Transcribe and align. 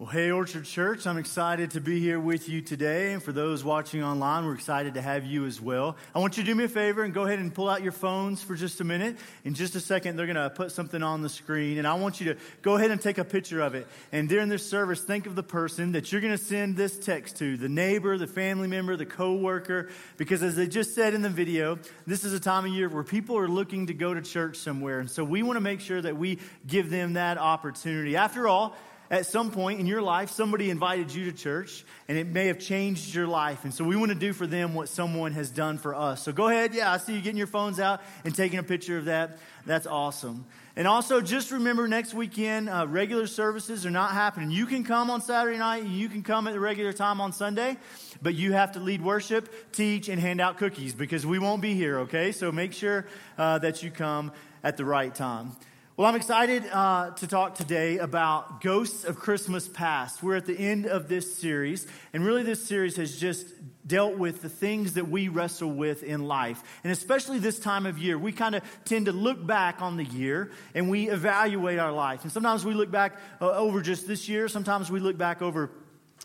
Well, 0.00 0.08
hey, 0.08 0.30
Orchard 0.30 0.64
Church, 0.64 1.08
I'm 1.08 1.18
excited 1.18 1.72
to 1.72 1.80
be 1.80 1.98
here 1.98 2.20
with 2.20 2.48
you 2.48 2.62
today. 2.62 3.14
And 3.14 3.20
for 3.20 3.32
those 3.32 3.64
watching 3.64 4.04
online, 4.04 4.46
we're 4.46 4.54
excited 4.54 4.94
to 4.94 5.02
have 5.02 5.24
you 5.24 5.44
as 5.44 5.60
well. 5.60 5.96
I 6.14 6.20
want 6.20 6.36
you 6.36 6.44
to 6.44 6.46
do 6.48 6.54
me 6.54 6.62
a 6.62 6.68
favor 6.68 7.02
and 7.02 7.12
go 7.12 7.24
ahead 7.24 7.40
and 7.40 7.52
pull 7.52 7.68
out 7.68 7.82
your 7.82 7.90
phones 7.90 8.40
for 8.40 8.54
just 8.54 8.80
a 8.80 8.84
minute. 8.84 9.16
In 9.42 9.54
just 9.54 9.74
a 9.74 9.80
second, 9.80 10.14
they're 10.14 10.26
going 10.26 10.36
to 10.36 10.50
put 10.50 10.70
something 10.70 11.02
on 11.02 11.22
the 11.22 11.28
screen. 11.28 11.78
And 11.78 11.86
I 11.86 11.94
want 11.94 12.20
you 12.20 12.32
to 12.32 12.40
go 12.62 12.76
ahead 12.76 12.92
and 12.92 13.00
take 13.00 13.18
a 13.18 13.24
picture 13.24 13.60
of 13.60 13.74
it. 13.74 13.88
And 14.12 14.28
during 14.28 14.48
this 14.48 14.64
service, 14.64 15.00
think 15.00 15.26
of 15.26 15.34
the 15.34 15.42
person 15.42 15.90
that 15.90 16.12
you're 16.12 16.20
going 16.20 16.38
to 16.38 16.44
send 16.44 16.76
this 16.76 16.96
text 16.96 17.38
to 17.38 17.56
the 17.56 17.68
neighbor, 17.68 18.16
the 18.16 18.28
family 18.28 18.68
member, 18.68 18.94
the 18.94 19.04
coworker. 19.04 19.88
Because 20.16 20.44
as 20.44 20.54
they 20.54 20.68
just 20.68 20.94
said 20.94 21.12
in 21.12 21.22
the 21.22 21.28
video, 21.28 21.76
this 22.06 22.22
is 22.22 22.32
a 22.32 22.38
time 22.38 22.66
of 22.66 22.70
year 22.70 22.88
where 22.88 23.02
people 23.02 23.36
are 23.36 23.48
looking 23.48 23.88
to 23.88 23.94
go 23.94 24.14
to 24.14 24.22
church 24.22 24.58
somewhere. 24.58 25.00
And 25.00 25.10
so 25.10 25.24
we 25.24 25.42
want 25.42 25.56
to 25.56 25.60
make 25.60 25.80
sure 25.80 26.00
that 26.00 26.16
we 26.16 26.38
give 26.68 26.88
them 26.88 27.14
that 27.14 27.36
opportunity. 27.36 28.14
After 28.14 28.46
all, 28.46 28.76
at 29.10 29.26
some 29.26 29.50
point 29.50 29.80
in 29.80 29.86
your 29.86 30.02
life, 30.02 30.30
somebody 30.30 30.70
invited 30.70 31.12
you 31.12 31.30
to 31.30 31.36
church 31.36 31.84
and 32.08 32.18
it 32.18 32.26
may 32.26 32.48
have 32.48 32.58
changed 32.58 33.14
your 33.14 33.26
life. 33.26 33.64
And 33.64 33.72
so 33.72 33.84
we 33.84 33.96
want 33.96 34.10
to 34.10 34.18
do 34.18 34.32
for 34.32 34.46
them 34.46 34.74
what 34.74 34.88
someone 34.88 35.32
has 35.32 35.50
done 35.50 35.78
for 35.78 35.94
us. 35.94 36.22
So 36.22 36.32
go 36.32 36.48
ahead. 36.48 36.74
Yeah, 36.74 36.92
I 36.92 36.98
see 36.98 37.14
you 37.14 37.20
getting 37.20 37.38
your 37.38 37.46
phones 37.46 37.80
out 37.80 38.02
and 38.24 38.34
taking 38.34 38.58
a 38.58 38.62
picture 38.62 38.98
of 38.98 39.06
that. 39.06 39.38
That's 39.64 39.86
awesome. 39.86 40.46
And 40.76 40.86
also, 40.86 41.20
just 41.20 41.50
remember 41.50 41.88
next 41.88 42.14
weekend, 42.14 42.68
uh, 42.68 42.86
regular 42.86 43.26
services 43.26 43.84
are 43.84 43.90
not 43.90 44.12
happening. 44.12 44.52
You 44.52 44.64
can 44.64 44.84
come 44.84 45.10
on 45.10 45.20
Saturday 45.20 45.58
night, 45.58 45.84
you 45.84 46.08
can 46.08 46.22
come 46.22 46.46
at 46.46 46.52
the 46.52 46.60
regular 46.60 46.92
time 46.92 47.20
on 47.20 47.32
Sunday, 47.32 47.76
but 48.22 48.36
you 48.36 48.52
have 48.52 48.72
to 48.72 48.78
lead 48.78 49.02
worship, 49.02 49.72
teach, 49.72 50.08
and 50.08 50.20
hand 50.20 50.40
out 50.40 50.56
cookies 50.56 50.94
because 50.94 51.26
we 51.26 51.40
won't 51.40 51.62
be 51.62 51.74
here, 51.74 52.00
okay? 52.00 52.30
So 52.30 52.52
make 52.52 52.72
sure 52.72 53.06
uh, 53.36 53.58
that 53.58 53.82
you 53.82 53.90
come 53.90 54.30
at 54.62 54.76
the 54.76 54.84
right 54.84 55.12
time. 55.12 55.56
Well, 55.98 56.06
I'm 56.06 56.14
excited 56.14 56.62
uh, 56.72 57.10
to 57.10 57.26
talk 57.26 57.56
today 57.56 57.98
about 57.98 58.60
Ghosts 58.60 59.02
of 59.02 59.18
Christmas 59.18 59.66
Past. 59.66 60.22
We're 60.22 60.36
at 60.36 60.46
the 60.46 60.56
end 60.56 60.86
of 60.86 61.08
this 61.08 61.36
series, 61.36 61.88
and 62.12 62.24
really, 62.24 62.44
this 62.44 62.64
series 62.64 62.94
has 62.98 63.18
just 63.18 63.48
dealt 63.84 64.16
with 64.16 64.40
the 64.40 64.48
things 64.48 64.94
that 64.94 65.08
we 65.08 65.26
wrestle 65.26 65.72
with 65.72 66.04
in 66.04 66.28
life. 66.28 66.62
And 66.84 66.92
especially 66.92 67.40
this 67.40 67.58
time 67.58 67.84
of 67.84 67.98
year, 67.98 68.16
we 68.16 68.30
kind 68.30 68.54
of 68.54 68.62
tend 68.84 69.06
to 69.06 69.12
look 69.12 69.44
back 69.44 69.82
on 69.82 69.96
the 69.96 70.04
year 70.04 70.52
and 70.72 70.88
we 70.88 71.10
evaluate 71.10 71.80
our 71.80 71.90
life. 71.90 72.22
And 72.22 72.30
sometimes 72.30 72.64
we 72.64 72.74
look 72.74 72.92
back 72.92 73.16
uh, 73.40 73.50
over 73.50 73.82
just 73.82 74.06
this 74.06 74.28
year, 74.28 74.46
sometimes 74.46 74.92
we 74.92 75.00
look 75.00 75.18
back 75.18 75.42
over 75.42 75.68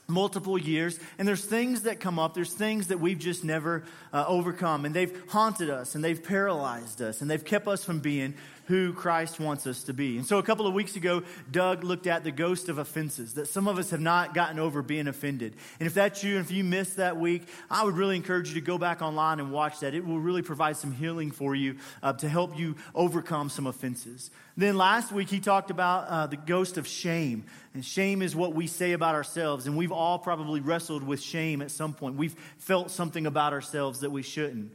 multiple 0.08 0.58
years 0.58 1.00
and 1.18 1.28
there's 1.28 1.46
things 1.46 1.84
that 1.84 2.00
come 2.00 2.20
up 2.20 2.34
there's 2.34 2.54
things 2.54 2.88
that 2.88 3.00
we've 3.00 3.20
just 3.20 3.46
never 3.46 3.84
uh, 4.12 4.26
overcome 4.28 4.84
and 4.84 4.94
they've 4.94 5.24
haunted 5.30 5.70
us 5.70 5.96
and 5.96 6.04
they've 6.04 6.22
paralyzed 6.22 7.02
us 7.02 7.22
and 7.22 7.32
they've 7.32 7.46
kept 7.46 7.68
us 7.70 7.86
from 7.86 8.00
being 8.00 8.34
who 8.66 8.94
Christ 8.94 9.40
wants 9.40 9.68
us 9.68 9.84
to 9.84 9.94
be. 9.94 10.18
And 10.18 10.26
so 10.26 10.38
a 10.38 10.44
couple 10.44 10.66
of 10.66 10.74
weeks 10.74 10.96
ago, 10.96 11.24
Doug 11.52 11.84
looked 11.84 12.08
at 12.08 12.24
the 12.24 12.32
ghost 12.32 12.70
of 12.70 12.78
offenses, 12.78 13.34
that 13.34 13.48
some 13.48 13.68
of 13.68 13.78
us 13.78 13.90
have 13.90 14.00
not 14.00 14.34
gotten 14.34 14.60
over 14.60 14.82
being 14.82 15.08
offended. 15.08 15.56
And 15.80 15.88
if 15.88 15.94
that's 15.94 16.24
you, 16.24 16.38
and 16.38 16.46
if 16.46 16.52
you 16.52 16.64
missed 16.64 16.98
that 16.98 17.18
week, 17.18 17.44
I 17.70 17.84
would 17.84 17.98
really 17.98 18.16
encourage 18.16 18.50
you 18.50 18.56
to 18.56 18.62
go 18.62 18.78
back 18.78 19.02
online 19.02 19.40
and 19.40 19.52
watch 19.52 19.80
that. 19.82 19.94
It 19.94 20.06
will 20.06 20.20
really 20.20 20.42
provide 20.42 20.78
some 20.78 20.92
healing 20.92 21.32
for 21.32 21.56
you 21.56 21.76
uh, 22.02 22.14
to 22.14 22.30
help 22.30 22.58
you 22.58 22.76
overcome 22.96 23.50
some 23.50 23.68
offenses. 23.68 24.32
Then 24.56 24.78
last 24.78 25.12
week, 25.12 25.30
he 25.30 25.40
talked 25.40 25.72
about 25.72 26.08
uh, 26.08 26.28
the 26.28 26.38
ghost 26.38 26.78
of 26.78 26.88
shame. 26.88 27.46
And 27.74 27.84
shame 27.84 28.22
is 28.22 28.36
what 28.36 28.54
we 28.54 28.68
say 28.68 28.92
about 28.92 29.16
ourselves. 29.16 29.66
And 29.66 29.76
we've 29.76 29.92
all 29.92 30.20
probably 30.20 30.62
wrestled 30.62 31.04
with 31.04 31.22
shame 31.22 31.62
at 31.62 31.72
some 31.72 31.94
point. 31.94 32.16
We've 32.16 32.36
felt 32.60 32.92
something 32.92 33.26
about 33.26 33.52
ourselves 33.54 34.02
that 34.02 34.12
we 34.12 34.22
shouldn't. 34.22 34.72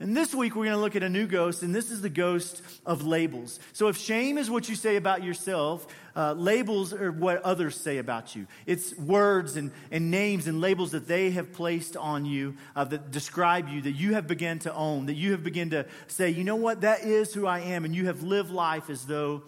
And 0.00 0.16
this 0.16 0.32
week 0.32 0.54
we're 0.54 0.66
going 0.66 0.76
to 0.76 0.80
look 0.80 0.94
at 0.94 1.02
a 1.02 1.08
new 1.08 1.26
ghost, 1.26 1.64
and 1.64 1.74
this 1.74 1.90
is 1.90 2.00
the 2.00 2.08
ghost 2.08 2.62
of 2.86 3.04
labels. 3.04 3.58
So 3.72 3.88
if 3.88 3.96
shame 3.96 4.38
is 4.38 4.48
what 4.48 4.68
you 4.68 4.76
say 4.76 4.94
about 4.94 5.24
yourself, 5.24 5.88
uh, 6.14 6.34
labels 6.34 6.92
are 6.92 7.10
what 7.10 7.42
others 7.42 7.80
say 7.80 7.98
about 7.98 8.36
you. 8.36 8.46
It's 8.64 8.96
words 8.96 9.56
and, 9.56 9.72
and 9.90 10.08
names 10.08 10.46
and 10.46 10.60
labels 10.60 10.92
that 10.92 11.08
they 11.08 11.30
have 11.30 11.52
placed 11.52 11.96
on 11.96 12.24
you 12.24 12.54
uh, 12.76 12.84
that 12.84 13.10
describe 13.10 13.68
you, 13.68 13.82
that 13.82 13.92
you 13.92 14.14
have 14.14 14.28
begun 14.28 14.60
to 14.60 14.72
own, 14.72 15.06
that 15.06 15.14
you 15.14 15.32
have 15.32 15.42
begun 15.42 15.70
to 15.70 15.84
say, 16.06 16.30
you 16.30 16.44
know 16.44 16.56
what, 16.56 16.82
that 16.82 17.02
is 17.02 17.34
who 17.34 17.48
I 17.48 17.60
am, 17.60 17.84
and 17.84 17.92
you 17.92 18.06
have 18.06 18.22
lived 18.22 18.52
life 18.52 18.90
as 18.90 19.04
though 19.04 19.42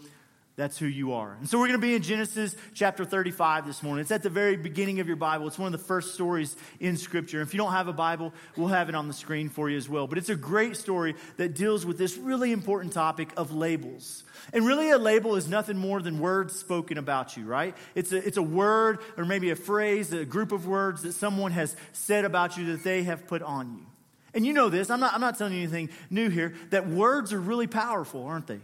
that's 0.57 0.77
who 0.77 0.87
you 0.87 1.13
are. 1.15 1.37
And 1.39 1.49
so 1.49 1.59
we're 1.59 1.69
going 1.69 1.81
to 1.81 1.87
be 1.87 1.95
in 1.95 2.03
Genesis 2.03 2.55
chapter 2.75 3.05
35 3.05 3.67
this 3.67 3.83
morning. 3.83 4.03
It's 4.03 4.11
at 4.11 4.23
the 4.23 4.31
very 4.31 4.57
beginning 4.57 5.01
of 5.01 5.07
your 5.07 5.17
Bible. 5.17 5.47
It's 5.47 5.59
one 5.59 5.73
of 5.73 5.81
the 5.81 5.87
first 5.87 6.13
stories 6.13 6.55
in 6.81 6.97
Scripture. 6.97 7.41
If 7.41 7.55
you 7.55 7.59
don't 7.59 7.73
have 7.73 7.89
a 7.89 7.93
Bible, 7.93 8.35
we'll 8.57 8.69
have 8.69 8.89
it 8.89 8.95
on 8.95 9.09
the 9.09 9.15
screen 9.15 9.49
for 9.49 9.71
you 9.71 9.79
as 9.79 9.89
well. 9.89 10.07
But 10.07 10.19
it's 10.19 10.29
a 10.29 10.37
great 10.37 10.77
story 10.77 11.15
that 11.37 11.55
deals 11.55 11.87
with 11.87 11.99
this 11.99 12.17
really 12.17 12.53
important 12.53 12.93
topic 12.93 13.31
of 13.37 13.55
labels. 13.55 14.25
And 14.53 14.67
really, 14.67 14.91
a 14.91 14.99
label 14.99 15.37
is 15.37 15.49
nothing 15.49 15.79
more 15.79 16.03
than 16.03 16.19
words 16.19 16.59
spoken 16.59 16.99
about 16.99 17.37
you, 17.37 17.45
right? 17.45 17.75
It's 17.95 18.13
a, 18.13 18.17
it's 18.17 18.37
a 18.37 18.43
word 18.43 18.99
or 19.17 19.25
maybe 19.25 19.51
a 19.51 19.57
phrase, 19.57 20.13
a 20.13 20.25
group 20.25 20.53
of 20.53 20.67
words 20.67 21.03
that 21.03 21.13
someone 21.13 21.53
has 21.53 21.75
said 21.93 22.25
about 22.25 22.57
you 22.57 22.67
that 22.73 22.85
they 22.85 23.05
have 23.05 23.27
put 23.27 23.43
on 23.43 23.77
you. 23.79 23.87
And 24.35 24.47
you 24.47 24.53
know 24.53 24.69
this, 24.69 24.91
I'm 24.91 25.01
not, 25.01 25.15
I'm 25.15 25.21
not 25.21 25.39
telling 25.39 25.55
you 25.55 25.61
anything 25.61 25.91
new 26.09 26.29
here, 26.29 26.55
that 26.71 26.89
words 26.89 27.33
are 27.33 27.41
really 27.41 27.67
powerful, 27.67 28.25
aren't 28.25 28.47
they? 28.47 28.61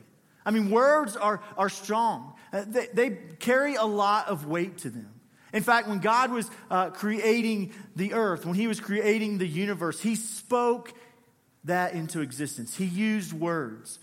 I 0.46 0.52
mean, 0.52 0.70
words 0.70 1.16
are, 1.16 1.42
are 1.58 1.68
strong, 1.68 2.32
uh, 2.52 2.62
they, 2.66 2.86
they, 2.94 3.10
carry 3.40 3.74
a 3.74 3.84
lot 3.84 4.28
of 4.28 4.46
weight 4.46 4.78
to 4.78 4.90
them. 4.90 5.10
In 5.52 5.62
fact, 5.62 5.88
when 5.88 5.98
God 5.98 6.30
was 6.30 6.48
uh, 6.70 6.90
creating 6.90 7.72
the 7.96 8.14
earth, 8.14 8.46
when 8.46 8.54
He 8.54 8.68
was 8.68 8.78
creating 8.78 9.38
the 9.38 9.46
universe, 9.46 10.00
He 10.00 10.14
spoke 10.14 10.94
that 11.64 11.94
into 11.94 12.20
existence. 12.20 12.76
He 12.76 12.84
used 12.84 13.32
words. 13.32 13.98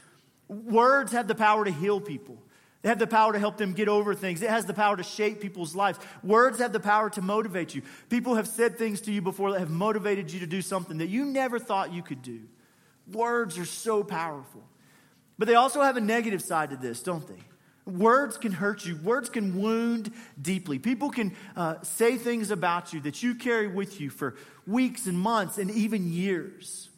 Words 0.49 1.13
have 1.13 1.27
the 1.27 1.35
power 1.35 1.63
to 1.63 1.71
heal 1.71 2.01
people. 2.01 2.37
They 2.81 2.89
have 2.89 2.99
the 2.99 3.07
power 3.07 3.31
to 3.31 3.39
help 3.39 3.55
them 3.55 3.71
get 3.71 3.87
over 3.87 4.13
things. 4.13 4.41
It 4.41 4.49
has 4.49 4.65
the 4.65 4.73
power 4.73 4.97
to 4.97 5.03
shape 5.03 5.39
people's 5.39 5.73
lives. 5.73 5.97
Words 6.21 6.59
have 6.59 6.73
the 6.73 6.81
power 6.81 7.09
to 7.11 7.21
motivate 7.21 7.73
you. 7.73 7.81
People 8.09 8.35
have 8.35 8.47
said 8.47 8.77
things 8.77 8.99
to 9.01 9.11
you 9.13 9.21
before 9.21 9.53
that 9.53 9.59
have 9.59 9.69
motivated 9.69 10.31
you 10.31 10.41
to 10.41 10.47
do 10.47 10.61
something 10.61 10.97
that 10.97 11.07
you 11.07 11.23
never 11.23 11.59
thought 11.59 11.93
you 11.93 12.03
could 12.03 12.21
do. 12.21 12.41
Words 13.09 13.57
are 13.57 13.65
so 13.65 14.03
powerful. 14.03 14.63
But 15.37 15.47
they 15.47 15.55
also 15.55 15.81
have 15.81 15.97
a 15.97 16.01
negative 16.01 16.41
side 16.41 16.69
to 16.69 16.75
this, 16.75 17.01
don't 17.01 17.27
they? 17.27 17.39
Words 17.85 18.37
can 18.37 18.53
hurt 18.53 18.85
you. 18.85 18.95
Words 18.97 19.29
can 19.29 19.61
wound 19.61 20.13
deeply. 20.41 20.79
People 20.79 21.09
can 21.09 21.35
uh, 21.55 21.81
say 21.81 22.17
things 22.17 22.49
about 22.49 22.93
you 22.93 23.01
that 23.01 23.21
you 23.21 23.35
carry 23.35 23.67
with 23.67 23.99
you 23.99 24.09
for 24.09 24.35
weeks 24.65 25.05
and 25.05 25.19
months 25.19 25.57
and 25.57 25.69
even 25.69 26.11
years. 26.11 26.89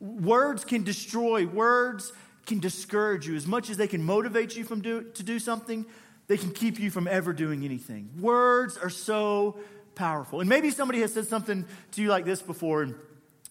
Words 0.00 0.64
can 0.64 0.82
destroy. 0.82 1.46
Words 1.46 2.12
can 2.44 2.58
discourage 2.58 3.26
you. 3.26 3.36
As 3.36 3.46
much 3.46 3.70
as 3.70 3.78
they 3.78 3.88
can 3.88 4.02
motivate 4.02 4.54
you 4.54 4.64
from 4.64 4.82
do, 4.82 5.04
to 5.14 5.22
do 5.22 5.38
something, 5.38 5.86
they 6.26 6.36
can 6.36 6.50
keep 6.50 6.78
you 6.78 6.90
from 6.90 7.08
ever 7.08 7.32
doing 7.32 7.64
anything. 7.64 8.10
Words 8.20 8.76
are 8.76 8.90
so 8.90 9.58
powerful. 9.94 10.40
And 10.40 10.48
maybe 10.48 10.70
somebody 10.70 11.00
has 11.00 11.12
said 11.14 11.26
something 11.26 11.64
to 11.92 12.02
you 12.02 12.08
like 12.08 12.26
this 12.26 12.42
before, 12.42 12.82
and 12.82 12.94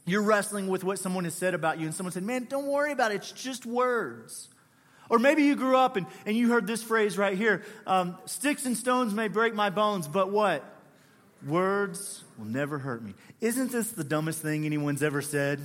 you're 0.05 0.21
wrestling 0.21 0.67
with 0.67 0.83
what 0.83 0.99
someone 0.99 1.23
has 1.23 1.33
said 1.33 1.53
about 1.53 1.79
you, 1.79 1.85
and 1.85 1.95
someone 1.95 2.11
said, 2.11 2.23
Man, 2.23 2.45
don't 2.49 2.67
worry 2.67 2.91
about 2.91 3.11
it. 3.11 3.15
It's 3.15 3.31
just 3.31 3.65
words. 3.65 4.49
Or 5.09 5.19
maybe 5.19 5.43
you 5.43 5.55
grew 5.55 5.77
up 5.77 5.95
and, 5.95 6.07
and 6.25 6.35
you 6.35 6.49
heard 6.49 6.65
this 6.65 6.81
phrase 6.81 7.17
right 7.17 7.37
here 7.37 7.63
um, 7.85 8.17
Sticks 8.25 8.65
and 8.65 8.75
stones 8.75 9.13
may 9.13 9.27
break 9.27 9.53
my 9.53 9.69
bones, 9.69 10.07
but 10.07 10.31
what? 10.31 10.63
Words 11.45 12.23
will 12.37 12.45
never 12.45 12.79
hurt 12.79 13.03
me. 13.03 13.13
Isn't 13.41 13.71
this 13.71 13.91
the 13.91 14.03
dumbest 14.03 14.41
thing 14.41 14.65
anyone's 14.65 15.03
ever 15.03 15.21
said? 15.21 15.59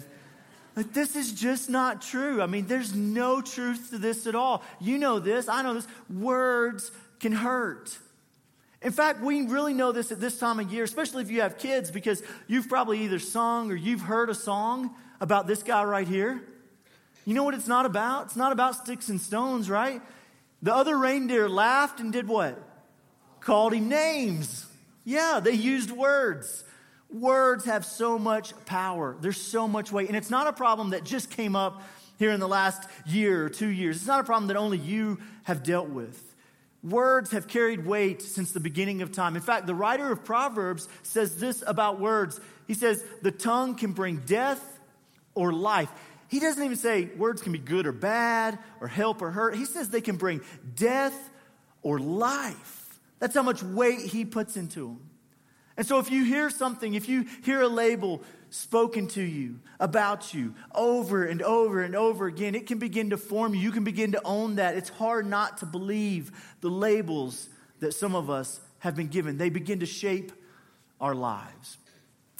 This 0.74 1.16
is 1.16 1.32
just 1.32 1.68
not 1.70 2.02
true. 2.02 2.42
I 2.42 2.46
mean, 2.46 2.66
there's 2.66 2.94
no 2.94 3.40
truth 3.40 3.90
to 3.90 3.98
this 3.98 4.26
at 4.26 4.34
all. 4.34 4.62
You 4.80 4.98
know 4.98 5.18
this, 5.18 5.48
I 5.48 5.62
know 5.62 5.74
this. 5.74 5.86
Words 6.08 6.90
can 7.20 7.32
hurt. 7.32 7.96
In 8.80 8.92
fact, 8.92 9.20
we 9.20 9.42
really 9.42 9.74
know 9.74 9.90
this 9.90 10.12
at 10.12 10.20
this 10.20 10.38
time 10.38 10.60
of 10.60 10.72
year, 10.72 10.84
especially 10.84 11.22
if 11.22 11.30
you 11.30 11.40
have 11.40 11.58
kids, 11.58 11.90
because 11.90 12.22
you've 12.46 12.68
probably 12.68 13.00
either 13.04 13.18
sung 13.18 13.72
or 13.72 13.74
you've 13.74 14.02
heard 14.02 14.30
a 14.30 14.34
song 14.34 14.94
about 15.20 15.46
this 15.46 15.62
guy 15.62 15.82
right 15.82 16.06
here. 16.06 16.42
You 17.24 17.34
know 17.34 17.42
what 17.42 17.54
it's 17.54 17.66
not 17.66 17.86
about? 17.86 18.26
It's 18.26 18.36
not 18.36 18.52
about 18.52 18.76
sticks 18.76 19.08
and 19.08 19.20
stones, 19.20 19.68
right? 19.68 20.00
The 20.62 20.74
other 20.74 20.96
reindeer 20.96 21.48
laughed 21.48 22.00
and 22.00 22.12
did 22.12 22.28
what? 22.28 22.58
Called 23.40 23.74
him 23.74 23.88
names. 23.88 24.66
Yeah, 25.04 25.40
they 25.42 25.52
used 25.52 25.90
words. 25.90 26.64
Words 27.10 27.64
have 27.64 27.84
so 27.84 28.18
much 28.18 28.52
power, 28.66 29.16
there's 29.20 29.40
so 29.40 29.66
much 29.66 29.90
weight. 29.90 30.08
And 30.08 30.16
it's 30.16 30.30
not 30.30 30.46
a 30.46 30.52
problem 30.52 30.90
that 30.90 31.04
just 31.04 31.30
came 31.30 31.56
up 31.56 31.82
here 32.18 32.30
in 32.30 32.40
the 32.40 32.48
last 32.48 32.88
year 33.06 33.44
or 33.44 33.48
two 33.48 33.68
years. 33.68 33.96
It's 33.96 34.06
not 34.06 34.20
a 34.20 34.24
problem 34.24 34.48
that 34.48 34.56
only 34.56 34.78
you 34.78 35.18
have 35.44 35.62
dealt 35.62 35.88
with. 35.88 36.22
Words 36.82 37.32
have 37.32 37.48
carried 37.48 37.84
weight 37.84 38.22
since 38.22 38.52
the 38.52 38.60
beginning 38.60 39.02
of 39.02 39.10
time. 39.10 39.34
In 39.34 39.42
fact, 39.42 39.66
the 39.66 39.74
writer 39.74 40.12
of 40.12 40.24
Proverbs 40.24 40.88
says 41.02 41.36
this 41.36 41.64
about 41.66 41.98
words. 41.98 42.40
He 42.66 42.74
says, 42.74 43.02
The 43.22 43.32
tongue 43.32 43.74
can 43.74 43.92
bring 43.92 44.18
death 44.18 44.78
or 45.34 45.52
life. 45.52 45.90
He 46.28 46.40
doesn't 46.40 46.62
even 46.62 46.76
say 46.76 47.06
words 47.16 47.42
can 47.42 47.52
be 47.52 47.58
good 47.58 47.86
or 47.86 47.92
bad 47.92 48.58
or 48.80 48.86
help 48.86 49.22
or 49.22 49.30
hurt. 49.30 49.56
He 49.56 49.64
says 49.64 49.88
they 49.88 50.02
can 50.02 50.16
bring 50.16 50.42
death 50.76 51.30
or 51.82 51.98
life. 51.98 53.00
That's 53.18 53.34
how 53.34 53.42
much 53.42 53.62
weight 53.62 54.00
he 54.00 54.24
puts 54.24 54.56
into 54.56 54.80
them. 54.80 55.10
And 55.76 55.86
so 55.86 55.98
if 55.98 56.10
you 56.10 56.24
hear 56.24 56.50
something, 56.50 56.94
if 56.94 57.08
you 57.08 57.24
hear 57.44 57.62
a 57.62 57.68
label 57.68 58.22
spoken 58.50 59.06
to 59.08 59.22
you 59.22 59.60
about 59.80 60.34
you 60.34 60.54
over 60.74 61.24
and 61.24 61.42
over 61.42 61.82
and 61.82 61.94
over 61.94 62.26
again, 62.26 62.54
it 62.54 62.66
can 62.66 62.78
begin 62.78 63.10
to 63.10 63.16
form 63.16 63.54
you. 63.54 63.60
You 63.60 63.72
can 63.72 63.84
begin 63.84 64.12
to 64.12 64.22
own 64.24 64.56
that. 64.56 64.76
It's 64.76 64.88
hard 64.88 65.26
not 65.26 65.58
to 65.58 65.66
believe 65.66 66.32
the 66.60 66.70
labels 66.70 67.48
that 67.80 67.92
some 67.92 68.14
of 68.14 68.30
us 68.30 68.60
have 68.80 68.94
been 68.94 69.08
given, 69.08 69.38
they 69.38 69.50
begin 69.50 69.80
to 69.80 69.86
shape 69.86 70.32
our 71.00 71.14
lives. 71.14 71.78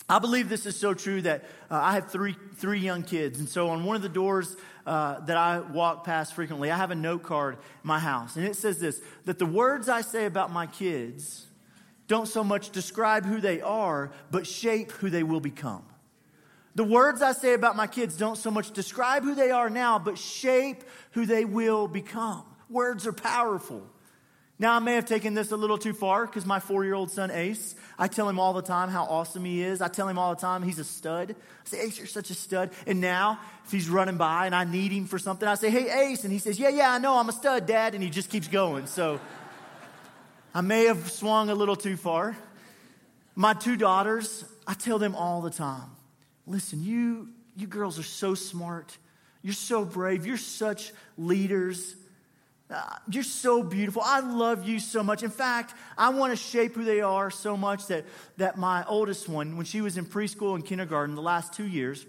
I 0.09 0.19
believe 0.21 0.49
this 0.49 0.65
is 0.65 0.75
so 0.77 0.95
true 0.95 1.21
that 1.23 1.45
uh, 1.71 1.75
I 1.75 1.93
have 1.93 2.11
three, 2.11 2.35
three 2.57 2.81
young 2.81 3.03
kids. 3.03 3.39
And 3.39 3.49
so 3.49 3.69
on 3.69 3.85
one 3.85 3.95
of 3.95 4.01
the 4.01 4.09
doors 4.09 4.57
uh, 4.87 5.21
that 5.21 5.37
I 5.37 5.61
walk 5.61 6.05
past 6.05 6.35
frequently, 6.35 6.71
I 6.71 6.77
have 6.77 6.91
a 6.91 6.95
note 6.95 7.23
card 7.23 7.57
in 7.57 7.61
my 7.83 7.99
house. 7.99 8.37
And 8.37 8.47
it 8.47 8.57
says 8.57 8.79
this 8.79 9.03
that 9.27 9.39
the 9.39 9.47
words 9.47 9.89
I 9.89 10.01
say 10.01 10.25
about 10.25 10.51
my 10.51 10.67
kids 10.67 11.47
don't 12.07 12.27
so 12.27 12.43
much 12.43 12.71
describe 12.71 13.27
who 13.27 13.39
they 13.39 13.61
are, 13.61 14.11
but 14.31 14.47
shape 14.47 14.93
who 14.93 15.11
they 15.11 15.23
will 15.23 15.41
become. 15.41 15.85
The 16.79 16.85
words 16.85 17.23
I 17.23 17.33
say 17.33 17.55
about 17.55 17.75
my 17.75 17.89
kids 17.89 18.17
don't 18.17 18.39
so 18.39 18.53
much 18.53 18.71
describe 18.71 19.25
who 19.25 19.35
they 19.35 19.51
are 19.51 19.69
now, 19.69 19.99
but 19.99 20.17
shape 20.17 20.85
who 21.11 21.27
they 21.27 21.45
will 21.45 21.89
become. 21.89 22.45
Words 22.71 23.05
are 23.05 23.13
powerful. 23.13 23.85
Now, 24.61 24.77
I 24.77 24.79
may 24.79 24.95
have 24.95 25.05
taken 25.05 25.35
this 25.35 25.51
a 25.51 25.57
little 25.57 25.77
too 25.77 25.93
far 25.93 26.25
because 26.25 26.47
my 26.47 26.61
four 26.61 26.85
year 26.85 26.95
old 26.95 27.11
son, 27.11 27.33
Ace, 27.33 27.75
I 27.99 28.07
tell 28.07 28.29
him 28.29 28.39
all 28.39 28.53
the 28.53 28.63
time 28.63 28.91
how 28.91 29.07
awesome 29.07 29.45
he 29.45 29.61
is. 29.61 29.83
I 29.83 29.89
tell 29.89 30.07
him 30.07 30.21
all 30.21 30.37
the 30.37 30.41
time 30.41 30.63
he's 30.63 30.79
a 30.79 30.85
stud. 30.85 31.33
I 31.33 31.69
say, 31.69 31.81
Ace, 31.81 31.99
you're 31.99 32.07
such 32.07 32.31
a 32.31 32.35
stud. 32.35 32.71
And 32.87 33.01
now, 33.01 33.41
if 33.65 33.73
he's 33.73 33.89
running 33.89 34.17
by 34.17 34.47
and 34.47 34.55
I 34.55 34.63
need 34.63 34.93
him 34.93 35.07
for 35.07 35.19
something, 35.19 35.49
I 35.49 35.57
say, 35.57 35.71
Hey, 35.71 36.13
Ace. 36.13 36.23
And 36.23 36.33
he 36.33 36.39
says, 36.39 36.61
Yeah, 36.61 36.69
yeah, 36.69 36.93
I 36.93 36.99
know, 36.99 37.19
I'm 37.19 37.29
a 37.29 37.33
stud, 37.33 37.67
Dad. 37.67 37.95
And 37.95 38.05
he 38.05 38.09
just 38.09 38.31
keeps 38.31 38.47
going. 38.47 38.87
So 38.87 39.19
I 40.55 40.61
may 40.61 40.85
have 40.85 41.11
swung 41.11 41.51
a 41.51 41.57
little 41.57 41.75
too 41.75 41.97
far. 41.97 42.39
My 43.35 43.53
two 43.53 43.77
daughters, 43.77 44.45
I 44.65 44.75
tell 44.75 45.01
them 45.01 45.17
all 45.17 45.41
the 45.41 45.51
time 45.51 45.91
listen, 46.49 46.83
you, 46.83 47.29
you 47.57 47.67
girls 47.67 47.99
are 47.99 48.05
so 48.05 48.35
smart. 48.35 48.97
You're 49.43 49.55
so 49.55 49.85
brave. 49.85 50.27
You're 50.27 50.37
such 50.37 50.93
leaders. 51.17 51.95
Uh, 52.71 52.83
you're 53.11 53.23
so 53.23 53.63
beautiful. 53.63 54.03
I 54.05 54.21
love 54.21 54.69
you 54.69 54.79
so 54.79 55.03
much. 55.03 55.23
In 55.23 55.31
fact, 55.31 55.75
I 55.97 56.11
want 56.11 56.33
to 56.33 56.37
shape 56.37 56.75
who 56.75 56.85
they 56.85 57.01
are 57.01 57.31
so 57.31 57.57
much 57.57 57.87
that, 57.87 58.05
that 58.37 58.59
my 58.59 58.85
oldest 58.87 59.29
one, 59.29 59.57
when 59.57 59.65
she 59.65 59.81
was 59.81 59.97
in 59.97 60.05
preschool 60.05 60.55
and 60.55 60.65
kindergarten 60.65 61.15
the 61.15 61.23
last 61.23 61.53
two 61.53 61.67
years, 61.67 62.05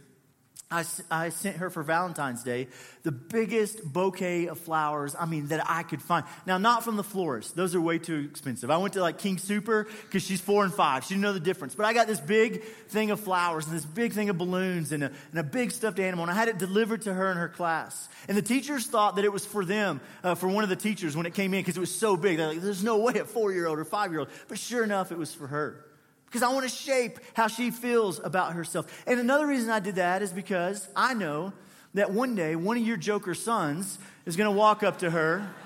I, 0.71 0.85
I 1.09 1.29
sent 1.29 1.57
her 1.57 1.71
for 1.71 1.81
Valentine's 1.81 2.43
Day 2.43 2.67
the 3.01 3.11
biggest 3.11 3.83
bouquet 3.83 4.47
of 4.47 4.59
flowers, 4.59 5.15
I 5.17 5.25
mean, 5.25 5.47
that 5.47 5.67
I 5.67 5.81
could 5.81 5.99
find. 5.99 6.25
Now, 6.45 6.59
not 6.59 6.83
from 6.83 6.95
the 6.95 7.03
florist, 7.03 7.55
those 7.55 7.73
are 7.73 7.81
way 7.81 7.97
too 7.97 8.27
expensive. 8.29 8.69
I 8.69 8.77
went 8.77 8.93
to 8.93 9.01
like 9.01 9.17
King 9.17 9.37
Soopers 9.37 9.87
because 10.03 10.21
she's 10.21 10.41
four 10.41 10.63
and 10.63 10.71
five. 10.71 11.05
She 11.05 11.15
didn't 11.15 11.23
know 11.23 11.33
the 11.33 11.39
difference. 11.39 11.73
But 11.73 11.87
I 11.87 11.93
got 11.93 12.05
this 12.05 12.19
big 12.19 12.63
thing 12.89 13.09
of 13.09 13.19
flowers 13.19 13.65
and 13.65 13.75
this 13.75 13.85
big 13.85 14.13
thing 14.13 14.29
of 14.29 14.37
balloons 14.37 14.91
and 14.91 15.03
a, 15.05 15.11
and 15.31 15.39
a 15.39 15.43
big 15.43 15.71
stuffed 15.71 15.99
animal, 15.99 16.23
and 16.23 16.31
I 16.31 16.35
had 16.35 16.49
it 16.49 16.59
delivered 16.59 17.01
to 17.03 17.13
her 17.15 17.31
in 17.31 17.37
her 17.37 17.49
class. 17.49 18.07
And 18.27 18.37
the 18.37 18.43
teachers 18.43 18.85
thought 18.85 19.15
that 19.15 19.25
it 19.25 19.33
was 19.33 19.45
for 19.45 19.65
them, 19.65 20.01
uh, 20.23 20.35
for 20.35 20.49
one 20.49 20.63
of 20.63 20.69
the 20.69 20.75
teachers 20.75 21.17
when 21.17 21.25
it 21.25 21.33
came 21.33 21.53
in 21.55 21.61
because 21.61 21.77
it 21.77 21.81
was 21.81 21.95
so 21.95 22.15
big. 22.15 22.37
They're 22.37 22.49
like, 22.49 22.61
there's 22.61 22.83
no 22.83 22.99
way 22.99 23.13
a 23.13 23.25
four 23.25 23.51
year 23.51 23.65
old 23.65 23.79
or 23.79 23.85
five 23.85 24.11
year 24.11 24.19
old. 24.19 24.29
But 24.47 24.59
sure 24.59 24.83
enough, 24.83 25.11
it 25.11 25.17
was 25.17 25.33
for 25.33 25.47
her 25.47 25.83
because 26.29 26.43
I 26.43 26.53
want 26.53 26.69
to 26.69 26.75
shape 26.75 27.17
how 27.33 27.47
she 27.47 27.71
feels 27.71 28.19
about 28.23 28.53
herself. 28.53 28.85
And 29.07 29.19
another 29.19 29.47
reason 29.47 29.71
I 29.71 29.79
did 29.79 29.95
that 29.95 30.21
is 30.21 30.31
because 30.31 30.87
I 30.95 31.15
know 31.15 31.53
that 31.95 32.11
one 32.11 32.35
day 32.35 32.55
one 32.55 32.77
of 32.77 32.85
your 32.85 32.97
Joker 32.97 33.33
sons 33.33 33.97
is 34.27 34.35
going 34.35 34.45
to 34.45 34.55
walk 34.55 34.83
up 34.83 34.99
to 34.99 35.09
her. 35.09 35.49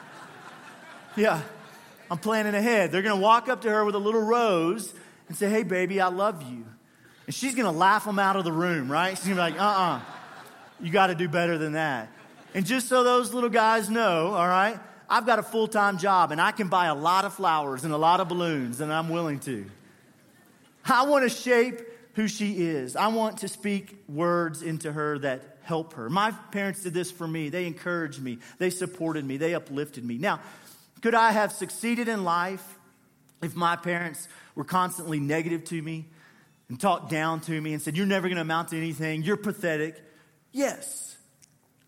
Yeah, 1.15 1.43
I'm 2.09 2.17
planning 2.17 2.55
ahead. 2.55 2.91
They're 2.91 3.03
going 3.03 3.15
to 3.15 3.21
walk 3.21 3.47
up 3.47 3.61
to 3.61 3.69
her 3.69 3.85
with 3.85 3.93
a 3.93 3.99
little 3.99 4.23
rose 4.23 4.91
and 5.27 5.37
say, 5.37 5.47
Hey, 5.47 5.61
baby, 5.61 6.01
I 6.01 6.07
love 6.07 6.41
you. 6.41 6.65
And 7.27 7.35
she's 7.35 7.53
going 7.53 7.71
to 7.71 7.77
laugh 7.77 8.05
them 8.05 8.17
out 8.17 8.35
of 8.35 8.45
the 8.45 8.51
room, 8.51 8.91
right? 8.91 9.15
She's 9.15 9.27
going 9.27 9.37
to 9.37 9.43
be 9.43 9.51
like, 9.51 9.61
Uh 9.61 9.63
uh-uh, 9.63 9.97
uh 9.97 10.01
you 10.81 10.91
got 10.91 11.07
to 11.07 11.15
do 11.15 11.29
better 11.29 11.59
than 11.59 11.73
that. 11.73 12.09
And 12.55 12.65
just 12.65 12.87
so 12.87 13.03
those 13.03 13.31
little 13.31 13.51
guys 13.51 13.91
know, 13.91 14.31
all 14.33 14.47
right, 14.47 14.79
I've 15.07 15.27
got 15.27 15.37
a 15.37 15.43
full 15.43 15.67
time 15.67 15.99
job 15.99 16.31
and 16.31 16.41
I 16.41 16.51
can 16.51 16.67
buy 16.67 16.87
a 16.87 16.95
lot 16.95 17.25
of 17.25 17.33
flowers 17.35 17.83
and 17.83 17.93
a 17.93 17.97
lot 17.97 18.19
of 18.21 18.27
balloons, 18.27 18.81
and 18.81 18.91
I'm 18.91 19.09
willing 19.09 19.39
to. 19.41 19.69
I 20.85 21.05
want 21.05 21.23
to 21.23 21.29
shape 21.29 21.81
who 22.13 22.27
she 22.27 22.65
is. 22.65 22.95
I 22.95 23.07
want 23.07 23.39
to 23.39 23.47
speak 23.47 24.03
words 24.07 24.61
into 24.61 24.91
her 24.91 25.19
that 25.19 25.57
help 25.63 25.93
her. 25.93 26.09
My 26.09 26.31
parents 26.31 26.83
did 26.83 26.93
this 26.93 27.11
for 27.11 27.27
me. 27.27 27.49
They 27.49 27.65
encouraged 27.65 28.21
me, 28.21 28.39
they 28.59 28.69
supported 28.69 29.25
me, 29.25 29.37
they 29.37 29.55
uplifted 29.55 30.03
me. 30.03 30.17
Now, 30.17 30.39
could 31.01 31.15
I 31.15 31.31
have 31.31 31.51
succeeded 31.51 32.07
in 32.07 32.23
life 32.23 32.77
if 33.41 33.55
my 33.55 33.75
parents 33.75 34.27
were 34.55 34.63
constantly 34.63 35.19
negative 35.19 35.65
to 35.65 35.81
me 35.81 36.05
and 36.69 36.79
talked 36.79 37.09
down 37.09 37.41
to 37.41 37.59
me 37.59 37.73
and 37.73 37.81
said, 37.81 37.97
You're 37.97 38.05
never 38.05 38.27
going 38.27 38.37
to 38.37 38.41
amount 38.41 38.69
to 38.69 38.77
anything, 38.77 39.23
you're 39.23 39.37
pathetic? 39.37 40.01
Yes, 40.51 41.17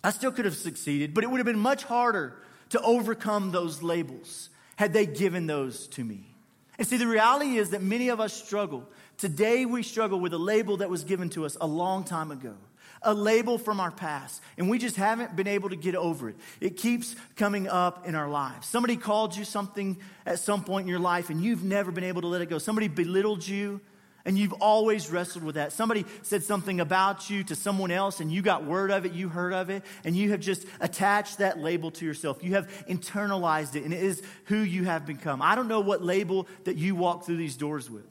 I 0.03 0.09
still 0.09 0.31
could 0.31 0.45
have 0.45 0.55
succeeded, 0.55 1.13
but 1.13 1.23
it 1.23 1.27
would 1.29 1.37
have 1.37 1.45
been 1.45 1.59
much 1.59 1.83
harder 1.83 2.37
to 2.69 2.81
overcome 2.81 3.51
those 3.51 3.81
labels 3.81 4.49
had 4.75 4.91
they 4.91 5.05
given 5.05 5.47
those 5.47 5.87
to 5.87 6.03
me. 6.03 6.34
And 6.77 6.87
see, 6.87 6.97
the 6.97 7.07
reality 7.07 7.57
is 7.57 7.69
that 7.71 7.81
many 7.81 8.09
of 8.09 8.19
us 8.19 8.33
struggle. 8.33 8.87
Today, 9.17 9.65
we 9.65 9.83
struggle 9.83 10.19
with 10.19 10.33
a 10.33 10.37
label 10.37 10.77
that 10.77 10.89
was 10.89 11.03
given 11.03 11.29
to 11.31 11.45
us 11.45 11.55
a 11.61 11.67
long 11.67 12.03
time 12.03 12.31
ago, 12.31 12.53
a 13.01 13.13
label 13.13 13.57
from 13.57 13.79
our 13.79 13.91
past, 13.91 14.41
and 14.57 14.69
we 14.69 14.77
just 14.77 14.97
haven't 14.97 15.35
been 15.35 15.47
able 15.47 15.69
to 15.69 15.75
get 15.75 15.95
over 15.95 16.29
it. 16.29 16.35
It 16.59 16.75
keeps 16.77 17.15
coming 17.35 17.67
up 17.67 18.07
in 18.07 18.15
our 18.15 18.27
lives. 18.27 18.67
Somebody 18.67 18.97
called 18.97 19.35
you 19.35 19.45
something 19.45 19.97
at 20.25 20.39
some 20.39 20.63
point 20.63 20.83
in 20.83 20.89
your 20.89 20.99
life, 20.99 21.29
and 21.29 21.41
you've 21.41 21.63
never 21.63 21.91
been 21.91 22.03
able 22.03 22.21
to 22.21 22.27
let 22.27 22.41
it 22.41 22.49
go. 22.49 22.57
Somebody 22.57 22.87
belittled 22.87 23.47
you, 23.47 23.79
and 24.25 24.37
you've 24.37 24.53
always 24.53 25.11
wrestled 25.11 25.43
with 25.43 25.55
that. 25.55 25.71
Somebody 25.71 26.05
said 26.23 26.43
something 26.43 26.79
about 26.79 27.29
you 27.29 27.43
to 27.43 27.55
someone 27.55 27.91
else 27.91 28.19
and 28.19 28.31
you 28.31 28.41
got 28.41 28.65
word 28.65 28.89
of 28.89 29.05
it, 29.05 29.13
you 29.13 29.29
heard 29.29 29.53
of 29.53 29.69
it, 29.69 29.83
and 30.03 30.15
you 30.15 30.31
have 30.31 30.39
just 30.39 30.65
attached 30.79 31.37
that 31.37 31.59
label 31.59 31.91
to 31.91 32.05
yourself. 32.05 32.43
You 32.43 32.55
have 32.55 32.67
internalized 32.89 33.75
it, 33.75 33.83
and 33.83 33.93
it 33.93 34.01
is 34.01 34.23
who 34.45 34.57
you 34.57 34.85
have 34.85 35.05
become. 35.05 35.41
I 35.41 35.53
don't 35.53 35.67
know 35.67 35.79
what 35.79 36.03
label 36.03 36.47
that 36.63 36.75
you 36.75 36.95
walk 36.95 37.25
through 37.25 37.37
these 37.37 37.55
doors 37.55 37.89
with. 37.89 38.03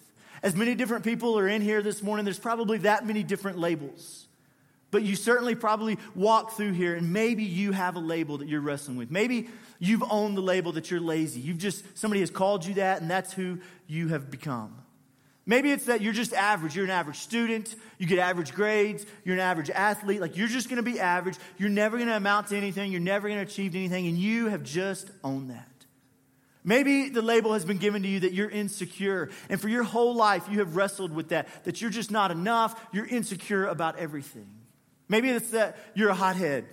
As 0.43 0.55
many 0.55 0.75
different 0.75 1.05
people 1.05 1.39
are 1.39 1.49
in 1.49 1.63
here 1.63 1.83
this 1.83 2.03
morning, 2.03 2.25
there's 2.25 2.39
probably 2.39 2.79
that 2.79 3.07
many 3.07 3.23
different 3.23 3.59
labels. 3.59 4.27
But 4.91 5.03
you 5.03 5.17
certainly 5.17 5.57
probably 5.57 5.99
walk 6.15 6.53
through 6.53 6.73
here 6.73 6.95
and 6.95 7.13
maybe 7.13 7.43
you 7.43 7.73
have 7.73 7.97
a 7.97 7.99
label 7.99 8.39
that 8.39 8.47
you're 8.47 8.61
wrestling 8.61 8.97
with. 8.97 9.11
Maybe 9.11 9.49
you've 9.81 10.05
owned 10.09 10.37
the 10.37 10.41
label 10.41 10.71
that 10.73 10.89
you're 10.89 11.01
lazy. 11.01 11.41
You've 11.41 11.59
just, 11.59 11.99
somebody 11.99 12.21
has 12.21 12.31
called 12.31 12.65
you 12.65 12.75
that 12.75 13.01
and 13.01 13.11
that's 13.11 13.33
who 13.33 13.59
you 13.89 14.09
have 14.09 14.31
become. 14.31 14.84
Maybe 15.47 15.71
it's 15.71 15.87
that 15.87 16.01
you're 16.01 16.15
just 16.15 16.33
average. 16.33 16.75
You're 16.75 16.87
an 16.87 16.91
average 16.91 17.19
student. 17.19 17.75
You 17.99 18.07
get 18.07 18.19
average 18.19 18.55
grades. 18.55 19.05
You're 19.25 19.35
an 19.35 19.41
average 19.41 19.69
athlete. 19.71 20.21
Like 20.21 20.37
you're 20.37 20.49
just 20.49 20.69
going 20.69 20.83
to 20.83 20.91
be 20.91 20.99
average. 20.99 21.37
You're 21.59 21.69
never 21.69 21.97
going 21.99 22.09
to 22.09 22.17
amount 22.17 22.49
to 22.49 22.57
anything. 22.57 22.91
You're 22.91 23.01
never 23.01 23.29
going 23.29 23.45
to 23.45 23.51
achieve 23.51 23.75
anything. 23.75 24.07
And 24.07 24.17
you 24.17 24.49
have 24.49 24.63
just 24.63 25.11
owned 25.23 25.51
that. 25.51 25.69
Maybe 26.67 27.11
the 27.11 27.21
label 27.21 27.53
has 27.53 27.67
been 27.67 27.77
given 27.77 28.03
to 28.03 28.09
you 28.09 28.21
that 28.21 28.33
you're 28.33 28.49
insecure. 28.49 29.29
And 29.51 29.61
for 29.61 29.69
your 29.69 29.83
whole 29.83 30.15
life, 30.15 30.49
you 30.51 30.61
have 30.61 30.77
wrestled 30.77 31.13
with 31.13 31.29
that, 31.29 31.47
that 31.65 31.83
you're 31.83 31.91
just 31.91 32.11
not 32.11 32.31
enough. 32.31 32.81
You're 32.91 33.07
insecure 33.07 33.67
about 33.67 33.99
everything. 33.99 34.49
Maybe 35.07 35.29
it's 35.29 35.51
that 35.51 35.77
you're 35.95 36.09
a 36.09 36.15
hothead 36.15 36.65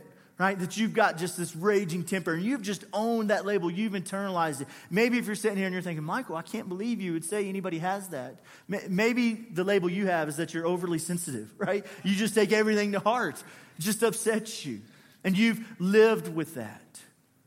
right? 0.42 0.58
That 0.58 0.76
you've 0.76 0.96
got 0.96 1.20
just 1.20 1.38
this 1.38 1.56
raging 1.56 2.04
temper 2.04 2.34
and 2.34 2.44
you've 2.44 2.64
just 2.64 2.84
owned 2.94 3.30
that 3.30 3.46
label, 3.46 3.70
you've 3.70 3.94
internalized 3.94 4.62
it. 4.62 4.68
Maybe 4.90 5.20
if 5.20 5.28
you're 5.28 5.36
sitting 5.36 5.56
here 5.56 5.68
and 5.68 5.74
you're 5.74 5.84
thinking, 5.84 6.04
Michael, 6.04 6.36
I 6.36 6.42
can't 6.42 6.68
believe 6.68 7.00
you 7.00 7.14
would 7.14 7.24
say 7.24 7.48
anybody 7.48 7.78
has 7.78 8.08
that. 8.10 8.38
Maybe 8.68 9.34
the 9.34 9.64
label 9.64 9.88
you 9.88 10.08
have 10.08 10.30
is 10.30 10.38
that 10.38 10.52
you're 10.52 10.66
overly 10.66 10.98
sensitive, 10.98 11.54
right? 11.60 11.86
You 12.04 12.16
just 12.16 12.34
take 12.34 12.52
everything 12.52 12.94
to 12.94 13.00
heart, 13.00 13.36
it 13.78 13.82
just 13.84 14.02
upsets 14.02 14.66
you. 14.66 14.82
And 15.24 15.38
you've 15.38 15.64
lived 15.78 16.28
with 16.28 16.56
that. 16.56 16.82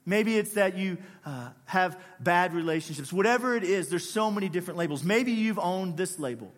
Maybe 0.06 0.38
it's 0.38 0.52
that 0.52 0.78
you 0.78 0.98
uh, 1.26 1.48
have 1.64 1.98
bad 2.20 2.54
relationships. 2.54 3.12
Whatever 3.12 3.56
it 3.56 3.64
is, 3.64 3.88
there's 3.88 4.08
so 4.08 4.30
many 4.30 4.48
different 4.48 4.78
labels. 4.78 5.02
Maybe 5.02 5.32
you've 5.32 5.58
owned 5.58 5.96
this 5.96 6.20
label. 6.20 6.52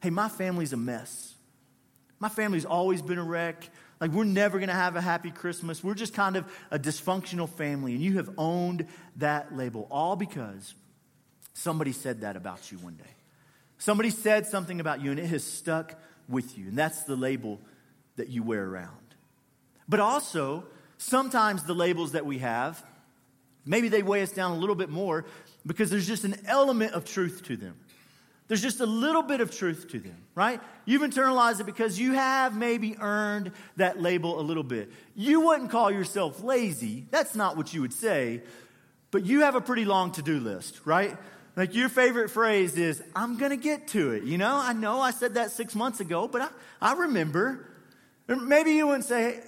Hey, 0.00 0.08
my 0.08 0.30
family's 0.30 0.72
a 0.72 0.78
mess. 0.78 1.34
My 2.20 2.30
family's 2.30 2.64
always 2.64 3.02
been 3.02 3.18
a 3.18 3.24
wreck. 3.24 3.68
Like, 4.04 4.12
we're 4.12 4.24
never 4.24 4.58
going 4.58 4.68
to 4.68 4.74
have 4.74 4.96
a 4.96 5.00
happy 5.00 5.30
Christmas. 5.30 5.82
We're 5.82 5.94
just 5.94 6.12
kind 6.12 6.36
of 6.36 6.44
a 6.70 6.78
dysfunctional 6.78 7.48
family. 7.48 7.94
And 7.94 8.02
you 8.02 8.18
have 8.18 8.28
owned 8.36 8.86
that 9.16 9.56
label, 9.56 9.88
all 9.90 10.14
because 10.14 10.74
somebody 11.54 11.92
said 11.92 12.20
that 12.20 12.36
about 12.36 12.70
you 12.70 12.76
one 12.76 12.96
day. 12.96 13.10
Somebody 13.78 14.10
said 14.10 14.46
something 14.46 14.78
about 14.78 15.00
you, 15.00 15.10
and 15.10 15.18
it 15.18 15.24
has 15.28 15.42
stuck 15.42 15.98
with 16.28 16.58
you. 16.58 16.66
And 16.66 16.76
that's 16.76 17.04
the 17.04 17.16
label 17.16 17.62
that 18.16 18.28
you 18.28 18.42
wear 18.42 18.66
around. 18.66 18.90
But 19.88 20.00
also, 20.00 20.64
sometimes 20.98 21.64
the 21.64 21.72
labels 21.72 22.12
that 22.12 22.26
we 22.26 22.40
have, 22.40 22.84
maybe 23.64 23.88
they 23.88 24.02
weigh 24.02 24.20
us 24.20 24.32
down 24.32 24.50
a 24.50 24.58
little 24.58 24.76
bit 24.76 24.90
more 24.90 25.24
because 25.64 25.88
there's 25.88 26.06
just 26.06 26.24
an 26.24 26.36
element 26.44 26.92
of 26.92 27.06
truth 27.06 27.42
to 27.44 27.56
them. 27.56 27.74
There's 28.46 28.60
just 28.60 28.80
a 28.80 28.86
little 28.86 29.22
bit 29.22 29.40
of 29.40 29.50
truth 29.50 29.88
to 29.92 29.98
them, 29.98 30.18
right? 30.34 30.60
You've 30.84 31.02
internalized 31.02 31.60
it 31.60 31.66
because 31.66 31.98
you 31.98 32.12
have 32.12 32.56
maybe 32.56 32.96
earned 33.00 33.52
that 33.76 34.00
label 34.00 34.38
a 34.38 34.42
little 34.42 34.62
bit. 34.62 34.90
You 35.14 35.40
wouldn't 35.40 35.70
call 35.70 35.90
yourself 35.90 36.42
lazy. 36.42 37.06
That's 37.10 37.34
not 37.34 37.56
what 37.56 37.72
you 37.72 37.80
would 37.80 37.94
say. 37.94 38.42
But 39.10 39.24
you 39.24 39.42
have 39.42 39.54
a 39.54 39.62
pretty 39.62 39.86
long 39.86 40.12
to 40.12 40.22
do 40.22 40.40
list, 40.40 40.80
right? 40.84 41.16
Like 41.56 41.74
your 41.74 41.88
favorite 41.88 42.30
phrase 42.30 42.76
is, 42.76 43.02
I'm 43.14 43.38
going 43.38 43.50
to 43.50 43.56
get 43.56 43.88
to 43.88 44.10
it. 44.10 44.24
You 44.24 44.36
know, 44.36 44.56
I 44.56 44.72
know 44.72 45.00
I 45.00 45.12
said 45.12 45.34
that 45.34 45.50
six 45.50 45.74
months 45.74 46.00
ago, 46.00 46.28
but 46.28 46.42
I, 46.42 46.48
I 46.82 46.92
remember. 46.94 47.66
Maybe 48.26 48.72
you 48.72 48.88
wouldn't 48.88 49.04
say, 49.04 49.40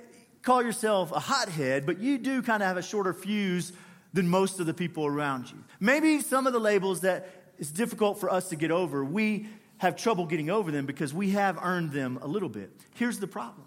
call 0.42 0.62
yourself 0.62 1.12
a 1.12 1.18
hothead, 1.18 1.84
but 1.84 1.98
you 1.98 2.16
do 2.16 2.42
kind 2.42 2.62
of 2.62 2.68
have 2.68 2.76
a 2.76 2.82
shorter 2.82 3.12
fuse 3.12 3.72
than 4.12 4.28
most 4.28 4.60
of 4.60 4.66
the 4.66 4.74
people 4.74 5.04
around 5.04 5.50
you. 5.50 5.58
Maybe 5.80 6.20
some 6.20 6.46
of 6.46 6.52
the 6.52 6.60
labels 6.60 7.00
that 7.00 7.45
it's 7.58 7.70
difficult 7.70 8.18
for 8.20 8.30
us 8.30 8.48
to 8.50 8.56
get 8.56 8.70
over, 8.70 9.04
we 9.04 9.48
have 9.78 9.96
trouble 9.96 10.26
getting 10.26 10.50
over 10.50 10.70
them 10.70 10.86
because 10.86 11.12
we 11.12 11.30
have 11.30 11.58
earned 11.62 11.92
them 11.92 12.18
a 12.22 12.26
little 12.26 12.48
bit. 12.48 12.70
Here's 12.94 13.18
the 13.18 13.26
problem 13.26 13.66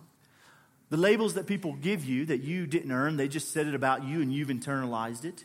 the 0.90 0.98
labels 0.98 1.36
that 1.36 1.46
people 1.46 1.74
give 1.74 2.04
you 2.04 2.26
that 2.26 2.42
you 2.42 2.66
didn't 2.66 2.92
earn, 2.92 3.18
they 3.18 3.28
just 3.28 3.52
said 3.52 3.68
it 3.68 3.76
about 3.76 4.04
you 4.04 4.22
and 4.22 4.34
you've 4.34 4.50
internalized 4.50 5.24
it. 5.24 5.44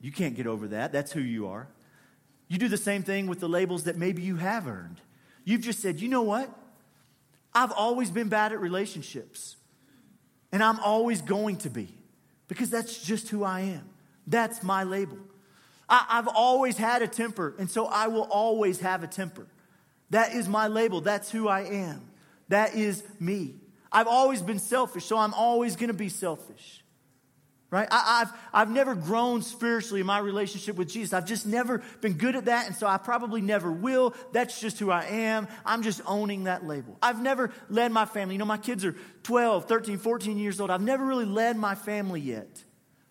You 0.00 0.10
can't 0.10 0.34
get 0.34 0.46
over 0.46 0.68
that. 0.68 0.92
That's 0.92 1.12
who 1.12 1.20
you 1.20 1.48
are. 1.48 1.68
You 2.48 2.58
do 2.58 2.68
the 2.68 2.76
same 2.76 3.02
thing 3.02 3.26
with 3.26 3.40
the 3.40 3.48
labels 3.48 3.84
that 3.84 3.96
maybe 3.96 4.22
you 4.22 4.36
have 4.36 4.66
earned. 4.66 5.00
You've 5.44 5.60
just 5.60 5.80
said, 5.80 6.00
you 6.00 6.08
know 6.08 6.22
what? 6.22 6.50
I've 7.52 7.72
always 7.72 8.10
been 8.10 8.28
bad 8.28 8.52
at 8.52 8.60
relationships, 8.60 9.56
and 10.52 10.62
I'm 10.62 10.78
always 10.80 11.22
going 11.22 11.56
to 11.58 11.70
be 11.70 11.88
because 12.48 12.70
that's 12.70 13.02
just 13.02 13.28
who 13.28 13.44
I 13.44 13.60
am. 13.60 13.88
That's 14.26 14.62
my 14.62 14.84
label. 14.84 15.18
I, 15.88 16.04
have 16.08 16.28
always 16.28 16.76
had 16.76 17.02
a 17.02 17.08
temper, 17.08 17.54
and 17.58 17.70
so 17.70 17.86
I 17.86 18.08
will 18.08 18.22
always 18.22 18.80
have 18.80 19.04
a 19.04 19.06
temper. 19.06 19.46
That 20.10 20.34
is 20.34 20.48
my 20.48 20.68
label. 20.68 21.00
That's 21.00 21.30
who 21.30 21.48
I 21.48 21.60
am. 21.62 22.08
That 22.48 22.74
is 22.74 23.02
me. 23.20 23.54
I've 23.90 24.06
always 24.06 24.42
been 24.42 24.58
selfish, 24.58 25.04
so 25.04 25.16
I'm 25.16 25.34
always 25.34 25.76
going 25.76 25.88
to 25.88 25.94
be 25.94 26.08
selfish. 26.08 26.82
Right? 27.68 27.88
I, 27.90 28.20
have 28.20 28.40
I've 28.52 28.70
never 28.70 28.94
grown 28.94 29.42
spiritually 29.42 30.00
in 30.00 30.06
my 30.06 30.18
relationship 30.18 30.76
with 30.76 30.88
Jesus. 30.88 31.12
I've 31.12 31.26
just 31.26 31.46
never 31.46 31.82
been 32.00 32.12
good 32.12 32.36
at 32.36 32.44
that, 32.44 32.66
and 32.68 32.76
so 32.76 32.86
I 32.86 32.96
probably 32.96 33.40
never 33.40 33.70
will. 33.72 34.14
That's 34.32 34.60
just 34.60 34.78
who 34.78 34.90
I 34.90 35.04
am. 35.04 35.48
I'm 35.64 35.82
just 35.82 36.00
owning 36.06 36.44
that 36.44 36.64
label. 36.64 36.96
I've 37.02 37.20
never 37.20 37.52
led 37.68 37.90
my 37.90 38.04
family. 38.04 38.36
You 38.36 38.38
know, 38.38 38.44
my 38.44 38.56
kids 38.56 38.84
are 38.84 38.94
12, 39.24 39.66
13, 39.66 39.98
14 39.98 40.38
years 40.38 40.60
old. 40.60 40.70
I've 40.70 40.80
never 40.80 41.04
really 41.04 41.24
led 41.24 41.56
my 41.56 41.74
family 41.74 42.20
yet. 42.20 42.62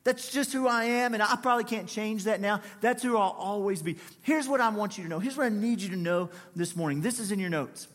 That's 0.06 0.32
just 0.32 0.54
who 0.54 0.68
I 0.68 0.86
am, 0.86 1.16
and 1.16 1.24
I 1.24 1.36
probably 1.36 1.64
can't 1.64 1.90
change 1.90 2.26
that 2.26 2.40
now. 2.40 2.62
That's 2.80 3.02
who 3.02 3.18
I'll 3.18 3.36
always 3.38 3.82
be. 3.82 3.98
Here's 4.22 4.48
what 4.48 4.62
I 4.62 4.70
want 4.70 5.00
you 5.00 5.04
to 5.04 5.10
know. 5.10 5.18
Here's 5.18 5.36
what 5.36 5.48
I 5.48 5.50
need 5.50 5.82
you 5.82 5.90
to 5.90 5.98
know 5.98 6.30
this 6.56 6.76
morning. 6.76 7.02
This 7.02 7.20
is 7.20 7.32
in 7.32 7.40
your 7.40 7.50
notes. 7.50 7.88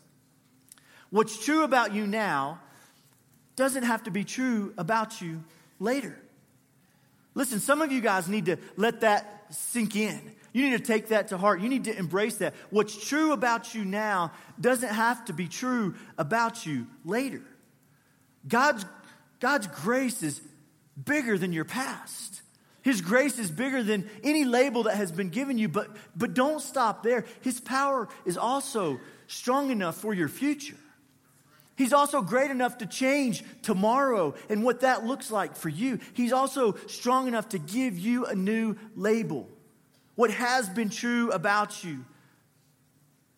What's 1.11 1.43
true 1.43 1.62
about 1.62 1.95
you 1.95 2.09
now 2.09 2.61
doesn't 3.55 3.85
have 3.85 4.02
to 4.05 4.11
be 4.11 4.25
true 4.25 4.75
about 4.76 5.21
you 5.21 5.45
later. 5.79 6.19
Listen, 7.35 7.61
some 7.61 7.81
of 7.81 7.93
you 7.93 8.00
guys 8.00 8.29
need 8.29 8.47
to 8.47 8.57
let 8.76 9.02
that 9.02 9.47
sink 9.50 9.95
in. 9.95 10.21
You 10.52 10.69
need 10.69 10.79
to 10.79 10.85
take 10.85 11.09
that 11.09 11.29
to 11.29 11.38
heart. 11.38 11.61
You 11.61 11.69
need 11.69 11.85
to 11.85 11.97
embrace 11.97 12.38
that. 12.38 12.55
What's 12.71 13.07
true 13.07 13.31
about 13.33 13.73
you 13.73 13.85
now 13.85 14.33
doesn't 14.61 14.88
have 14.88 15.25
to 15.26 15.33
be 15.33 15.47
true 15.47 15.95
about 16.19 16.67
you 16.67 16.88
later. 17.05 17.43
God's, 18.49 18.85
God's 19.38 19.69
grace 19.69 20.25
is 20.25 20.40
bigger 21.04 21.38
than 21.38 21.52
your 21.52 21.64
past. 21.64 22.42
His 22.83 23.00
grace 23.00 23.38
is 23.38 23.50
bigger 23.50 23.83
than 23.83 24.09
any 24.25 24.45
label 24.45 24.85
that 24.85 24.97
has 24.97 25.12
been 25.12 25.28
given 25.28 25.59
you, 25.59 25.69
but, 25.69 25.88
but 26.16 26.35
don't 26.35 26.61
stop 26.61 27.02
there. 27.02 27.25
His 27.42 27.61
power 27.61 28.09
is 28.25 28.38
also 28.38 29.00
strong 29.26 29.71
enough 29.71 29.97
for 29.97 30.14
your 30.14 30.28
future. 30.28 30.76
He's 31.76 31.92
also 31.92 32.21
great 32.21 32.50
enough 32.50 32.78
to 32.78 32.87
change 32.87 33.42
tomorrow 33.62 34.35
and 34.49 34.62
what 34.64 34.80
that 34.80 35.04
looks 35.07 35.30
like 35.30 35.57
for 35.57 35.69
you. 35.69 35.99
He's 36.12 36.33
also 36.33 36.76
strong 36.87 37.26
enough 37.26 37.50
to 37.50 37.59
give 37.59 37.99
you 37.99 38.26
a 38.26 38.35
new 38.35 38.76
label. 38.97 39.49
What 40.14 40.30
has 40.30 40.69
been 40.69 40.90
true 40.90 41.30
about 41.30 41.83
you 41.83 42.04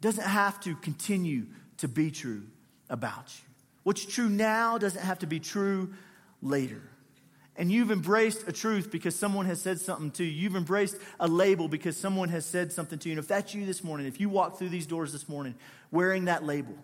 doesn't 0.01 0.27
have 0.27 0.59
to 0.61 0.75
continue 0.75 1.47
to 1.79 1.89
be 1.89 2.11
true 2.11 2.43
about 2.91 3.33
you. 3.39 3.45
What's 3.85 4.05
true 4.05 4.29
now 4.29 4.79
doesn't 4.79 5.03
have 5.03 5.21
to 5.21 5.27
be 5.27 5.39
true 5.39 5.93
later. 6.41 6.83
And 7.57 7.71
you've 7.71 7.91
embraced 7.91 8.49
a 8.49 8.53
truth 8.53 8.91
because 8.91 9.15
someone 9.15 9.45
has 9.47 9.61
said 9.61 9.79
something 9.79 10.11
to 10.13 10.25
you. 10.25 10.31
You've 10.31 10.57
embraced 10.57 10.97
a 11.21 11.29
label 11.29 11.69
because 11.69 11.97
someone 11.97 12.31
has 12.31 12.47
said 12.47 12.73
something 12.73 12.99
to 13.01 13.09
you. 13.09 13.13
And 13.13 13.19
if 13.19 13.29
that's 13.29 13.55
you 13.55 13.67
this 13.67 13.85
morning, 13.85 14.07
if 14.07 14.21
you 14.21 14.29
walk 14.29 14.59
through 14.59 14.71
these 14.71 14.87
doors 14.87 15.13
this 15.13 15.29
morning 15.29 15.55
wearing 15.91 16.25
that 16.25 16.45
label, 16.45 16.75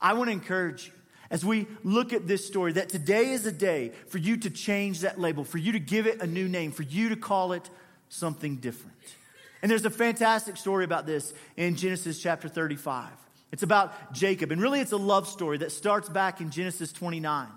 I 0.00 0.14
want 0.14 0.28
to 0.28 0.32
encourage 0.32 0.86
you 0.86 0.92
as 1.30 1.44
we 1.44 1.66
look 1.84 2.12
at 2.12 2.26
this 2.26 2.46
story 2.46 2.72
that 2.72 2.88
today 2.88 3.30
is 3.30 3.46
a 3.46 3.52
day 3.52 3.92
for 4.08 4.18
you 4.18 4.36
to 4.38 4.50
change 4.50 5.00
that 5.00 5.20
label, 5.20 5.44
for 5.44 5.58
you 5.58 5.72
to 5.72 5.78
give 5.78 6.06
it 6.06 6.22
a 6.22 6.26
new 6.26 6.48
name, 6.48 6.72
for 6.72 6.84
you 6.84 7.10
to 7.10 7.16
call 7.16 7.52
it 7.52 7.68
something 8.08 8.56
different. 8.56 8.96
And 9.60 9.70
there's 9.70 9.84
a 9.84 9.90
fantastic 9.90 10.56
story 10.56 10.84
about 10.84 11.06
this 11.06 11.34
in 11.56 11.76
Genesis 11.76 12.20
chapter 12.20 12.48
35. 12.48 13.10
It's 13.50 13.62
about 13.62 14.12
Jacob, 14.12 14.52
and 14.52 14.60
really 14.60 14.80
it's 14.80 14.92
a 14.92 14.96
love 14.98 15.26
story 15.26 15.58
that 15.58 15.72
starts 15.72 16.08
back 16.08 16.40
in 16.40 16.50
Genesis 16.50 16.92
29. 16.92 17.48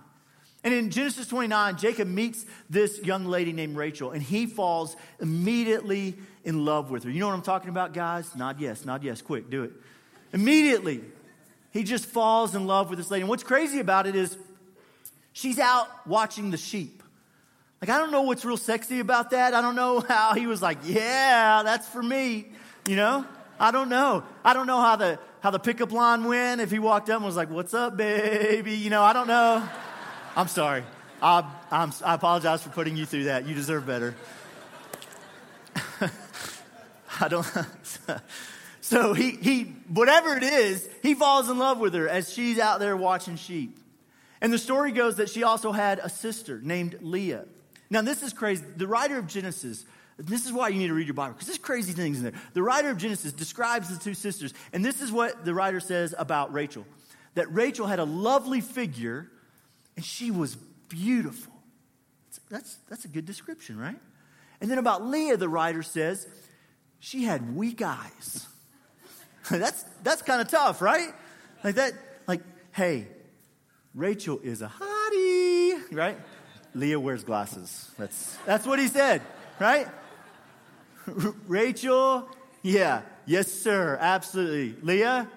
And 0.63 0.73
in 0.73 0.91
Genesis 0.91 1.27
29, 1.27 1.77
Jacob 1.77 2.07
meets 2.07 2.45
this 2.69 2.99
young 2.99 3.25
lady 3.25 3.51
named 3.51 3.75
Rachel, 3.75 4.11
and 4.11 4.21
he 4.21 4.45
falls 4.45 4.95
immediately 5.19 6.15
in 6.43 6.65
love 6.65 6.91
with 6.91 7.03
her. 7.03 7.09
You 7.09 7.19
know 7.19 7.27
what 7.27 7.33
I'm 7.33 7.41
talking 7.41 7.69
about, 7.69 7.93
guys? 7.93 8.35
Nod 8.35 8.59
yes, 8.59 8.85
nod 8.85 9.03
yes, 9.03 9.21
quick, 9.21 9.49
do 9.49 9.63
it. 9.63 9.71
Immediately, 10.33 11.01
he 11.71 11.83
just 11.83 12.05
falls 12.05 12.53
in 12.53 12.67
love 12.67 12.89
with 12.89 12.99
this 12.99 13.09
lady. 13.09 13.21
And 13.21 13.29
what's 13.29 13.43
crazy 13.43 13.79
about 13.79 14.05
it 14.05 14.15
is 14.15 14.37
she's 15.33 15.57
out 15.57 15.87
watching 16.07 16.51
the 16.51 16.57
sheep. 16.57 17.01
Like, 17.81 17.89
I 17.89 17.97
don't 17.97 18.11
know 18.11 18.21
what's 18.21 18.45
real 18.45 18.57
sexy 18.57 18.99
about 18.99 19.31
that. 19.31 19.55
I 19.55 19.61
don't 19.61 19.75
know 19.75 19.99
how 20.07 20.35
he 20.35 20.45
was 20.45 20.61
like, 20.61 20.77
yeah, 20.83 21.63
that's 21.63 21.87
for 21.87 22.03
me. 22.03 22.49
You 22.87 22.95
know? 22.95 23.25
I 23.61 23.69
don't 23.69 23.89
know. 23.89 24.23
I 24.43 24.53
don't 24.53 24.65
know 24.65 24.81
how 24.81 24.95
the 24.95 25.19
how 25.41 25.51
the 25.51 25.59
pickup 25.59 25.91
line 25.91 26.23
went. 26.23 26.61
If 26.61 26.71
he 26.71 26.79
walked 26.79 27.11
up 27.11 27.17
and 27.17 27.25
was 27.25 27.35
like, 27.35 27.51
"What's 27.51 27.75
up, 27.75 27.95
baby?" 27.95 28.73
You 28.73 28.89
know, 28.89 29.03
I 29.03 29.13
don't 29.13 29.27
know. 29.27 29.63
I'm 30.35 30.47
sorry. 30.47 30.83
I, 31.21 31.43
I'm, 31.69 31.91
I 32.03 32.15
apologize 32.15 32.63
for 32.63 32.69
putting 32.69 32.97
you 32.97 33.05
through 33.05 33.25
that. 33.25 33.47
You 33.47 33.53
deserve 33.53 33.85
better. 33.85 34.15
I 37.19 37.27
don't. 37.27 37.47
So 38.91 39.13
he, 39.13 39.31
he, 39.31 39.63
whatever 39.87 40.35
it 40.35 40.43
is, 40.43 40.89
he 41.01 41.13
falls 41.13 41.49
in 41.49 41.57
love 41.57 41.79
with 41.79 41.93
her 41.93 42.09
as 42.09 42.33
she's 42.33 42.59
out 42.59 42.81
there 42.81 42.97
watching 42.97 43.37
sheep. 43.37 43.77
And 44.41 44.51
the 44.51 44.57
story 44.57 44.91
goes 44.91 45.15
that 45.15 45.29
she 45.29 45.43
also 45.43 45.71
had 45.71 45.99
a 45.99 46.09
sister 46.09 46.59
named 46.61 46.97
Leah. 46.99 47.45
Now, 47.89 48.01
this 48.01 48.21
is 48.21 48.33
crazy. 48.33 48.65
The 48.75 48.87
writer 48.87 49.17
of 49.17 49.27
Genesis, 49.27 49.85
this 50.17 50.45
is 50.45 50.51
why 50.51 50.67
you 50.67 50.79
need 50.79 50.87
to 50.87 50.93
read 50.93 51.07
your 51.07 51.13
Bible, 51.13 51.35
because 51.35 51.47
there's 51.47 51.57
crazy 51.57 51.93
things 51.93 52.17
in 52.17 52.23
there. 52.23 52.41
The 52.53 52.63
writer 52.63 52.89
of 52.89 52.97
Genesis 52.97 53.31
describes 53.31 53.87
the 53.87 54.03
two 54.03 54.13
sisters, 54.13 54.53
and 54.73 54.83
this 54.83 55.01
is 55.01 55.09
what 55.09 55.45
the 55.45 55.53
writer 55.53 55.79
says 55.79 56.13
about 56.17 56.51
Rachel 56.51 56.85
that 57.35 57.49
Rachel 57.53 57.87
had 57.87 57.99
a 57.99 58.03
lovely 58.03 58.59
figure, 58.59 59.29
and 59.95 60.05
she 60.05 60.31
was 60.31 60.55
beautiful. 60.89 61.53
That's, 62.49 62.77
that's 62.89 63.05
a 63.05 63.07
good 63.07 63.25
description, 63.25 63.77
right? 63.77 63.99
And 64.59 64.69
then 64.69 64.77
about 64.77 65.05
Leah, 65.05 65.37
the 65.37 65.49
writer 65.49 65.83
says, 65.83 66.27
she 66.99 67.23
had 67.23 67.55
weak 67.55 67.81
eyes. 67.81 68.47
that's 69.49 69.83
that's 70.03 70.21
kind 70.21 70.39
of 70.39 70.47
tough, 70.47 70.81
right? 70.81 71.09
Like 71.63 71.75
that, 71.75 71.93
like, 72.27 72.41
hey, 72.71 73.07
Rachel 73.95 74.39
is 74.43 74.61
a 74.61 74.67
hottie, 74.67 75.95
right? 75.95 76.17
Leah 76.73 76.99
wears 76.99 77.23
glasses. 77.23 77.89
That's 77.97 78.37
that's 78.45 78.65
what 78.65 78.79
he 78.79 78.87
said, 78.87 79.21
right? 79.59 79.87
Rachel, 81.47 82.29
yeah, 82.61 83.01
yes, 83.25 83.51
sir, 83.51 83.97
absolutely. 83.99 84.75
Leah, 84.81 85.27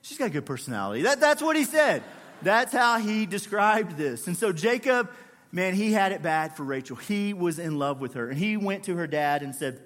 she's 0.00 0.16
got 0.16 0.26
a 0.26 0.30
good 0.30 0.46
personality. 0.46 1.02
That, 1.02 1.20
that's 1.20 1.42
what 1.42 1.54
he 1.54 1.64
said. 1.64 2.02
That's 2.42 2.72
how 2.72 2.98
he 2.98 3.26
described 3.26 3.96
this. 3.96 4.26
And 4.26 4.36
so 4.36 4.52
Jacob, 4.52 5.10
man, 5.50 5.74
he 5.74 5.92
had 5.92 6.12
it 6.12 6.22
bad 6.22 6.56
for 6.56 6.64
Rachel. 6.64 6.96
He 6.96 7.34
was 7.34 7.58
in 7.58 7.78
love 7.78 8.00
with 8.00 8.14
her. 8.14 8.28
And 8.28 8.38
he 8.38 8.56
went 8.56 8.84
to 8.84 8.96
her 8.96 9.06
dad 9.06 9.42
and 9.42 9.54
said, 9.54 9.80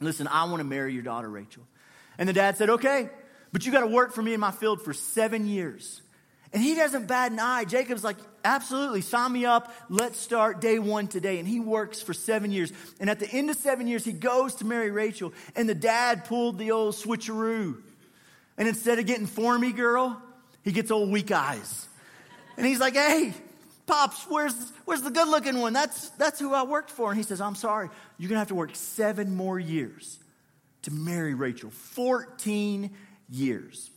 Listen, 0.00 0.28
I 0.28 0.44
want 0.44 0.58
to 0.58 0.64
marry 0.64 0.94
your 0.94 1.02
daughter, 1.02 1.28
Rachel. 1.28 1.64
And 2.18 2.28
the 2.28 2.32
dad 2.32 2.56
said, 2.56 2.70
Okay, 2.70 3.10
but 3.52 3.66
you 3.66 3.72
got 3.72 3.80
to 3.80 3.88
work 3.88 4.12
for 4.12 4.22
me 4.22 4.34
in 4.34 4.40
my 4.40 4.52
field 4.52 4.82
for 4.82 4.92
seven 4.92 5.46
years. 5.46 6.02
And 6.52 6.62
he 6.62 6.74
doesn't 6.74 7.06
bat 7.06 7.30
an 7.30 7.38
eye. 7.40 7.64
Jacob's 7.64 8.04
like, 8.04 8.16
absolutely, 8.42 9.02
sign 9.02 9.32
me 9.32 9.44
up. 9.44 9.72
Let's 9.90 10.18
start 10.18 10.60
day 10.60 10.78
one 10.78 11.08
today. 11.08 11.38
And 11.38 11.46
he 11.46 11.60
works 11.60 12.00
for 12.00 12.14
seven 12.14 12.52
years. 12.52 12.72
And 13.00 13.10
at 13.10 13.18
the 13.18 13.30
end 13.30 13.50
of 13.50 13.56
seven 13.56 13.86
years, 13.86 14.04
he 14.04 14.12
goes 14.12 14.54
to 14.56 14.64
marry 14.64 14.90
Rachel. 14.90 15.32
And 15.54 15.68
the 15.68 15.74
dad 15.74 16.24
pulled 16.24 16.58
the 16.58 16.70
old 16.70 16.94
switcheroo. 16.94 17.76
And 18.56 18.66
instead 18.66 18.98
of 18.98 19.06
getting 19.06 19.26
for 19.26 19.58
me, 19.58 19.72
girl, 19.72 20.20
he 20.64 20.72
gets 20.72 20.90
old 20.90 21.10
weak 21.10 21.30
eyes. 21.30 21.87
And 22.58 22.66
he's 22.66 22.80
like, 22.80 22.94
hey, 22.94 23.32
Pops, 23.86 24.24
where's, 24.28 24.72
where's 24.84 25.00
the 25.00 25.12
good 25.12 25.28
looking 25.28 25.60
one? 25.60 25.72
That's, 25.72 26.08
that's 26.10 26.40
who 26.40 26.52
I 26.52 26.64
worked 26.64 26.90
for. 26.90 27.08
And 27.08 27.16
he 27.16 27.22
says, 27.22 27.40
I'm 27.40 27.54
sorry, 27.54 27.88
you're 28.18 28.28
going 28.28 28.34
to 28.34 28.40
have 28.40 28.48
to 28.48 28.56
work 28.56 28.74
seven 28.74 29.36
more 29.36 29.60
years 29.60 30.18
to 30.82 30.90
marry 30.90 31.34
Rachel. 31.34 31.70
14 31.70 32.90
years. 33.30 33.90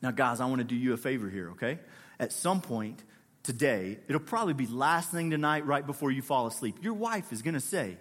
Now, 0.00 0.10
guys, 0.10 0.40
I 0.40 0.46
want 0.46 0.60
to 0.60 0.64
do 0.64 0.74
you 0.74 0.94
a 0.94 0.96
favor 0.96 1.28
here, 1.28 1.50
okay? 1.50 1.78
At 2.18 2.32
some 2.32 2.62
point 2.62 3.04
today, 3.42 3.98
it'll 4.08 4.20
probably 4.22 4.54
be 4.54 4.66
last 4.66 5.10
thing 5.10 5.30
tonight, 5.30 5.66
right 5.66 5.86
before 5.86 6.10
you 6.10 6.22
fall 6.22 6.46
asleep. 6.46 6.76
Your 6.80 6.94
wife 6.94 7.30
is 7.30 7.42
going 7.42 7.54
to 7.54 7.60
say, 7.60 7.98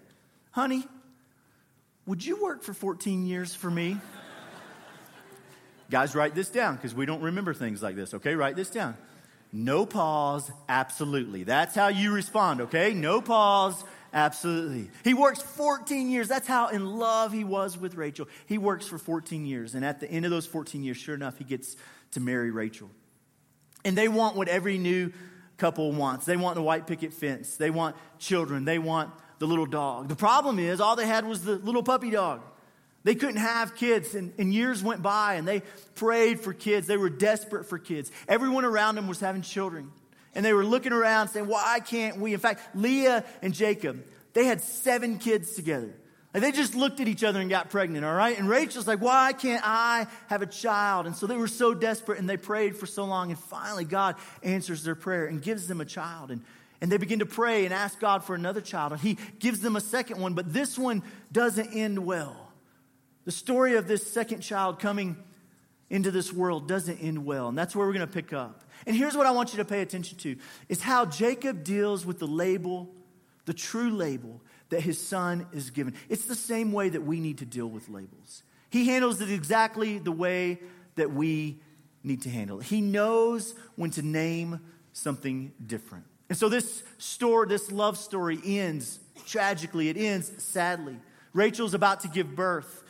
Honey, 0.52 0.88
would 2.06 2.26
you 2.26 2.42
work 2.42 2.64
for 2.64 2.74
14 2.74 3.26
years 3.26 3.54
for 3.54 3.70
me? 3.70 3.98
Guys, 5.90 6.16
write 6.16 6.34
this 6.34 6.50
down 6.50 6.78
because 6.78 6.96
we 6.96 7.06
don't 7.06 7.22
remember 7.22 7.54
things 7.54 7.84
like 7.84 7.98
this, 7.98 8.14
okay? 8.14 8.36
Write 8.36 8.56
this 8.56 8.70
down. 8.70 8.96
No 9.52 9.86
pause, 9.86 10.52
absolutely. 10.68 11.44
That's 11.44 11.76
how 11.76 11.88
you 11.88 12.14
respond, 12.14 12.62
okay? 12.62 12.94
No 12.94 13.22
pause, 13.22 13.84
Absolutely. 14.14 14.90
He 15.04 15.14
works 15.14 15.42
14 15.42 16.10
years. 16.10 16.28
That's 16.28 16.48
how 16.48 16.70
in 16.70 16.98
love 16.98 17.32
he 17.32 17.44
was 17.44 17.78
with 17.78 17.96
Rachel. 17.96 18.28
He 18.48 18.58
works 18.58 18.88
for 18.88 18.98
14 18.98 19.46
years. 19.46 19.76
And 19.76 19.86
at 19.86 20.00
the 20.00 20.10
end 20.10 20.26
of 20.26 20.32
those 20.32 20.48
14 20.48 20.84
years, 20.84 20.98
sure 20.98 21.16
enough, 21.16 21.38
he 21.38 21.44
gets 21.44 21.76
to 22.12 22.20
marry 22.20 22.50
Rachel. 22.50 22.90
And 23.86 23.98
they 23.98 24.08
want 24.08 24.36
what 24.36 24.48
every 24.48 24.78
new 24.78 25.14
couple 25.58 25.92
wants 25.92 26.26
they 26.26 26.38
want 26.38 26.56
the 26.56 26.62
white 26.62 26.88
picket 26.88 27.14
fence, 27.14 27.58
they 27.58 27.70
want 27.70 27.96
children, 28.18 28.64
they 28.64 28.80
want 28.80 29.12
the 29.40 29.46
little 29.46 29.66
dog. 29.66 30.08
The 30.08 30.16
problem 30.16 30.58
is, 30.58 30.80
all 30.80 30.96
they 30.96 31.06
had 31.06 31.26
was 31.26 31.44
the 31.44 31.56
little 31.56 31.84
puppy 31.84 32.10
dog. 32.10 32.42
They 33.04 33.16
couldn't 33.16 33.38
have 33.38 33.76
kids, 33.76 34.14
and, 34.14 34.34
and, 34.38 34.54
years 34.54 34.84
went 34.84 35.02
by, 35.02 35.36
and 35.36 35.48
they 35.48 35.62
prayed 35.96 36.42
for 36.42 36.54
kids. 36.54 36.86
They 36.86 36.98
were 36.98 37.10
desperate 37.10 37.66
for 37.66 37.78
kids. 37.78 38.12
Everyone 38.28 38.66
around 38.66 38.96
them 38.96 39.08
was 39.08 39.22
having 39.22 39.42
children. 39.42 39.92
And 40.36 40.46
they 40.46 40.54
were 40.54 40.66
looking 40.66 40.92
around 40.92 41.30
saying, 41.30 41.48
Why 41.48 41.80
can't 41.80 42.18
we? 42.18 42.34
In 42.34 42.40
fact, 42.40 42.76
Leah 42.76 43.24
and 43.42 43.54
Jacob, 43.54 44.04
they 44.34 44.46
had 44.46 44.62
seven 44.62 45.18
kids 45.18 45.54
together. 45.54 45.94
And 46.34 46.44
they 46.44 46.52
just 46.52 46.76
looked 46.76 47.00
at 47.00 47.08
each 47.08 47.24
other 47.24 47.40
and 47.40 47.50
got 47.50 47.72
pregnant, 47.72 48.06
all 48.06 48.14
right? 48.14 48.38
And 48.38 48.48
Rachel's 48.48 48.88
like, 48.88 49.02
Why 49.02 49.34
can't 49.34 49.64
I 49.66 50.08
have 50.28 50.42
a 50.42 50.46
child? 50.46 51.08
And 51.08 51.16
so 51.16 51.26
they 51.26 51.38
were 51.38 51.48
so 51.48 51.74
desperate 51.74 52.20
and 52.20 52.30
they 52.30 52.38
prayed 52.38 52.76
for 52.76 52.86
so 52.86 53.06
long. 53.06 53.32
And 53.32 53.40
finally, 53.40 53.86
God 53.86 54.16
answers 54.44 54.84
their 54.84 54.96
prayer 54.96 55.26
and 55.26 55.42
gives 55.42 55.68
them 55.68 55.82
a 55.82 55.86
child. 55.86 56.32
And, 56.32 56.44
and 56.82 56.92
they 56.92 56.98
begin 56.98 57.20
to 57.20 57.26
pray 57.26 57.66
and 57.66 57.74
ask 57.74 58.00
God 58.00 58.24
for 58.24 58.36
another 58.36 58.62
child. 58.62 58.92
And 58.92 59.02
He 59.02 59.18
gives 59.40 59.62
them 59.62 59.76
a 59.76 59.82
second 59.82 60.22
one, 60.22 60.34
but 60.34 60.54
this 60.54 60.78
one 60.78 61.02
doesn't 61.32 61.74
end 61.74 62.06
well. 62.06 62.49
The 63.30 63.34
story 63.34 63.76
of 63.76 63.88
this 63.88 64.12
second 64.12 64.40
child 64.40 64.80
coming 64.80 65.16
into 65.92 66.10
this 66.10 66.34
world 66.34 66.68
doesn't 66.68 66.98
end 66.98 67.28
well. 67.28 67.48
And 67.48 67.56
that's 67.56 67.76
where 67.76 67.86
we're 67.86 67.94
going 67.94 68.08
to 68.08 68.12
pick 68.12 68.34
up. 68.34 68.64
And 68.88 68.96
here's 68.96 69.16
what 69.16 69.28
I 69.28 69.32
want 69.32 69.54
you 69.54 69.58
to 69.58 69.66
pay 69.66 69.84
attention 69.84 70.18
to 70.18 70.36
is 70.68 70.82
how 70.82 71.06
Jacob 71.06 71.64
deals 71.64 72.08
with 72.08 72.18
the 72.18 72.26
label, 72.26 72.90
the 73.46 73.54
true 73.54 73.92
label 73.92 74.42
that 74.70 74.82
his 74.82 75.00
son 75.00 75.46
is 75.54 75.70
given. 75.70 75.94
It's 76.10 76.26
the 76.26 76.34
same 76.34 76.72
way 76.72 76.90
that 76.90 77.04
we 77.04 77.20
need 77.20 77.38
to 77.38 77.46
deal 77.46 77.68
with 77.68 77.88
labels. 77.88 78.42
He 78.72 78.88
handles 78.88 79.22
it 79.22 79.30
exactly 79.30 80.00
the 80.00 80.12
way 80.12 80.58
that 80.96 81.14
we 81.14 81.60
need 82.04 82.24
to 82.24 82.32
handle 82.32 82.62
it. 82.62 82.66
He 82.66 82.82
knows 82.82 83.54
when 83.76 83.92
to 83.92 84.02
name 84.02 84.60
something 84.92 85.52
different. 85.64 86.06
And 86.30 86.36
so 86.36 86.50
this 86.50 86.82
story, 86.98 87.48
this 87.48 87.72
love 87.72 88.00
story 88.00 88.40
ends 88.44 89.00
tragically. 89.28 89.90
It 89.90 89.98
ends 89.98 90.32
sadly. 90.44 90.98
Rachel's 91.32 91.76
about 91.76 92.00
to 92.00 92.08
give 92.08 92.36
birth 92.36 92.86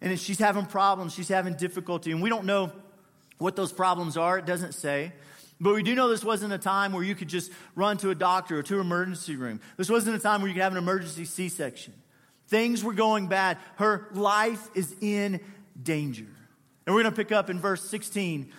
and 0.00 0.18
she's 0.18 0.38
having 0.38 0.66
problems, 0.66 1.14
she's 1.14 1.28
having 1.28 1.54
difficulty, 1.54 2.12
and 2.12 2.22
we 2.22 2.28
don't 2.28 2.44
know 2.44 2.72
what 3.38 3.56
those 3.56 3.72
problems 3.72 4.16
are, 4.16 4.38
it 4.38 4.46
doesn't 4.46 4.72
say. 4.72 5.12
But 5.60 5.74
we 5.74 5.82
do 5.82 5.94
know 5.94 6.08
this 6.08 6.24
wasn't 6.24 6.52
a 6.52 6.58
time 6.58 6.92
where 6.92 7.02
you 7.02 7.14
could 7.14 7.28
just 7.28 7.50
run 7.74 7.96
to 7.98 8.10
a 8.10 8.14
doctor 8.14 8.58
or 8.58 8.62
to 8.62 8.74
an 8.74 8.80
emergency 8.80 9.36
room. 9.36 9.60
This 9.76 9.88
wasn't 9.88 10.16
a 10.16 10.18
time 10.18 10.40
where 10.40 10.48
you 10.48 10.54
could 10.54 10.62
have 10.62 10.72
an 10.72 10.78
emergency 10.78 11.24
C 11.24 11.48
section. 11.48 11.94
Things 12.48 12.84
were 12.84 12.92
going 12.92 13.26
bad. 13.26 13.58
Her 13.76 14.08
life 14.12 14.68
is 14.74 14.94
in 15.00 15.40
danger. 15.82 16.26
And 16.86 16.94
we're 16.94 17.02
going 17.02 17.12
to 17.12 17.16
pick 17.16 17.32
up 17.32 17.50
in 17.50 17.58
verse 17.58 17.82
16. 17.88 18.52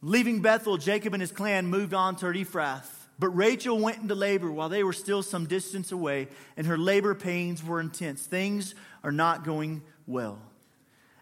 Leaving 0.00 0.40
Bethel, 0.40 0.78
Jacob 0.78 1.14
and 1.14 1.20
his 1.20 1.30
clan 1.30 1.66
moved 1.66 1.94
on 1.94 2.16
to 2.16 2.26
Ephrath. 2.26 2.88
But 3.18 3.28
Rachel 3.36 3.78
went 3.78 3.98
into 3.98 4.14
labor 4.16 4.50
while 4.50 4.68
they 4.68 4.82
were 4.82 4.92
still 4.92 5.22
some 5.22 5.46
distance 5.46 5.92
away, 5.92 6.28
and 6.56 6.66
her 6.66 6.78
labor 6.78 7.14
pains 7.14 7.62
were 7.62 7.78
intense. 7.78 8.26
Things 8.26 8.74
are 9.04 9.12
not 9.12 9.44
going 9.44 9.82
well. 10.06 10.40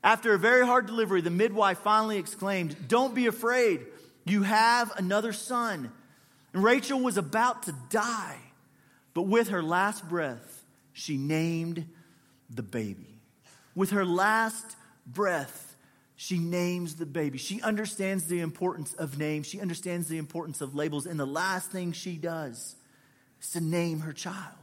After 0.03 0.33
a 0.33 0.39
very 0.39 0.65
hard 0.65 0.87
delivery, 0.87 1.21
the 1.21 1.31
midwife 1.31 1.79
finally 1.79 2.19
exclaimed, 2.19 2.89
Don't 2.89 3.15
be 3.15 3.27
afraid. 3.27 3.87
You 4.25 4.43
have 4.43 4.93
another 4.97 5.33
son. 5.33 5.93
And 6.53 6.65
Rachel 6.65 7.01
was 7.01 7.17
about 7.17 7.65
to 7.65 7.75
die, 7.91 8.39
but 9.15 9.23
with 9.23 9.49
her 9.49 9.63
last 9.63 10.09
breath, 10.09 10.65
she 10.93 11.17
named 11.17 11.87
the 12.49 12.63
baby. 12.63 13.21
With 13.75 13.91
her 13.91 14.05
last 14.05 14.77
breath, 15.07 15.77
she 16.17 16.39
names 16.39 16.97
the 16.97 17.07
baby. 17.07 17.39
She 17.39 17.63
understands 17.63 18.27
the 18.27 18.41
importance 18.41 18.95
of 18.95 19.19
names, 19.19 19.47
she 19.47 19.61
understands 19.61 20.09
the 20.09 20.19
importance 20.19 20.61
of 20.61 20.75
labels, 20.75 21.07
and 21.07 21.19
the 21.19 21.27
last 21.27 21.71
thing 21.71 21.93
she 21.93 22.17
does 22.17 22.75
is 23.41 23.51
to 23.53 23.61
name 23.61 24.01
her 24.01 24.13
child. 24.13 24.55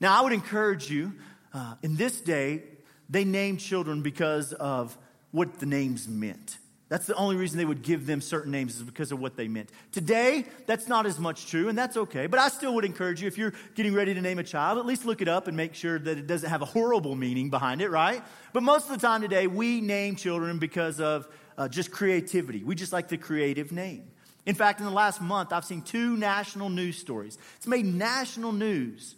Now, 0.00 0.18
I 0.18 0.22
would 0.22 0.32
encourage 0.32 0.90
you 0.90 1.12
uh, 1.54 1.76
in 1.82 1.96
this 1.96 2.20
day, 2.20 2.64
they 3.12 3.24
named 3.24 3.60
children 3.60 4.02
because 4.02 4.54
of 4.54 4.96
what 5.30 5.60
the 5.60 5.66
names 5.66 6.08
meant. 6.08 6.58
That's 6.88 7.06
the 7.06 7.14
only 7.14 7.36
reason 7.36 7.56
they 7.58 7.64
would 7.64 7.82
give 7.82 8.06
them 8.06 8.20
certain 8.20 8.50
names 8.50 8.76
is 8.76 8.82
because 8.82 9.12
of 9.12 9.20
what 9.20 9.36
they 9.36 9.48
meant. 9.48 9.70
Today, 9.92 10.44
that's 10.66 10.88
not 10.88 11.06
as 11.06 11.18
much 11.18 11.46
true, 11.46 11.68
and 11.68 11.78
that's 11.78 11.96
okay. 11.96 12.26
But 12.26 12.38
I 12.38 12.48
still 12.48 12.74
would 12.74 12.84
encourage 12.84 13.22
you, 13.22 13.28
if 13.28 13.38
you're 13.38 13.54
getting 13.74 13.94
ready 13.94 14.12
to 14.12 14.20
name 14.20 14.38
a 14.38 14.42
child, 14.42 14.78
at 14.78 14.84
least 14.84 15.06
look 15.06 15.22
it 15.22 15.28
up 15.28 15.46
and 15.46 15.56
make 15.56 15.74
sure 15.74 15.98
that 15.98 16.18
it 16.18 16.26
doesn't 16.26 16.50
have 16.50 16.60
a 16.60 16.66
horrible 16.66 17.14
meaning 17.14 17.48
behind 17.48 17.80
it, 17.80 17.90
right? 17.90 18.22
But 18.52 18.62
most 18.62 18.90
of 18.90 19.00
the 19.00 19.06
time 19.06 19.22
today, 19.22 19.46
we 19.46 19.80
name 19.80 20.16
children 20.16 20.58
because 20.58 21.00
of 21.00 21.28
uh, 21.56 21.68
just 21.68 21.90
creativity. 21.90 22.62
We 22.64 22.74
just 22.74 22.92
like 22.92 23.08
the 23.08 23.18
creative 23.18 23.72
name. 23.72 24.10
In 24.44 24.54
fact, 24.54 24.80
in 24.80 24.86
the 24.86 24.92
last 24.92 25.20
month, 25.20 25.52
I've 25.52 25.64
seen 25.64 25.82
two 25.82 26.16
national 26.16 26.68
news 26.68 26.98
stories. 26.98 27.38
It's 27.56 27.66
made 27.66 27.86
national 27.86 28.52
news. 28.52 29.16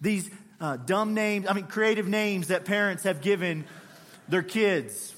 These 0.00 0.30
uh, 0.60 0.76
dumb 0.76 1.14
names, 1.14 1.46
I 1.48 1.52
mean, 1.52 1.66
creative 1.66 2.08
names 2.08 2.48
that 2.48 2.64
parents 2.64 3.04
have 3.04 3.20
given 3.20 3.64
their 4.28 4.42
kids. 4.42 5.14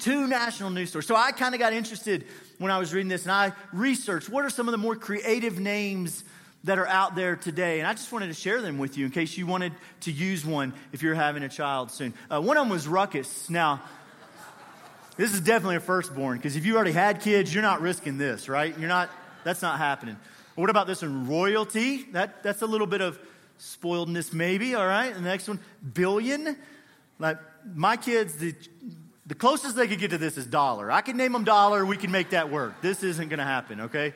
Two 0.00 0.26
national 0.26 0.70
news 0.70 0.90
stories. 0.90 1.06
So 1.06 1.16
I 1.16 1.32
kind 1.32 1.54
of 1.54 1.60
got 1.60 1.72
interested 1.72 2.26
when 2.58 2.70
I 2.70 2.78
was 2.78 2.92
reading 2.92 3.08
this 3.08 3.22
and 3.22 3.32
I 3.32 3.52
researched 3.72 4.28
what 4.28 4.44
are 4.44 4.50
some 4.50 4.68
of 4.68 4.72
the 4.72 4.78
more 4.78 4.96
creative 4.96 5.58
names 5.58 6.24
that 6.64 6.78
are 6.78 6.86
out 6.86 7.14
there 7.14 7.36
today. 7.36 7.78
And 7.78 7.86
I 7.86 7.92
just 7.92 8.10
wanted 8.12 8.28
to 8.28 8.34
share 8.34 8.60
them 8.60 8.78
with 8.78 8.96
you 8.96 9.04
in 9.04 9.10
case 9.10 9.36
you 9.36 9.46
wanted 9.46 9.72
to 10.00 10.12
use 10.12 10.44
one 10.44 10.72
if 10.92 11.02
you're 11.02 11.14
having 11.14 11.42
a 11.42 11.48
child 11.48 11.90
soon. 11.90 12.14
Uh, 12.30 12.40
one 12.40 12.56
of 12.56 12.62
them 12.62 12.70
was 12.70 12.88
Ruckus. 12.88 13.50
Now, 13.50 13.82
this 15.16 15.32
is 15.32 15.40
definitely 15.40 15.76
a 15.76 15.80
firstborn 15.80 16.38
because 16.38 16.56
if 16.56 16.64
you 16.66 16.74
already 16.74 16.92
had 16.92 17.20
kids, 17.20 17.52
you're 17.52 17.62
not 17.62 17.80
risking 17.80 18.18
this, 18.18 18.48
right? 18.48 18.76
You're 18.78 18.88
not, 18.88 19.10
that's 19.44 19.62
not 19.62 19.78
happening. 19.78 20.16
What 20.54 20.70
about 20.70 20.86
this 20.86 21.02
one? 21.02 21.28
Royalty? 21.28 22.02
That, 22.12 22.42
that's 22.42 22.62
a 22.62 22.66
little 22.66 22.86
bit 22.86 23.00
of 23.00 23.18
spoiledness, 23.58 24.32
maybe, 24.32 24.74
all 24.74 24.86
right? 24.86 25.14
The 25.14 25.20
next 25.20 25.48
one, 25.48 25.60
billion. 25.92 26.56
Like, 27.18 27.38
my 27.74 27.96
kids, 27.96 28.34
the, 28.34 28.54
the 29.26 29.34
closest 29.34 29.76
they 29.76 29.88
could 29.88 29.98
get 29.98 30.10
to 30.10 30.18
this 30.18 30.36
is 30.36 30.46
dollar. 30.46 30.90
I 30.90 31.00
can 31.00 31.16
name 31.16 31.32
them 31.32 31.44
dollar, 31.44 31.84
we 31.86 31.96
can 31.96 32.10
make 32.10 32.30
that 32.30 32.50
work. 32.50 32.80
This 32.82 33.02
isn't 33.02 33.30
to 33.30 33.36
happen, 33.42 33.82
okay? 33.82 34.14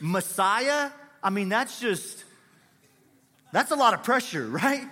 Messiah, 0.00 0.90
I 1.22 1.30
mean, 1.30 1.48
that's 1.48 1.80
just, 1.80 2.24
that's 3.52 3.70
a 3.70 3.76
lot 3.76 3.94
of 3.94 4.02
pressure, 4.02 4.46
right? 4.48 4.86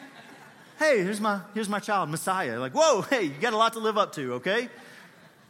Hey, 0.78 1.02
here's 1.02 1.20
my, 1.20 1.40
here's 1.54 1.68
my 1.68 1.78
child, 1.78 2.08
Messiah. 2.08 2.58
Like, 2.58 2.72
whoa, 2.72 3.02
hey, 3.02 3.24
you 3.24 3.34
got 3.40 3.52
a 3.52 3.56
lot 3.56 3.74
to 3.74 3.78
live 3.78 3.98
up 3.98 4.12
to, 4.14 4.34
okay? 4.34 4.68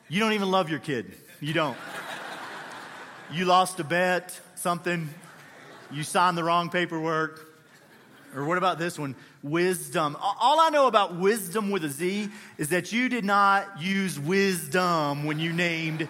You 0.08 0.20
don't 0.20 0.32
even 0.32 0.50
love 0.50 0.68
your 0.68 0.78
kid. 0.78 1.14
You 1.40 1.52
don't. 1.52 1.76
You 3.32 3.46
lost 3.46 3.80
a 3.80 3.84
bet, 3.84 4.38
something. 4.56 5.08
You 5.90 6.02
signed 6.02 6.36
the 6.36 6.44
wrong 6.44 6.68
paperwork. 6.68 7.51
Or 8.34 8.44
what 8.44 8.58
about 8.58 8.78
this 8.78 8.98
one? 8.98 9.14
Wisdom. 9.42 10.16
All 10.20 10.60
I 10.60 10.70
know 10.70 10.86
about 10.86 11.16
wisdom 11.16 11.70
with 11.70 11.84
a 11.84 11.88
Z 11.88 12.28
is 12.58 12.70
that 12.70 12.92
you 12.92 13.08
did 13.08 13.24
not 13.24 13.80
use 13.80 14.18
wisdom 14.18 15.24
when 15.24 15.38
you 15.38 15.52
named 15.52 16.08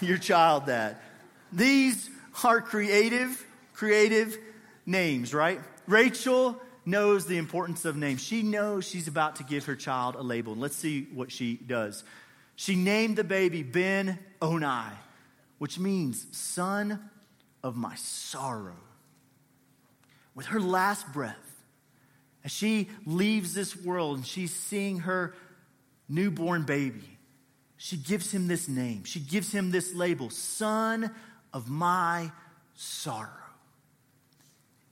your 0.00 0.18
child 0.18 0.66
that. 0.66 1.02
These 1.52 2.10
are 2.44 2.60
creative, 2.60 3.44
creative 3.74 4.36
names, 4.84 5.34
right? 5.34 5.60
Rachel 5.86 6.60
knows 6.84 7.26
the 7.26 7.36
importance 7.36 7.84
of 7.84 7.96
names. 7.96 8.22
She 8.22 8.42
knows 8.42 8.86
she's 8.86 9.08
about 9.08 9.36
to 9.36 9.44
give 9.44 9.64
her 9.66 9.76
child 9.76 10.14
a 10.14 10.22
label. 10.22 10.52
And 10.52 10.62
let's 10.62 10.76
see 10.76 11.08
what 11.12 11.32
she 11.32 11.56
does. 11.56 12.04
She 12.54 12.76
named 12.76 13.16
the 13.16 13.24
baby 13.24 13.62
Ben 13.62 14.18
Oni, 14.40 14.92
which 15.58 15.78
means 15.78 16.26
son 16.32 17.10
of 17.62 17.76
my 17.76 17.94
sorrow 17.96 18.76
with 20.36 20.46
her 20.46 20.60
last 20.60 21.12
breath, 21.12 21.34
as 22.44 22.52
she 22.52 22.88
leaves 23.04 23.54
this 23.54 23.74
world 23.74 24.18
and 24.18 24.26
she's 24.26 24.54
seeing 24.54 25.00
her 25.00 25.34
newborn 26.08 26.62
baby, 26.62 27.18
she 27.78 27.96
gives 27.96 28.30
him 28.30 28.46
this 28.46 28.68
name. 28.68 29.02
She 29.04 29.18
gives 29.18 29.50
him 29.50 29.72
this 29.72 29.92
label, 29.92 30.30
Son 30.30 31.10
of 31.52 31.68
my 31.68 32.30
sorrow. 32.74 33.30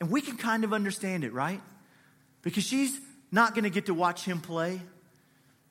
And 0.01 0.11
we 0.11 0.21
can 0.21 0.37
kind 0.37 0.65
of 0.65 0.73
understand 0.73 1.23
it, 1.23 1.33
right? 1.33 1.61
Because 2.43 2.65
she's 2.65 2.99
not 3.31 3.55
going 3.55 3.65
to 3.65 3.71
get 3.71 3.87
to 3.87 3.95
watch 3.95 4.25
him 4.25 4.41
play. 4.41 4.81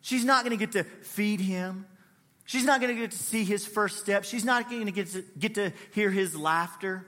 She's 0.01 0.23
not 0.23 0.45
going 0.45 0.57
to 0.57 0.65
get 0.65 0.73
to 0.73 0.83
feed 0.83 1.39
him. 1.39 1.85
She's 2.45 2.65
not 2.65 2.79
going 2.79 2.93
to 2.93 3.01
get 3.01 3.11
to 3.11 3.17
see 3.17 3.43
his 3.43 3.65
first 3.65 3.99
step. 3.99 4.23
She's 4.23 4.45
not 4.45 4.69
going 4.69 4.85
to 4.85 4.91
get 4.91 5.07
to 5.11 5.23
get 5.37 5.55
to 5.55 5.73
hear 5.93 6.11
his 6.11 6.35
laughter. 6.35 7.05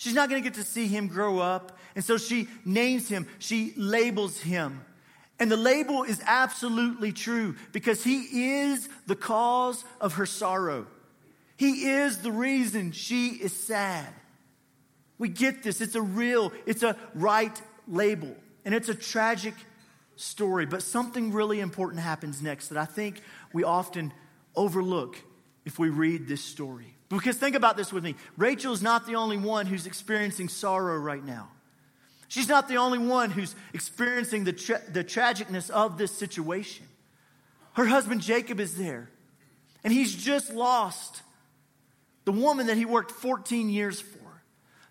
She's 0.00 0.14
not 0.14 0.30
going 0.30 0.42
to 0.42 0.48
get 0.48 0.54
to 0.54 0.64
see 0.64 0.86
him 0.86 1.08
grow 1.08 1.40
up. 1.40 1.76
And 1.94 2.02
so 2.02 2.16
she 2.16 2.48
names 2.64 3.06
him, 3.06 3.26
she 3.38 3.74
labels 3.76 4.40
him. 4.40 4.80
And 5.38 5.52
the 5.52 5.58
label 5.58 6.04
is 6.04 6.22
absolutely 6.24 7.12
true 7.12 7.54
because 7.72 8.02
he 8.02 8.62
is 8.62 8.88
the 9.06 9.14
cause 9.14 9.84
of 10.00 10.14
her 10.14 10.24
sorrow. 10.24 10.86
He 11.58 11.90
is 11.90 12.22
the 12.22 12.32
reason 12.32 12.92
she 12.92 13.28
is 13.28 13.52
sad. 13.52 14.08
We 15.18 15.28
get 15.28 15.62
this. 15.62 15.82
It's 15.82 15.94
a 15.94 16.00
real, 16.00 16.50
it's 16.64 16.82
a 16.82 16.96
right 17.14 17.60
label. 17.86 18.34
And 18.64 18.74
it's 18.74 18.88
a 18.88 18.94
tragic 18.94 19.54
story, 20.16 20.64
but 20.64 20.82
something 20.82 21.30
really 21.30 21.60
important 21.60 22.00
happens 22.00 22.40
next 22.40 22.68
that 22.68 22.78
I 22.78 22.86
think 22.86 23.20
we 23.52 23.64
often 23.64 24.14
overlook 24.56 25.18
if 25.66 25.78
we 25.78 25.90
read 25.90 26.26
this 26.26 26.42
story. 26.42 26.96
Because 27.10 27.36
think 27.36 27.56
about 27.56 27.76
this 27.76 27.92
with 27.92 28.04
me 28.04 28.14
Rachel 28.38 28.72
is 28.72 28.80
not 28.80 29.06
the 29.06 29.16
only 29.16 29.36
one 29.36 29.66
who's 29.66 29.86
experiencing 29.86 30.48
sorrow 30.48 30.96
right 30.96 31.24
now. 31.24 31.48
She's 32.28 32.48
not 32.48 32.68
the 32.68 32.76
only 32.76 32.98
one 32.98 33.30
who's 33.30 33.56
experiencing 33.74 34.44
the, 34.44 34.52
tra- 34.52 34.82
the 34.88 35.02
tragicness 35.02 35.68
of 35.68 35.98
this 35.98 36.12
situation. 36.12 36.86
Her 37.72 37.86
husband 37.86 38.20
Jacob 38.20 38.60
is 38.60 38.76
there, 38.76 39.10
and 39.82 39.92
he's 39.92 40.14
just 40.14 40.52
lost 40.52 41.22
the 42.24 42.32
woman 42.32 42.68
that 42.68 42.76
he 42.76 42.84
worked 42.84 43.10
14 43.10 43.68
years 43.68 44.00
for. 44.00 44.19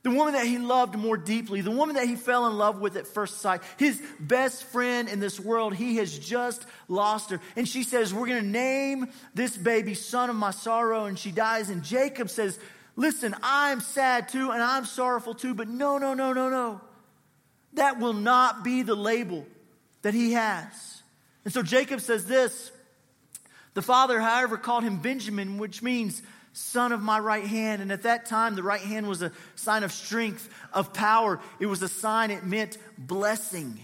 The 0.02 0.12
woman 0.12 0.34
that 0.34 0.46
he 0.46 0.58
loved 0.58 0.96
more 0.96 1.18
deeply, 1.18 1.60
the 1.60 1.72
woman 1.72 1.96
that 1.96 2.08
he 2.08 2.16
fell 2.16 2.48
in 2.48 2.58
love 2.58 2.80
with 2.80 2.96
at 2.96 3.06
first 3.06 3.42
sight, 3.42 3.62
his 3.78 4.02
best 4.20 4.64
friend 4.64 5.10
in 5.10 5.20
this 5.20 5.40
world, 5.40 5.76
he 5.76 5.98
has 5.98 6.18
just 6.18 6.66
lost 6.88 7.32
her. 7.32 7.42
And 7.58 7.68
she 7.68 7.84
says, 7.84 8.14
We're 8.14 8.28
going 8.28 8.44
to 8.44 8.50
name 8.50 9.08
this 9.34 9.58
baby 9.58 9.94
son 9.94 10.30
of 10.30 10.38
my 10.38 10.52
sorrow. 10.52 11.06
And 11.06 11.20
she 11.20 11.32
dies. 11.32 11.70
And 11.70 11.84
Jacob 11.84 12.30
says, 12.30 12.58
Listen, 12.96 13.36
I'm 13.44 13.82
sad 13.82 14.30
too, 14.30 14.52
and 14.52 14.62
I'm 14.62 14.86
sorrowful 14.86 15.34
too, 15.34 15.54
but 15.54 15.68
no, 15.68 15.98
no, 15.98 16.14
no, 16.14 16.34
no, 16.34 16.50
no. 16.50 16.82
That 17.74 18.00
will 18.00 18.14
not 18.14 18.64
be 18.64 18.82
the 18.82 18.96
label 18.96 19.46
that 20.02 20.14
he 20.14 20.34
has. 20.34 21.02
And 21.46 21.54
so 21.54 21.64
Jacob 21.64 22.02
says 22.02 22.26
this 22.26 22.72
The 23.74 23.82
father, 23.82 24.20
however, 24.20 24.58
called 24.58 24.84
him 24.84 24.98
Benjamin, 24.98 25.58
which 25.58 25.82
means 25.82 26.22
son 26.54 26.92
of 26.92 27.02
my 27.02 27.20
right 27.20 27.46
hand. 27.46 27.82
And 27.82 27.92
at 27.92 28.04
that 28.04 28.26
time, 28.26 28.56
the 28.56 28.64
right 28.64 28.82
hand 28.82 29.08
was 29.08 29.22
a 29.22 29.32
sign 29.56 29.84
of 29.84 29.92
strength, 29.92 30.50
of 30.74 30.94
power. 30.94 31.40
It 31.60 31.68
was 31.68 31.82
a 31.82 31.88
sign, 31.88 32.32
it 32.32 32.46
meant 32.46 32.78
blessing. 32.98 33.80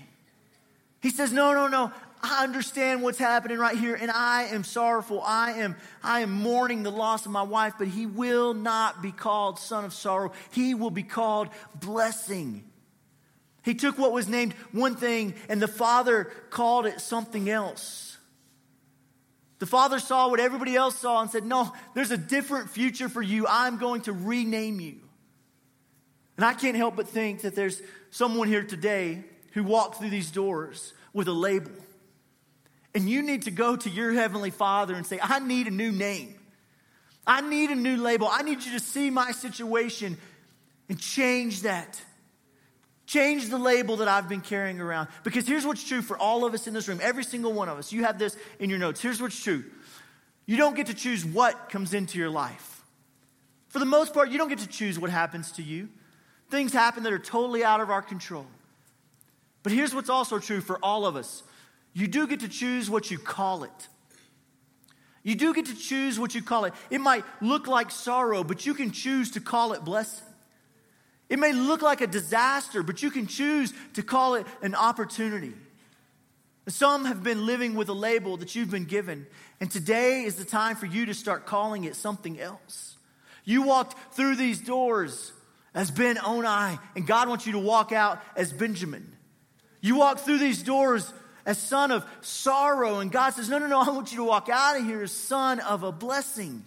He 1.02 1.10
says, 1.10 1.32
No, 1.32 1.54
no, 1.54 1.68
no. 1.68 1.92
I 2.28 2.44
understand 2.44 3.04
what's 3.04 3.20
happening 3.20 3.60
right 3.60 3.78
here, 3.78 3.94
and 3.94 4.10
I 4.10 4.46
am 4.46 4.64
sorrowful. 4.64 5.22
I 5.24 5.52
am, 5.52 5.76
I 6.02 6.22
am 6.22 6.32
mourning 6.32 6.82
the 6.82 6.92
loss 6.92 7.28
of 7.28 7.32
my 7.32 7.44
wife, 7.44 7.76
but 7.78 7.88
he 7.88 8.08
will 8.08 8.56
not 8.56 9.04
be 9.04 9.12
called 9.12 9.60
son 9.60 9.86
of 9.86 9.94
sorrow. 9.94 10.32
He 10.52 10.74
will 10.74 10.90
be 10.90 11.04
called 11.04 11.50
blessing. 11.76 12.64
He 13.62 13.76
took 13.76 14.00
what 14.00 14.12
was 14.12 14.28
named 14.28 14.54
one 14.72 14.96
thing, 14.96 15.36
and 15.50 15.62
the 15.62 15.68
father 15.68 16.26
called 16.50 16.88
it 16.88 17.00
something 17.00 17.48
else. 17.48 18.15
The 19.66 19.72
father 19.72 19.98
saw 19.98 20.30
what 20.30 20.40
everybody 20.40 20.76
else 20.76 20.96
saw 20.96 21.22
and 21.22 21.32
said, 21.32 21.44
No, 21.44 21.74
there's 21.96 22.12
a 22.12 22.18
different 22.18 22.70
future 22.70 23.10
for 23.10 23.24
you. 23.24 23.48
I'm 23.50 23.80
going 23.80 24.02
to 24.02 24.14
rename 24.14 24.80
you. 24.80 24.98
And 26.38 26.46
I 26.46 26.54
can't 26.54 26.78
help 26.78 26.96
but 26.96 27.08
think 27.08 27.42
that 27.42 27.56
there's 27.56 27.82
someone 28.12 28.48
here 28.48 28.64
today 28.64 29.24
who 29.54 29.64
walked 29.64 29.98
through 29.98 30.12
these 30.12 30.30
doors 30.30 30.94
with 31.14 31.28
a 31.28 31.32
label. 31.32 31.72
And 32.94 33.10
you 33.10 33.24
need 33.24 33.42
to 33.44 33.52
go 33.52 33.76
to 33.76 33.90
your 33.90 34.14
heavenly 34.14 34.52
father 34.52 34.94
and 34.94 35.04
say, 35.04 35.18
I 35.20 35.40
need 35.40 35.66
a 35.66 35.72
new 35.72 35.92
name. 35.92 36.36
I 37.26 37.42
need 37.42 37.72
a 37.72 37.76
new 37.76 37.98
label. 37.98 38.28
I 38.32 38.44
need 38.44 38.64
you 38.64 38.74
to 38.74 38.80
see 38.80 39.10
my 39.10 39.32
situation 39.32 40.16
and 40.90 41.00
change 41.00 41.64
that. 41.64 42.00
Change 43.06 43.50
the 43.50 43.58
label 43.58 43.98
that 43.98 44.08
I've 44.08 44.28
been 44.28 44.42
carrying 44.42 44.82
around. 44.82 45.10
Because 45.24 45.48
here's 45.48 45.66
what's 45.66 45.84
true 45.84 46.02
for 46.02 46.18
all 46.18 46.46
of 46.46 46.54
us 46.54 46.68
in 46.68 46.74
this 46.74 46.88
room, 46.88 47.00
every 47.02 47.24
single 47.24 47.54
one 47.54 47.70
of 47.70 47.78
us. 47.78 47.92
You 47.92 48.04
have 48.04 48.18
this 48.18 48.36
in 48.60 48.70
your 48.70 48.80
notes. 48.80 49.02
Here's 49.02 49.22
what's 49.22 49.42
true 49.42 49.64
you 50.48 50.58
don't 50.58 50.76
get 50.76 50.88
to 50.88 50.94
choose 50.94 51.26
what 51.26 51.70
comes 51.70 51.94
into 51.94 52.18
your 52.18 52.30
life. 52.30 52.84
For 53.68 53.80
the 53.80 53.86
most 53.86 54.14
part, 54.14 54.30
you 54.30 54.38
don't 54.38 54.50
get 54.50 54.60
to 54.60 54.68
choose 54.68 55.00
what 55.00 55.10
happens 55.10 55.52
to 55.54 55.64
you. 55.64 55.90
Things 56.50 56.72
happen 56.72 57.04
that 57.04 57.14
are 57.14 57.20
totally 57.20 57.64
out 57.64 57.82
of 57.82 57.90
our 57.90 58.02
control. 58.02 58.46
But 59.64 59.72
here's 59.72 59.96
what's 59.96 60.10
also 60.10 60.38
true 60.38 60.62
for 60.62 60.78
all 60.84 61.06
of 61.06 61.16
us 61.16 61.44
you 61.94 62.08
do 62.08 62.28
get 62.28 62.42
to 62.42 62.50
choose 62.50 62.90
what 62.90 63.10
you 63.10 63.18
call 63.18 63.64
it. 63.64 63.88
You 65.24 65.34
do 65.34 65.54
get 65.54 65.66
to 65.66 65.76
choose 65.76 66.20
what 66.20 66.36
you 66.36 66.44
call 66.44 66.66
it. 66.66 66.74
It 66.92 67.02
might 67.02 67.26
look 67.42 67.68
like 67.68 67.90
sorrow, 67.90 68.44
but 68.44 68.66
you 68.66 68.76
can 68.76 68.92
choose 68.92 69.32
to 69.32 69.40
call 69.40 69.74
it 69.74 69.84
blessing. 69.84 70.28
It 71.30 71.40
may 71.40 71.54
look 71.54 71.82
like 71.82 72.02
a 72.02 72.08
disaster, 72.08 72.84
but 72.84 73.02
you 73.02 73.10
can 73.10 73.28
choose 73.28 73.74
to 73.94 74.04
call 74.04 74.36
it 74.36 74.46
an 74.62 74.76
opportunity. 74.76 75.54
Some 76.68 77.06
have 77.06 77.24
been 77.24 77.46
living 77.46 77.76
with 77.76 77.90
a 77.90 77.94
label 77.94 78.38
that 78.38 78.56
you've 78.56 78.72
been 78.72 78.86
given, 78.86 79.28
and 79.60 79.70
today 79.70 80.24
is 80.24 80.36
the 80.36 80.46
time 80.46 80.76
for 80.76 80.86
you 80.86 81.06
to 81.08 81.14
start 81.14 81.46
calling 81.46 81.84
it 81.84 81.96
something 81.96 82.40
else. 82.40 82.98
You 83.44 83.62
walked 83.62 84.16
through 84.16 84.36
these 84.36 84.60
doors 84.60 85.32
as 85.76 85.92
Ben 85.92 86.18
Oni, 86.18 86.80
and 86.96 87.06
God 87.06 87.30
wants 87.30 87.46
you 87.46 87.54
to 87.54 87.60
walk 87.60 87.92
out 87.92 88.20
as 88.36 88.52
Benjamin. 88.52 89.16
You 89.82 89.98
walked 89.98 90.22
through 90.22 90.40
these 90.40 90.64
doors 90.64 91.12
as 91.46 91.60
son 91.60 91.92
of 91.92 92.04
sorrow, 92.22 93.00
and 93.00 93.12
God 93.12 93.32
says, 93.34 93.50
No, 93.50 93.60
no, 93.60 93.68
no, 93.68 93.80
I 93.80 93.90
want 93.90 94.12
you 94.12 94.18
to 94.18 94.24
walk 94.24 94.50
out 94.50 94.80
of 94.80 94.86
here 94.86 95.04
as 95.04 95.12
son 95.12 95.60
of 95.60 95.84
a 95.84 95.92
blessing. 95.92 96.64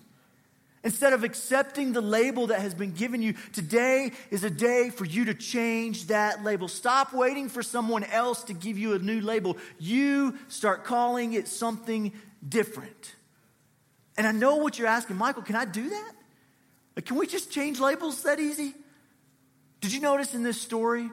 Instead 0.85 1.13
of 1.13 1.25
accepting 1.25 1.93
the 1.93 2.01
label 2.01 2.49
that 2.49 2.61
has 2.61 2.73
been 2.73 2.93
given 2.93 3.21
you, 3.21 3.35
today 3.53 4.13
is 4.31 4.45
a 4.45 4.51
day 4.51 4.91
for 4.91 5.05
you 5.05 5.25
to 5.25 5.35
change 5.35 6.07
that 6.07 6.45
label. 6.45 6.69
Stop 6.69 7.13
waiting 7.13 7.49
for 7.49 7.63
someone 7.63 8.05
else 8.05 8.45
to 8.45 8.53
give 8.53 8.79
you 8.79 8.95
a 8.95 8.99
new 8.99 9.21
label. 9.21 9.57
You 9.81 10.39
start 10.47 10.85
calling 10.85 11.33
it 11.33 11.49
something 11.49 12.13
different. 12.49 13.15
And 14.17 14.27
I 14.27 14.33
know 14.33 14.57
what 14.57 14.79
you're 14.79 14.89
asking, 14.89 15.17
Michael, 15.17 15.43
can 15.43 15.57
I 15.57 15.65
do 15.65 15.89
that? 15.89 16.13
Can 17.05 17.17
we 17.17 17.27
just 17.27 17.51
change 17.51 17.81
labels 17.81 18.23
that 18.23 18.39
easy? 18.39 18.75
Did 19.81 19.93
you 19.93 20.01
notice 20.01 20.35
in 20.35 20.43
this 20.43 20.61
story 20.61 21.11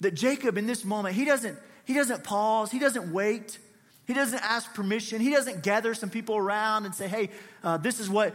that 0.00 0.14
Jacob, 0.14 0.56
in 0.56 0.66
this 0.66 0.84
moment, 0.84 1.14
he 1.14 1.24
doesn't, 1.24 1.58
he 1.84 1.94
doesn't 1.94 2.24
pause, 2.24 2.70
he 2.70 2.78
doesn't 2.78 3.12
wait. 3.12 3.58
He 4.06 4.14
doesn't 4.14 4.42
ask 4.42 4.74
permission. 4.74 5.20
He 5.20 5.30
doesn't 5.30 5.62
gather 5.62 5.94
some 5.94 6.10
people 6.10 6.36
around 6.36 6.84
and 6.84 6.92
say, 6.92 7.06
hey, 7.06 7.30
uh, 7.62 7.76
this 7.76 8.00
is 8.00 8.10
what 8.10 8.34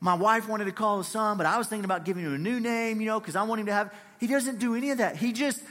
my 0.00 0.14
wife 0.14 0.48
wanted 0.48 0.66
to 0.66 0.72
call 0.72 0.98
his 0.98 1.06
son, 1.06 1.38
but 1.38 1.46
I 1.46 1.58
was 1.58 1.68
thinking 1.68 1.84
about 1.84 2.04
giving 2.04 2.24
him 2.24 2.34
a 2.34 2.38
new 2.38 2.60
name, 2.60 3.00
you 3.00 3.06
know, 3.06 3.18
because 3.18 3.36
I 3.36 3.42
want 3.44 3.60
him 3.60 3.66
to 3.66 3.72
have. 3.72 3.94
He 4.20 4.26
doesn't 4.26 4.58
do 4.58 4.74
any 4.74 4.90
of 4.90 4.98
that. 4.98 5.16
He 5.16 5.32
just 5.32 5.62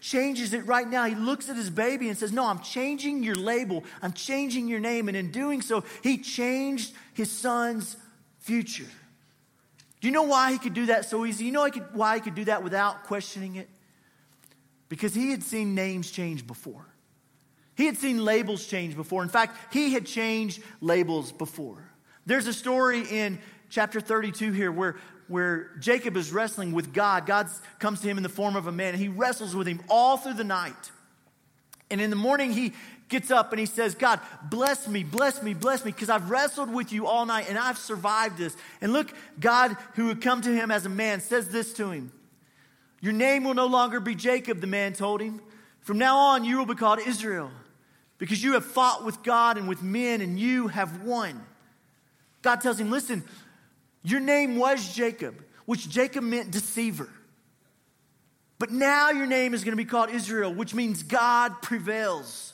changes 0.00 0.52
it 0.52 0.66
right 0.66 0.88
now. 0.88 1.04
He 1.04 1.14
looks 1.14 1.48
at 1.48 1.56
his 1.56 1.70
baby 1.70 2.08
and 2.08 2.16
says, 2.16 2.32
No, 2.32 2.46
I'm 2.46 2.60
changing 2.60 3.22
your 3.22 3.34
label. 3.34 3.84
I'm 4.02 4.12
changing 4.12 4.68
your 4.68 4.80
name. 4.80 5.08
And 5.08 5.16
in 5.16 5.30
doing 5.30 5.62
so, 5.62 5.84
he 6.02 6.18
changed 6.18 6.94
his 7.12 7.30
son's 7.30 7.96
future. 8.40 8.86
Do 10.00 10.08
you 10.08 10.12
know 10.12 10.24
why 10.24 10.52
he 10.52 10.58
could 10.58 10.74
do 10.74 10.86
that 10.86 11.06
so 11.06 11.24
easy? 11.24 11.46
You 11.46 11.52
know 11.52 11.66
why 11.94 12.16
he 12.16 12.20
could 12.20 12.34
do 12.34 12.44
that 12.44 12.62
without 12.62 13.04
questioning 13.04 13.56
it? 13.56 13.70
Because 14.90 15.14
he 15.14 15.30
had 15.30 15.42
seen 15.42 15.74
names 15.74 16.10
change 16.10 16.46
before. 16.46 16.86
He 17.74 17.86
had 17.86 17.96
seen 17.96 18.22
labels 18.22 18.66
change 18.66 18.96
before. 18.96 19.22
In 19.22 19.28
fact, 19.28 19.56
he 19.72 19.92
had 19.94 20.04
changed 20.04 20.62
labels 20.80 21.32
before. 21.32 21.82
There's 22.26 22.46
a 22.46 22.52
story 22.52 23.02
in 23.10 23.38
chapter 23.74 24.00
32 24.00 24.52
here 24.52 24.70
where, 24.70 24.94
where 25.26 25.72
Jacob 25.80 26.16
is 26.16 26.32
wrestling 26.32 26.70
with 26.70 26.92
God. 26.92 27.26
God 27.26 27.48
comes 27.80 28.00
to 28.02 28.08
him 28.08 28.16
in 28.16 28.22
the 28.22 28.28
form 28.28 28.54
of 28.54 28.68
a 28.68 28.72
man, 28.72 28.94
and 28.94 29.02
he 29.02 29.08
wrestles 29.08 29.54
with 29.54 29.66
him 29.66 29.80
all 29.88 30.16
through 30.16 30.34
the 30.34 30.44
night. 30.44 30.92
And 31.90 32.00
in 32.00 32.08
the 32.08 32.16
morning, 32.16 32.52
he 32.52 32.72
gets 33.08 33.32
up 33.32 33.52
and 33.52 33.58
he 33.58 33.66
says, 33.66 33.96
God, 33.96 34.20
bless 34.48 34.86
me, 34.86 35.02
bless 35.02 35.42
me, 35.42 35.54
bless 35.54 35.84
me, 35.84 35.90
because 35.90 36.08
I've 36.08 36.30
wrestled 36.30 36.72
with 36.72 36.92
you 36.92 37.06
all 37.06 37.26
night 37.26 37.46
and 37.48 37.58
I've 37.58 37.76
survived 37.76 38.38
this. 38.38 38.56
And 38.80 38.92
look, 38.92 39.12
God, 39.40 39.76
who 39.94 40.06
would 40.06 40.22
come 40.22 40.40
to 40.42 40.54
him 40.54 40.70
as 40.70 40.86
a 40.86 40.88
man, 40.88 41.20
says 41.20 41.48
this 41.48 41.72
to 41.74 41.90
him 41.90 42.12
Your 43.00 43.12
name 43.12 43.42
will 43.42 43.54
no 43.54 43.66
longer 43.66 43.98
be 43.98 44.14
Jacob, 44.14 44.60
the 44.60 44.68
man 44.68 44.92
told 44.92 45.20
him. 45.20 45.40
From 45.80 45.98
now 45.98 46.16
on, 46.16 46.44
you 46.44 46.58
will 46.58 46.66
be 46.66 46.76
called 46.76 47.00
Israel, 47.04 47.50
because 48.18 48.40
you 48.42 48.52
have 48.52 48.64
fought 48.64 49.04
with 49.04 49.24
God 49.24 49.58
and 49.58 49.68
with 49.68 49.82
men, 49.82 50.20
and 50.20 50.38
you 50.38 50.68
have 50.68 51.02
won. 51.02 51.44
God 52.40 52.60
tells 52.60 52.78
him, 52.78 52.90
Listen, 52.90 53.24
your 54.04 54.20
name 54.20 54.56
was 54.56 54.94
Jacob, 54.94 55.42
which 55.64 55.88
Jacob 55.88 56.22
meant 56.22 56.50
deceiver. 56.50 57.08
But 58.58 58.70
now 58.70 59.10
your 59.10 59.26
name 59.26 59.54
is 59.54 59.64
going 59.64 59.72
to 59.72 59.76
be 59.76 59.84
called 59.84 60.10
Israel, 60.10 60.52
which 60.54 60.74
means 60.74 61.02
God 61.02 61.60
prevails. 61.62 62.52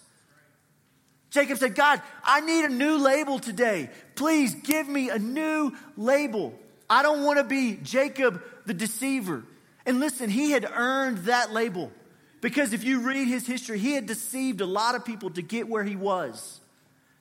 Jacob 1.31 1.59
said, 1.59 1.75
God, 1.75 2.03
I 2.25 2.41
need 2.41 2.65
a 2.65 2.69
new 2.69 2.99
label 2.99 3.39
today. 3.39 3.91
Please 4.15 4.55
give 4.55 4.89
me 4.89 5.11
a 5.11 5.19
new 5.19 5.73
label. 5.97 6.55
I 6.89 7.03
don't 7.03 7.25
want 7.25 7.39
to 7.39 7.45
be 7.45 7.79
Jacob 7.83 8.43
the 8.67 8.75
deceiver. 8.75 9.45
And 9.87 10.01
listen, 10.01 10.29
he 10.31 10.51
had 10.51 10.65
earned 10.65 11.19
that 11.19 11.53
label 11.53 11.93
because 12.41 12.73
if 12.73 12.85
you 12.85 13.01
read 13.01 13.29
his 13.29 13.47
history, 13.47 13.79
he 13.79 13.93
had 13.93 14.07
deceived 14.07 14.61
a 14.61 14.67
lot 14.67 14.95
of 14.95 15.05
people 15.05 15.31
to 15.31 15.43
get 15.43 15.69
where 15.69 15.85
he 15.85 15.97
was. 15.97 16.61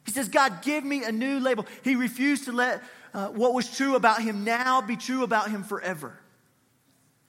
He 0.06 0.12
says, 0.12 0.30
God, 0.30 0.64
give 0.64 0.84
me 0.84 1.04
a 1.04 1.12
new 1.12 1.40
label. 1.40 1.66
He 1.84 1.96
refused 1.96 2.46
to 2.46 2.52
let 2.52 2.82
uh, 3.14 3.28
what 3.30 3.54
was 3.54 3.70
true 3.70 3.96
about 3.96 4.22
him 4.22 4.44
now 4.44 4.82
be 4.82 4.96
true 4.96 5.24
about 5.24 5.50
him 5.50 5.64
forever. 5.64 6.18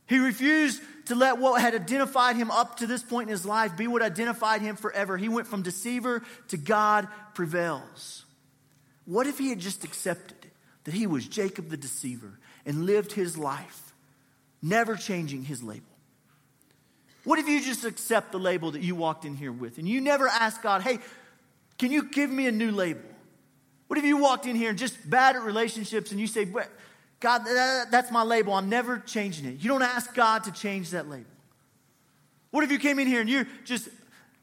He 0.07 0.19
refused 0.19 0.83
to 1.07 1.15
let 1.15 1.39
what 1.39 1.61
had 1.61 1.75
identified 1.75 2.37
him 2.37 2.51
up 2.51 2.79
to 2.79 2.87
this 2.87 3.03
point 3.03 3.29
in 3.29 3.33
his 3.33 3.47
life 3.47 3.77
be 3.77 3.87
what 3.87 4.03
identified 4.03 4.61
him 4.61 4.77
forever. 4.77 5.17
He 5.17 5.29
went 5.29 5.47
from 5.47 5.63
deceiver 5.63 6.23
to 6.49 6.57
God 6.57 7.07
prevails. 7.35 8.25
What 9.05 9.27
if 9.27 9.39
he 9.39 9.51
had 9.51 9.61
just 9.61 9.85
accepted 9.85 10.51
that 10.85 10.95
he 10.95 11.07
was 11.07 11.27
Jacob 11.27 11.69
the 11.69 11.77
deceiver 11.77 12.39
and 12.67 12.87
lived 12.87 13.13
his 13.13 13.39
life, 13.39 13.93
never 14.63 14.97
changing 14.97 15.45
his 15.45 15.63
label? 15.63 15.85
What 17.25 17.39
if 17.39 17.49
you 17.49 17.63
just 17.63 17.85
accept 17.85 18.33
the 18.33 18.39
label 18.39 18.73
that 18.73 18.83
you 18.83 18.95
walked 18.95 19.25
in 19.25 19.37
here 19.37 19.53
with 19.53 19.79
and 19.79 19.89
you 19.89 20.01
never 20.01 20.27
ask 20.27 20.63
God, 20.63 20.83
hey, 20.83 20.99
can 21.79 21.93
you 21.93 22.11
give 22.11 22.31
me 22.31 22.47
a 22.47 22.53
new 22.53 22.71
label? 22.73 23.10
What 23.91 23.99
if 23.99 24.05
you 24.05 24.19
walked 24.19 24.47
in 24.47 24.55
here 24.55 24.71
and 24.71 24.79
just 24.79 25.11
bad 25.11 25.35
at 25.35 25.43
relationships 25.43 26.13
and 26.13 26.21
you 26.21 26.29
say, 26.29 26.45
God, 27.19 27.43
that's 27.91 28.13
my 28.13 28.23
label. 28.23 28.53
I'm 28.53 28.69
never 28.69 29.01
changing 29.01 29.47
it. 29.47 29.57
You 29.59 29.69
don't 29.69 29.83
ask 29.83 30.15
God 30.15 30.45
to 30.45 30.53
change 30.53 30.91
that 30.91 31.09
label. 31.09 31.27
What 32.53 32.63
if 32.63 32.71
you 32.71 32.79
came 32.79 33.01
in 33.01 33.09
here 33.09 33.21
and 33.21 33.29
you're 33.29 33.49
just 33.65 33.89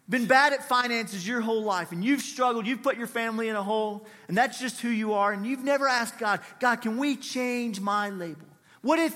been 0.09 0.25
bad 0.25 0.51
at 0.51 0.67
finances 0.67 1.25
your 1.25 1.39
whole 1.39 1.63
life 1.63 1.93
and 1.93 2.03
you've 2.03 2.19
struggled, 2.19 2.67
you've 2.67 2.83
put 2.83 2.97
your 2.97 3.07
family 3.07 3.47
in 3.47 3.55
a 3.55 3.63
hole, 3.63 4.05
and 4.27 4.35
that's 4.35 4.59
just 4.59 4.81
who 4.81 4.89
you 4.89 5.13
are, 5.13 5.31
and 5.31 5.47
you've 5.47 5.63
never 5.63 5.87
asked 5.87 6.19
God, 6.19 6.41
God, 6.59 6.81
can 6.81 6.97
we 6.97 7.15
change 7.15 7.79
my 7.79 8.09
label? 8.09 8.47
What 8.81 8.99
if 8.99 9.15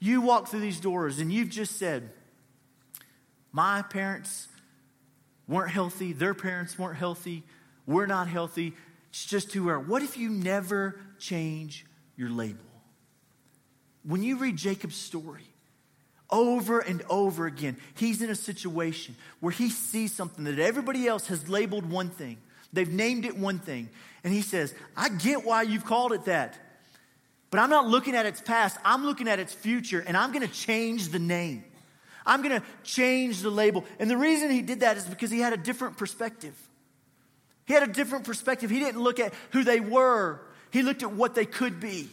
you 0.00 0.22
walk 0.22 0.48
through 0.48 0.58
these 0.58 0.80
doors 0.80 1.20
and 1.20 1.32
you've 1.32 1.50
just 1.50 1.76
said, 1.76 2.10
My 3.52 3.82
parents 3.82 4.48
weren't 5.46 5.70
healthy, 5.70 6.12
their 6.12 6.34
parents 6.34 6.76
weren't 6.76 6.98
healthy, 6.98 7.44
we're 7.86 8.06
not 8.06 8.26
healthy, 8.26 8.74
it's 9.10 9.24
just 9.24 9.52
who 9.52 9.64
we 9.64 9.72
are. 9.72 9.80
What 9.80 10.02
if 10.02 10.16
you 10.16 10.28
never 10.28 11.00
change 11.18 11.86
your 12.16 12.30
label? 12.30 12.64
When 14.04 14.22
you 14.22 14.38
read 14.38 14.56
Jacob's 14.56 14.96
story, 14.96 15.44
over 16.30 16.80
and 16.80 17.02
over 17.08 17.46
again, 17.46 17.76
he's 17.96 18.22
in 18.22 18.30
a 18.30 18.34
situation 18.34 19.16
where 19.40 19.52
he 19.52 19.70
sees 19.70 20.12
something 20.12 20.44
that 20.44 20.58
everybody 20.58 21.06
else 21.06 21.26
has 21.28 21.48
labeled 21.48 21.86
one 21.86 22.10
thing. 22.10 22.38
They've 22.72 22.92
named 22.92 23.24
it 23.24 23.36
one 23.36 23.58
thing. 23.58 23.88
And 24.24 24.32
he 24.32 24.42
says, 24.42 24.74
I 24.96 25.08
get 25.08 25.44
why 25.44 25.62
you've 25.62 25.86
called 25.86 26.12
it 26.12 26.26
that. 26.26 26.58
But 27.50 27.60
I'm 27.60 27.70
not 27.70 27.86
looking 27.86 28.14
at 28.14 28.26
its 28.26 28.42
past, 28.42 28.76
I'm 28.84 29.06
looking 29.06 29.26
at 29.26 29.38
its 29.38 29.54
future, 29.54 30.04
and 30.06 30.16
I'm 30.16 30.32
going 30.32 30.46
to 30.46 30.52
change 30.52 31.08
the 31.08 31.18
name. 31.18 31.64
I'm 32.26 32.42
going 32.42 32.60
to 32.60 32.66
change 32.84 33.40
the 33.40 33.48
label. 33.48 33.84
And 33.98 34.10
the 34.10 34.18
reason 34.18 34.50
he 34.50 34.60
did 34.60 34.80
that 34.80 34.98
is 34.98 35.04
because 35.04 35.30
he 35.30 35.40
had 35.40 35.54
a 35.54 35.56
different 35.56 35.96
perspective. 35.96 36.54
He 37.68 37.74
had 37.74 37.82
a 37.82 37.92
different 37.92 38.24
perspective. 38.24 38.70
He 38.70 38.80
didn't 38.80 39.00
look 39.00 39.20
at 39.20 39.34
who 39.50 39.62
they 39.62 39.78
were, 39.78 40.40
he 40.70 40.82
looked 40.82 41.02
at 41.02 41.12
what 41.12 41.34
they 41.34 41.46
could 41.46 41.78
be. 41.78 42.08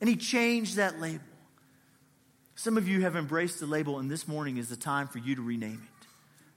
And 0.00 0.10
he 0.10 0.16
changed 0.16 0.76
that 0.76 1.00
label. 1.00 1.24
Some 2.56 2.76
of 2.76 2.86
you 2.86 3.02
have 3.02 3.16
embraced 3.16 3.60
the 3.60 3.66
label, 3.66 3.98
and 3.98 4.10
this 4.10 4.28
morning 4.28 4.58
is 4.58 4.68
the 4.68 4.76
time 4.76 5.08
for 5.08 5.18
you 5.18 5.36
to 5.36 5.42
rename 5.42 5.82
it. 5.82 6.06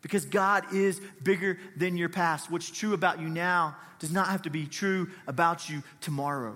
Because 0.01 0.25
God 0.25 0.73
is 0.73 0.99
bigger 1.23 1.57
than 1.75 1.95
your 1.95 2.09
past. 2.09 2.51
What's 2.51 2.69
true 2.69 2.93
about 2.93 3.21
you 3.21 3.29
now 3.29 3.77
does 3.99 4.11
not 4.11 4.27
have 4.27 4.41
to 4.43 4.49
be 4.49 4.65
true 4.65 5.09
about 5.27 5.69
you 5.69 5.83
tomorrow. 6.01 6.55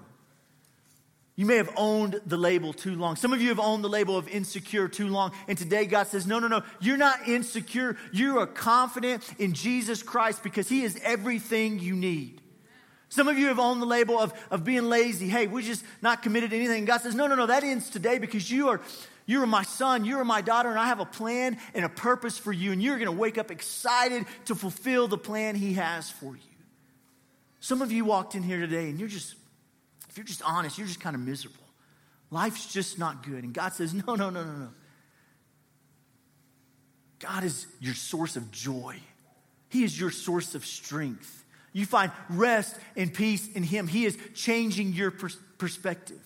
You 1.42 1.48
may 1.48 1.58
have 1.58 1.74
owned 1.76 2.22
the 2.28 2.38
label 2.38 2.72
too 2.72 2.94
long. 2.94 3.16
Some 3.16 3.34
of 3.34 3.42
you 3.42 3.50
have 3.50 3.60
owned 3.60 3.84
the 3.84 3.90
label 3.90 4.16
of 4.16 4.28
insecure 4.28 4.88
too 4.88 5.08
long. 5.08 5.32
And 5.48 5.58
today 5.58 5.88
God 5.88 6.06
says, 6.06 6.28
no, 6.28 6.38
no, 6.38 6.48
no, 6.48 6.62
you're 6.80 6.98
not 6.98 7.28
insecure. 7.28 7.98
You 8.14 8.38
are 8.38 8.46
confident 8.46 9.28
in 9.40 9.54
Jesus 9.54 10.04
Christ 10.04 10.44
because 10.44 10.70
He 10.70 10.84
is 10.84 11.00
everything 11.04 11.80
you 11.80 11.96
need. 11.96 12.42
Some 13.10 13.28
of 13.28 13.40
you 13.40 13.48
have 13.48 13.58
owned 13.58 13.82
the 13.82 13.88
label 13.88 14.20
of, 14.20 14.34
of 14.52 14.64
being 14.64 14.84
lazy. 14.84 15.28
Hey, 15.30 15.48
we're 15.48 15.64
just 15.64 15.84
not 16.00 16.22
committed 16.22 16.52
to 16.52 16.56
anything. 16.58 16.78
And 16.78 16.88
God 16.88 17.02
says, 17.02 17.16
no, 17.16 17.26
no, 17.26 17.34
no, 17.34 17.48
that 17.48 17.64
ends 17.64 17.90
today 17.90 18.20
because 18.20 18.52
you 18.52 18.70
are 18.70 18.80
you 19.26 19.42
are 19.42 19.48
my 19.48 19.64
son, 19.64 20.06
you 20.06 20.20
are 20.20 20.26
my 20.26 20.42
daughter, 20.42 20.70
and 20.70 20.78
I 20.78 20.86
have 20.90 21.00
a 21.00 21.06
plan 21.06 21.58
and 21.74 21.84
a 21.84 21.90
purpose 21.90 22.38
for 22.38 22.52
you, 22.52 22.72
and 22.72 22.84
you're 22.84 22.98
going 22.98 23.08
to 23.08 23.18
wake 23.18 23.40
up 23.40 23.50
excited 23.50 24.28
to 24.46 24.54
fulfill 24.54 25.08
the 25.08 25.18
plan 25.18 25.56
He 25.56 25.74
has 25.74 26.08
for 26.08 26.36
you. 26.36 26.52
Some 27.62 27.82
of 27.82 27.92
you 27.92 28.06
walked 28.06 28.36
in 28.36 28.44
here 28.44 28.60
today 28.60 28.90
and 28.90 29.00
you're 29.00 29.10
just, 29.10 29.34
if 30.12 30.18
you're 30.18 30.26
just 30.26 30.42
honest, 30.44 30.78
you're 30.78 30.88
just 30.88 31.00
kind 31.00 31.16
of 31.16 31.22
miserable. 31.22 31.64
Life's 32.32 32.72
just 32.72 33.00
not 33.00 33.26
good. 33.26 33.46
And 33.46 33.54
God 33.54 33.72
says, 33.72 33.94
no, 33.94 34.16
no, 34.16 34.30
no, 34.30 34.44
no, 34.44 34.52
no. 34.52 34.70
God 37.20 37.46
is 37.46 37.66
your 37.80 37.94
source 37.94 38.36
of 38.36 38.52
joy, 38.52 38.98
He 39.70 39.84
is 39.84 39.98
your 39.98 40.12
source 40.12 40.54
of 40.54 40.66
strength. 40.66 41.38
You 41.74 41.86
find 41.86 42.12
rest 42.30 42.76
and 42.98 43.14
peace 43.14 43.48
in 43.54 43.64
Him. 43.64 43.88
He 43.88 44.04
is 44.04 44.18
changing 44.36 44.92
your 44.92 45.10
pers- 45.10 45.38
perspective. 45.58 46.20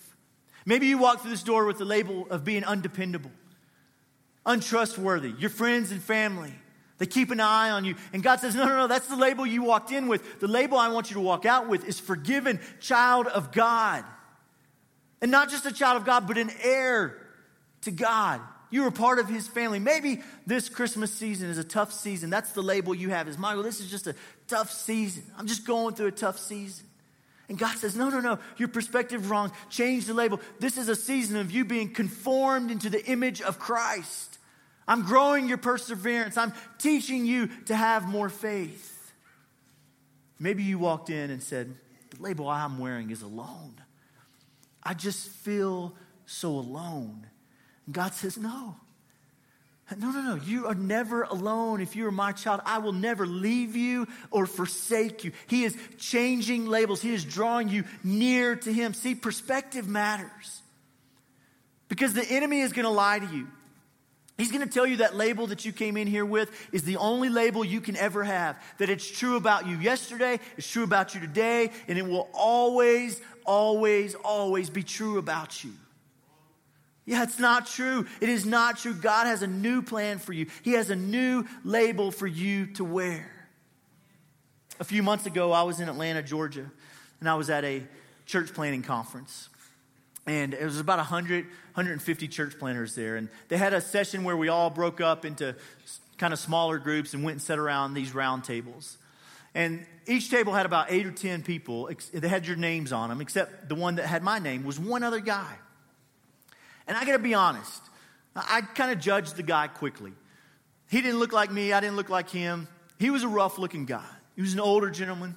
Maybe 0.64 0.88
you 0.88 0.98
walk 0.98 1.20
through 1.20 1.30
this 1.30 1.44
door 1.44 1.66
with 1.66 1.78
the 1.78 1.84
label 1.84 2.26
of 2.28 2.44
being 2.44 2.64
undependable, 2.64 3.30
untrustworthy. 4.44 5.32
Your 5.38 5.50
friends 5.50 5.92
and 5.92 6.02
family, 6.02 6.52
they 6.98 7.06
keep 7.06 7.30
an 7.30 7.40
eye 7.40 7.70
on 7.70 7.84
you. 7.84 7.94
And 8.12 8.22
God 8.22 8.40
says, 8.40 8.54
No, 8.54 8.64
no, 8.64 8.76
no, 8.76 8.86
that's 8.86 9.06
the 9.06 9.16
label 9.16 9.46
you 9.46 9.62
walked 9.62 9.92
in 9.92 10.08
with. 10.08 10.40
The 10.40 10.48
label 10.48 10.78
I 10.78 10.88
want 10.88 11.10
you 11.10 11.14
to 11.14 11.20
walk 11.20 11.44
out 11.44 11.68
with 11.68 11.86
is 11.86 12.00
forgiven 12.00 12.60
child 12.80 13.26
of 13.26 13.52
God. 13.52 14.04
And 15.20 15.30
not 15.30 15.50
just 15.50 15.66
a 15.66 15.72
child 15.72 15.98
of 15.98 16.06
God, 16.06 16.26
but 16.26 16.38
an 16.38 16.50
heir 16.62 17.18
to 17.82 17.90
God. 17.90 18.40
You 18.70 18.84
are 18.86 18.90
part 18.90 19.18
of 19.18 19.28
his 19.28 19.46
family. 19.46 19.78
Maybe 19.78 20.22
this 20.46 20.68
Christmas 20.68 21.12
season 21.12 21.50
is 21.50 21.58
a 21.58 21.64
tough 21.64 21.92
season. 21.92 22.30
That's 22.30 22.52
the 22.52 22.62
label 22.62 22.94
you 22.94 23.10
have 23.10 23.28
is 23.28 23.38
Michael, 23.38 23.62
this 23.62 23.80
is 23.80 23.90
just 23.90 24.06
a 24.06 24.14
tough 24.48 24.72
season. 24.72 25.22
I'm 25.38 25.46
just 25.46 25.66
going 25.66 25.94
through 25.94 26.08
a 26.08 26.12
tough 26.12 26.38
season. 26.38 26.86
And 27.48 27.58
God 27.58 27.76
says, 27.76 27.94
No, 27.94 28.08
no, 28.08 28.20
no, 28.20 28.38
your 28.56 28.68
perspective 28.68 29.30
wrong. 29.30 29.52
Change 29.70 30.06
the 30.06 30.14
label. 30.14 30.40
This 30.58 30.78
is 30.78 30.88
a 30.88 30.96
season 30.96 31.36
of 31.36 31.50
you 31.50 31.64
being 31.64 31.92
conformed 31.92 32.70
into 32.70 32.90
the 32.90 33.04
image 33.06 33.40
of 33.40 33.58
Christ. 33.58 34.35
I'm 34.88 35.02
growing 35.02 35.48
your 35.48 35.58
perseverance. 35.58 36.36
I'm 36.36 36.52
teaching 36.78 37.26
you 37.26 37.48
to 37.66 37.74
have 37.74 38.08
more 38.08 38.28
faith. 38.28 39.12
Maybe 40.38 40.62
you 40.62 40.78
walked 40.78 41.10
in 41.10 41.30
and 41.30 41.42
said, 41.42 41.74
The 42.10 42.22
label 42.22 42.48
I'm 42.48 42.78
wearing 42.78 43.10
is 43.10 43.22
alone. 43.22 43.74
I 44.82 44.94
just 44.94 45.28
feel 45.28 45.94
so 46.26 46.50
alone. 46.50 47.26
And 47.86 47.94
God 47.94 48.14
says, 48.14 48.38
No. 48.38 48.76
No, 49.96 50.10
no, 50.10 50.20
no. 50.20 50.34
You 50.34 50.66
are 50.66 50.74
never 50.74 51.22
alone. 51.22 51.80
If 51.80 51.94
you 51.94 52.08
are 52.08 52.12
my 52.12 52.32
child, 52.32 52.60
I 52.64 52.78
will 52.78 52.92
never 52.92 53.24
leave 53.24 53.76
you 53.76 54.08
or 54.32 54.46
forsake 54.46 55.22
you. 55.22 55.30
He 55.46 55.62
is 55.62 55.76
changing 55.98 56.66
labels, 56.66 57.00
He 57.00 57.14
is 57.14 57.24
drawing 57.24 57.68
you 57.68 57.84
near 58.02 58.56
to 58.56 58.72
Him. 58.72 58.94
See, 58.94 59.14
perspective 59.14 59.88
matters 59.88 60.62
because 61.88 62.14
the 62.14 62.24
enemy 62.24 62.60
is 62.60 62.72
going 62.72 62.84
to 62.84 62.90
lie 62.90 63.18
to 63.20 63.26
you. 63.26 63.46
He's 64.36 64.52
going 64.52 64.66
to 64.66 64.72
tell 64.72 64.86
you 64.86 64.98
that 64.98 65.16
label 65.16 65.46
that 65.46 65.64
you 65.64 65.72
came 65.72 65.96
in 65.96 66.06
here 66.06 66.24
with 66.24 66.50
is 66.70 66.82
the 66.82 66.98
only 66.98 67.30
label 67.30 67.64
you 67.64 67.80
can 67.80 67.96
ever 67.96 68.22
have. 68.22 68.62
That 68.78 68.90
it's 68.90 69.10
true 69.10 69.36
about 69.36 69.66
you 69.66 69.78
yesterday, 69.78 70.40
it's 70.58 70.70
true 70.70 70.84
about 70.84 71.14
you 71.14 71.20
today, 71.20 71.70
and 71.88 71.96
it 71.96 72.06
will 72.06 72.28
always, 72.34 73.20
always, 73.46 74.14
always 74.14 74.68
be 74.68 74.82
true 74.82 75.16
about 75.16 75.64
you. 75.64 75.72
Yeah, 77.06 77.22
it's 77.22 77.38
not 77.38 77.66
true. 77.66 78.06
It 78.20 78.28
is 78.28 78.44
not 78.44 78.78
true. 78.78 78.92
God 78.92 79.26
has 79.26 79.42
a 79.42 79.46
new 79.46 79.80
plan 79.80 80.18
for 80.18 80.34
you, 80.34 80.46
He 80.62 80.72
has 80.72 80.90
a 80.90 80.96
new 80.96 81.46
label 81.64 82.10
for 82.10 82.26
you 82.26 82.66
to 82.74 82.84
wear. 82.84 83.32
A 84.78 84.84
few 84.84 85.02
months 85.02 85.24
ago, 85.24 85.52
I 85.52 85.62
was 85.62 85.80
in 85.80 85.88
Atlanta, 85.88 86.22
Georgia, 86.22 86.70
and 87.20 87.28
I 87.28 87.36
was 87.36 87.48
at 87.48 87.64
a 87.64 87.82
church 88.26 88.52
planting 88.52 88.82
conference. 88.82 89.48
And 90.26 90.54
it 90.54 90.64
was 90.64 90.80
about 90.80 90.98
100, 90.98 91.44
150 91.44 92.28
church 92.28 92.58
planters 92.58 92.94
there. 92.94 93.16
And 93.16 93.28
they 93.48 93.56
had 93.56 93.72
a 93.72 93.80
session 93.80 94.24
where 94.24 94.36
we 94.36 94.48
all 94.48 94.70
broke 94.70 95.00
up 95.00 95.24
into 95.24 95.54
kind 96.18 96.32
of 96.32 96.38
smaller 96.38 96.78
groups 96.78 97.14
and 97.14 97.22
went 97.22 97.34
and 97.34 97.42
sat 97.42 97.58
around 97.58 97.94
these 97.94 98.14
round 98.14 98.44
tables. 98.44 98.98
And 99.54 99.86
each 100.06 100.30
table 100.30 100.52
had 100.52 100.66
about 100.66 100.90
eight 100.90 101.06
or 101.06 101.12
10 101.12 101.42
people. 101.42 101.90
They 102.12 102.28
had 102.28 102.46
your 102.46 102.56
names 102.56 102.92
on 102.92 103.08
them, 103.08 103.20
except 103.20 103.68
the 103.68 103.74
one 103.74 103.94
that 103.96 104.06
had 104.06 104.22
my 104.22 104.38
name 104.38 104.64
was 104.64 104.78
one 104.78 105.02
other 105.02 105.20
guy. 105.20 105.54
And 106.86 106.96
I 106.96 107.04
got 107.04 107.12
to 107.12 107.18
be 107.18 107.34
honest, 107.34 107.82
I 108.34 108.60
kind 108.60 108.92
of 108.92 109.00
judged 109.00 109.36
the 109.36 109.42
guy 109.42 109.68
quickly. 109.68 110.12
He 110.90 111.00
didn't 111.00 111.18
look 111.18 111.32
like 111.32 111.50
me, 111.50 111.72
I 111.72 111.80
didn't 111.80 111.96
look 111.96 112.10
like 112.10 112.30
him. 112.30 112.68
He 112.98 113.10
was 113.10 113.22
a 113.22 113.28
rough 113.28 113.58
looking 113.58 113.86
guy. 113.86 114.04
He 114.36 114.42
was 114.42 114.52
an 114.52 114.60
older 114.60 114.90
gentleman. 114.90 115.36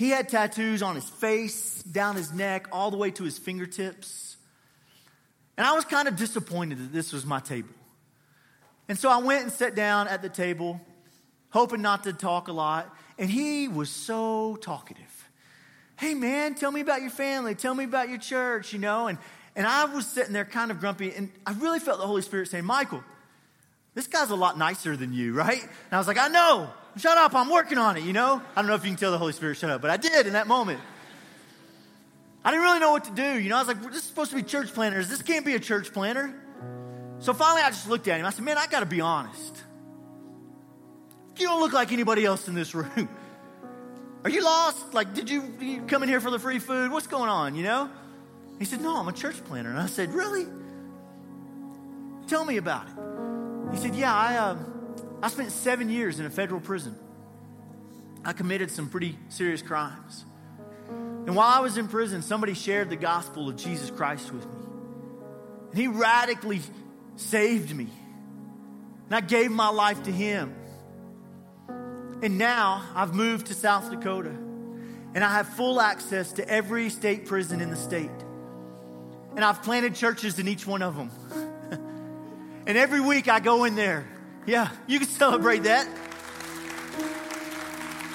He 0.00 0.08
had 0.08 0.30
tattoos 0.30 0.82
on 0.82 0.94
his 0.94 1.06
face, 1.06 1.82
down 1.82 2.16
his 2.16 2.32
neck, 2.32 2.68
all 2.72 2.90
the 2.90 2.96
way 2.96 3.10
to 3.10 3.22
his 3.22 3.36
fingertips. 3.36 4.38
And 5.58 5.66
I 5.66 5.74
was 5.74 5.84
kind 5.84 6.08
of 6.08 6.16
disappointed 6.16 6.78
that 6.78 6.90
this 6.90 7.12
was 7.12 7.26
my 7.26 7.38
table. 7.38 7.74
And 8.88 8.98
so 8.98 9.10
I 9.10 9.18
went 9.18 9.42
and 9.42 9.52
sat 9.52 9.74
down 9.74 10.08
at 10.08 10.22
the 10.22 10.30
table, 10.30 10.80
hoping 11.50 11.82
not 11.82 12.04
to 12.04 12.14
talk 12.14 12.48
a 12.48 12.52
lot. 12.52 12.96
And 13.18 13.28
he 13.28 13.68
was 13.68 13.90
so 13.90 14.56
talkative. 14.62 15.28
Hey, 15.98 16.14
man, 16.14 16.54
tell 16.54 16.72
me 16.72 16.80
about 16.80 17.02
your 17.02 17.10
family. 17.10 17.54
Tell 17.54 17.74
me 17.74 17.84
about 17.84 18.08
your 18.08 18.16
church, 18.16 18.72
you 18.72 18.78
know. 18.78 19.08
And 19.08 19.18
and 19.54 19.66
I 19.66 19.84
was 19.84 20.06
sitting 20.06 20.32
there 20.32 20.46
kind 20.46 20.70
of 20.70 20.80
grumpy, 20.80 21.12
and 21.14 21.30
I 21.44 21.52
really 21.52 21.78
felt 21.78 22.00
the 22.00 22.06
Holy 22.06 22.22
Spirit 22.22 22.48
saying, 22.48 22.64
Michael, 22.64 23.04
this 23.94 24.06
guy's 24.06 24.30
a 24.30 24.36
lot 24.36 24.58
nicer 24.58 24.96
than 24.96 25.12
you, 25.12 25.32
right? 25.32 25.62
And 25.62 25.92
I 25.92 25.98
was 25.98 26.06
like, 26.06 26.18
I 26.18 26.28
know. 26.28 26.70
Shut 26.96 27.16
up. 27.18 27.34
I'm 27.34 27.50
working 27.50 27.78
on 27.78 27.96
it, 27.96 28.02
you 28.02 28.12
know? 28.12 28.42
I 28.56 28.62
don't 28.62 28.68
know 28.68 28.74
if 28.74 28.84
you 28.84 28.90
can 28.90 28.98
tell 28.98 29.12
the 29.12 29.18
Holy 29.18 29.32
Spirit 29.32 29.56
shut 29.56 29.70
up, 29.70 29.80
but 29.80 29.90
I 29.90 29.96
did 29.96 30.26
in 30.26 30.32
that 30.32 30.46
moment. 30.46 30.80
I 32.44 32.50
didn't 32.50 32.64
really 32.64 32.80
know 32.80 32.92
what 32.92 33.04
to 33.04 33.10
do. 33.12 33.38
You 33.38 33.48
know, 33.48 33.56
I 33.56 33.58
was 33.60 33.68
like, 33.68 33.82
this 33.82 33.96
is 33.96 34.04
supposed 34.04 34.30
to 34.30 34.36
be 34.36 34.42
church 34.42 34.72
planners. 34.72 35.08
This 35.08 35.22
can't 35.22 35.44
be 35.44 35.54
a 35.54 35.60
church 35.60 35.92
planter. 35.92 36.34
So 37.18 37.34
finally, 37.34 37.62
I 37.62 37.68
just 37.68 37.88
looked 37.88 38.08
at 38.08 38.18
him. 38.18 38.26
I 38.26 38.30
said, 38.30 38.44
man, 38.44 38.58
I 38.58 38.66
got 38.66 38.80
to 38.80 38.86
be 38.86 39.00
honest. 39.00 39.62
You 41.36 41.46
don't 41.46 41.60
look 41.60 41.72
like 41.72 41.92
anybody 41.92 42.24
else 42.24 42.48
in 42.48 42.54
this 42.54 42.74
room. 42.74 43.08
Are 44.24 44.30
you 44.30 44.44
lost? 44.44 44.92
Like, 44.92 45.14
did 45.14 45.30
you, 45.30 45.54
you 45.60 45.82
come 45.82 46.02
in 46.02 46.08
here 46.08 46.20
for 46.20 46.30
the 46.30 46.38
free 46.38 46.58
food? 46.58 46.90
What's 46.90 47.06
going 47.06 47.30
on, 47.30 47.54
you 47.54 47.62
know? 47.62 47.90
He 48.58 48.66
said, 48.66 48.82
No, 48.82 48.96
I'm 48.98 49.08
a 49.08 49.12
church 49.12 49.42
planter. 49.44 49.70
And 49.70 49.78
I 49.78 49.86
said, 49.86 50.12
Really? 50.12 50.46
Tell 52.28 52.44
me 52.44 52.58
about 52.58 52.86
it. 52.88 52.94
He 53.72 53.78
said, 53.78 53.94
Yeah, 53.94 54.14
I, 54.14 54.36
uh, 54.36 54.56
I 55.22 55.28
spent 55.28 55.52
seven 55.52 55.90
years 55.90 56.20
in 56.20 56.26
a 56.26 56.30
federal 56.30 56.60
prison. 56.60 56.96
I 58.24 58.32
committed 58.32 58.70
some 58.70 58.88
pretty 58.88 59.18
serious 59.28 59.62
crimes. 59.62 60.24
And 60.88 61.36
while 61.36 61.48
I 61.48 61.60
was 61.60 61.76
in 61.76 61.88
prison, 61.88 62.22
somebody 62.22 62.54
shared 62.54 62.90
the 62.90 62.96
gospel 62.96 63.48
of 63.48 63.56
Jesus 63.56 63.90
Christ 63.90 64.32
with 64.32 64.44
me. 64.44 64.52
And 65.70 65.78
he 65.78 65.86
radically 65.86 66.60
saved 67.16 67.74
me. 67.74 67.88
And 69.06 69.14
I 69.14 69.20
gave 69.20 69.50
my 69.50 69.68
life 69.68 70.02
to 70.04 70.12
him. 70.12 70.54
And 72.22 72.36
now 72.38 72.84
I've 72.94 73.14
moved 73.14 73.46
to 73.46 73.54
South 73.54 73.90
Dakota. 73.90 74.30
And 74.30 75.24
I 75.24 75.32
have 75.32 75.48
full 75.48 75.80
access 75.80 76.32
to 76.34 76.48
every 76.48 76.90
state 76.90 77.26
prison 77.26 77.60
in 77.60 77.70
the 77.70 77.76
state. 77.76 78.10
And 79.36 79.44
I've 79.44 79.62
planted 79.62 79.94
churches 79.94 80.38
in 80.38 80.48
each 80.48 80.66
one 80.66 80.82
of 80.82 80.96
them. 80.96 81.10
And 82.70 82.78
every 82.78 83.00
week 83.00 83.26
I 83.26 83.40
go 83.40 83.64
in 83.64 83.74
there. 83.74 84.06
Yeah, 84.46 84.68
you 84.86 85.00
can 85.00 85.08
celebrate 85.08 85.64
that. 85.64 85.88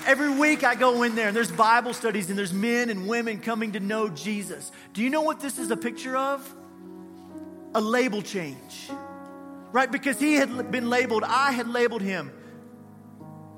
Every 0.08 0.30
week 0.30 0.64
I 0.64 0.76
go 0.76 1.04
in 1.04 1.14
there 1.14 1.28
and 1.28 1.36
there's 1.36 1.52
Bible 1.52 1.94
studies 1.94 2.30
and 2.30 2.40
there's 2.40 2.54
men 2.54 2.90
and 2.90 3.06
women 3.06 3.42
coming 3.42 3.74
to 3.74 3.82
know 3.82 4.08
Jesus. 4.08 4.72
Do 4.94 5.04
you 5.04 5.10
know 5.10 5.24
what 5.24 5.42
this 5.42 5.60
is 5.60 5.72
a 5.72 5.76
picture 5.76 6.16
of? 6.16 6.56
A 7.74 7.82
label 7.82 8.22
change. 8.22 8.90
Right? 9.74 9.92
Because 9.92 10.22
he 10.22 10.36
had 10.36 10.72
been 10.72 10.90
labeled, 10.90 11.26
I 11.26 11.52
had 11.52 11.68
labeled 11.68 12.02
him 12.02 12.32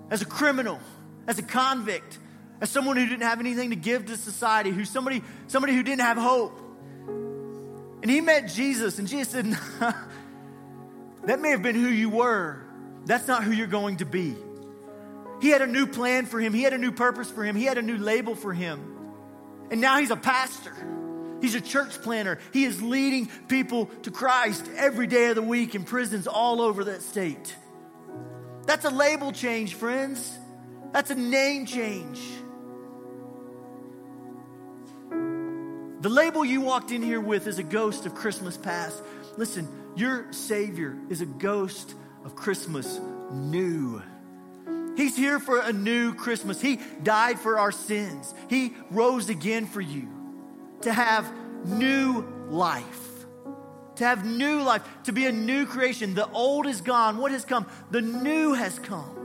as 0.09 0.23
a 0.23 0.25
criminal, 0.25 0.79
as 1.27 1.37
a 1.37 1.43
convict, 1.43 2.17
as 2.59 2.71
someone 2.71 2.97
who 2.97 3.05
didn't 3.05 3.21
have 3.21 3.39
anything 3.39 3.69
to 3.69 3.75
give 3.75 4.07
to 4.07 4.17
society, 4.17 4.71
who's 4.71 4.89
somebody, 4.89 5.21
somebody 5.45 5.75
who 5.75 5.83
didn't 5.83 6.01
have 6.01 6.17
hope. 6.17 6.59
And 8.01 8.09
he 8.09 8.19
met 8.19 8.47
Jesus, 8.47 8.97
and 8.97 9.07
Jesus 9.07 9.29
said, 9.29 9.45
That 11.27 11.41
may 11.41 11.51
have 11.51 11.61
been 11.61 11.75
who 11.75 11.89
you 11.89 12.09
were. 12.09 12.61
That's 13.05 13.27
not 13.27 13.43
who 13.43 13.51
you're 13.51 13.67
going 13.67 13.97
to 13.97 14.05
be. 14.05 14.35
He 15.41 15.49
had 15.49 15.61
a 15.61 15.67
new 15.67 15.85
plan 15.85 16.25
for 16.25 16.39
him, 16.39 16.53
he 16.53 16.63
had 16.63 16.73
a 16.73 16.77
new 16.77 16.91
purpose 16.91 17.29
for 17.29 17.43
him, 17.43 17.55
he 17.55 17.65
had 17.65 17.77
a 17.77 17.81
new 17.81 17.97
label 17.97 18.33
for 18.33 18.53
him. 18.53 18.95
And 19.69 19.81
now 19.81 19.99
he's 19.99 20.09
a 20.09 20.15
pastor. 20.15 20.73
He's 21.41 21.53
a 21.53 21.61
church 21.61 22.01
planter. 22.01 22.39
He 22.51 22.63
is 22.63 22.81
leading 22.81 23.27
people 23.47 23.87
to 24.03 24.11
Christ 24.11 24.67
every 24.75 25.05
day 25.05 25.27
of 25.27 25.35
the 25.35 25.41
week 25.41 25.75
in 25.75 25.83
prisons 25.83 26.25
all 26.25 26.61
over 26.61 26.85
that 26.85 27.01
state. 27.01 27.55
That's 28.65 28.85
a 28.85 28.89
label 28.89 29.31
change, 29.31 29.75
friends. 29.75 30.35
That's 30.93 31.11
a 31.11 31.15
name 31.15 31.65
change. 31.65 32.19
The 35.99 36.09
label 36.09 36.45
you 36.45 36.61
walked 36.61 36.91
in 36.91 37.03
here 37.03 37.21
with 37.21 37.47
is 37.47 37.59
a 37.59 37.63
ghost 37.63 38.05
of 38.05 38.15
Christmas 38.15 38.57
past. 38.57 39.03
Listen, 39.35 39.67
your 39.97 40.31
Savior 40.31 40.97
is 41.09 41.21
a 41.21 41.25
ghost 41.25 41.95
of 42.23 42.35
Christmas 42.35 42.99
new. 43.31 44.01
He's 44.95 45.15
here 45.15 45.39
for 45.39 45.59
a 45.59 45.73
new 45.73 46.13
Christmas. 46.13 46.61
He 46.61 46.79
died 47.03 47.39
for 47.39 47.59
our 47.59 47.71
sins. 47.71 48.33
He 48.49 48.73
rose 48.89 49.29
again 49.29 49.65
for 49.65 49.81
you 49.81 50.07
to 50.81 50.93
have 50.93 51.31
new 51.65 52.25
life. 52.49 53.03
To 53.97 54.05
have 54.05 54.25
new 54.25 54.61
life, 54.61 54.83
to 55.05 55.11
be 55.11 55.25
a 55.25 55.31
new 55.31 55.65
creation. 55.65 56.13
The 56.13 56.29
old 56.29 56.67
is 56.67 56.81
gone. 56.81 57.17
What 57.17 57.31
has 57.31 57.45
come? 57.45 57.65
The 57.89 58.01
new 58.01 58.53
has 58.53 58.77
come. 58.77 59.17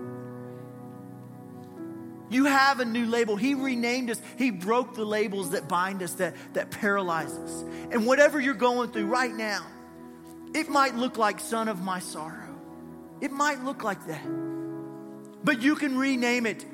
You 2.31 2.47
have 2.47 2.81
a 2.81 2.87
new 2.87 3.05
label. 3.05 3.37
He 3.37 3.55
renamed 3.55 4.11
us. 4.11 4.21
He 4.39 4.51
broke 4.51 4.95
the 4.95 5.05
labels 5.05 5.51
that 5.51 5.69
bind 5.69 6.03
us, 6.03 6.15
that, 6.15 6.35
that 6.55 6.71
paralyze 6.71 7.37
us. 7.37 7.65
And 7.91 8.07
whatever 8.07 8.41
you're 8.41 8.55
going 8.55 8.91
through 8.91 9.07
right 9.07 9.35
now, 9.35 9.67
it 10.55 10.69
might 10.69 10.95
look 10.95 11.17
like 11.17 11.41
son 11.41 11.69
of 11.69 11.83
my 11.83 11.99
sorrow. 11.99 12.59
It 13.21 13.31
might 13.31 13.62
look 13.65 13.83
like 13.85 14.07
that. 14.07 14.25
But 15.45 15.62
you 15.62 15.77
can 15.77 15.97
rename 15.99 16.47
it. 16.47 16.65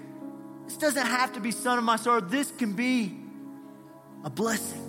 This 0.66 0.76
doesn't 0.76 1.06
have 1.06 1.34
to 1.34 1.40
be 1.40 1.50
son 1.50 1.78
of 1.78 1.84
my 1.84 1.96
sorrow. 1.96 2.20
This 2.20 2.50
can 2.50 2.74
be 2.74 3.16
a 4.24 4.30
blessing. 4.30 4.84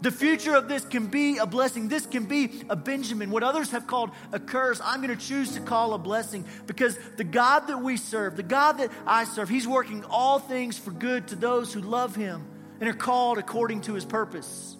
The 0.00 0.10
future 0.10 0.54
of 0.54 0.68
this 0.68 0.84
can 0.84 1.06
be 1.06 1.38
a 1.38 1.46
blessing. 1.46 1.88
This 1.88 2.04
can 2.04 2.26
be 2.26 2.62
a 2.68 2.76
Benjamin. 2.76 3.30
What 3.30 3.42
others 3.42 3.70
have 3.70 3.86
called 3.86 4.10
a 4.32 4.38
curse, 4.38 4.80
I'm 4.84 5.02
going 5.02 5.16
to 5.16 5.22
choose 5.26 5.52
to 5.52 5.60
call 5.60 5.94
a 5.94 5.98
blessing 5.98 6.44
because 6.66 6.98
the 7.16 7.24
God 7.24 7.68
that 7.68 7.80
we 7.82 7.96
serve, 7.96 8.36
the 8.36 8.42
God 8.42 8.72
that 8.78 8.90
I 9.06 9.24
serve, 9.24 9.48
He's 9.48 9.66
working 9.66 10.04
all 10.10 10.38
things 10.38 10.78
for 10.78 10.90
good 10.90 11.28
to 11.28 11.36
those 11.36 11.72
who 11.72 11.80
love 11.80 12.14
Him 12.14 12.46
and 12.80 12.88
are 12.88 12.94
called 12.94 13.38
according 13.38 13.80
to 13.82 13.94
His 13.94 14.04
purpose. 14.04 14.76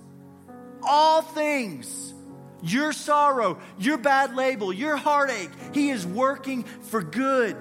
All 0.82 1.22
things. 1.22 2.13
Your 2.64 2.92
sorrow, 2.92 3.58
your 3.78 3.98
bad 3.98 4.34
label, 4.34 4.72
your 4.72 4.96
heartache, 4.96 5.50
He 5.72 5.90
is 5.90 6.06
working 6.06 6.64
for 6.64 7.02
good. 7.02 7.56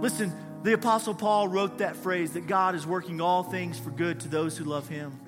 Listen, 0.00 0.32
the 0.62 0.74
Apostle 0.74 1.14
Paul 1.14 1.48
wrote 1.48 1.78
that 1.78 1.96
phrase 1.96 2.32
that 2.32 2.46
God 2.46 2.74
is 2.74 2.86
working 2.86 3.20
all 3.20 3.42
things 3.42 3.78
for 3.78 3.90
good 3.90 4.20
to 4.20 4.28
those 4.28 4.56
who 4.56 4.64
love 4.64 4.88
him. 4.88 5.18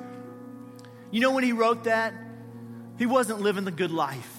You 1.11 1.21
know, 1.21 1.33
when 1.33 1.45
he 1.45 1.53
wrote 1.53 1.85
that, 1.85 2.15
he 2.99 3.07
wasn't 3.07 3.41
living 3.41 3.65
the 3.65 3.73
good 3.73 3.91
life. 3.91 4.33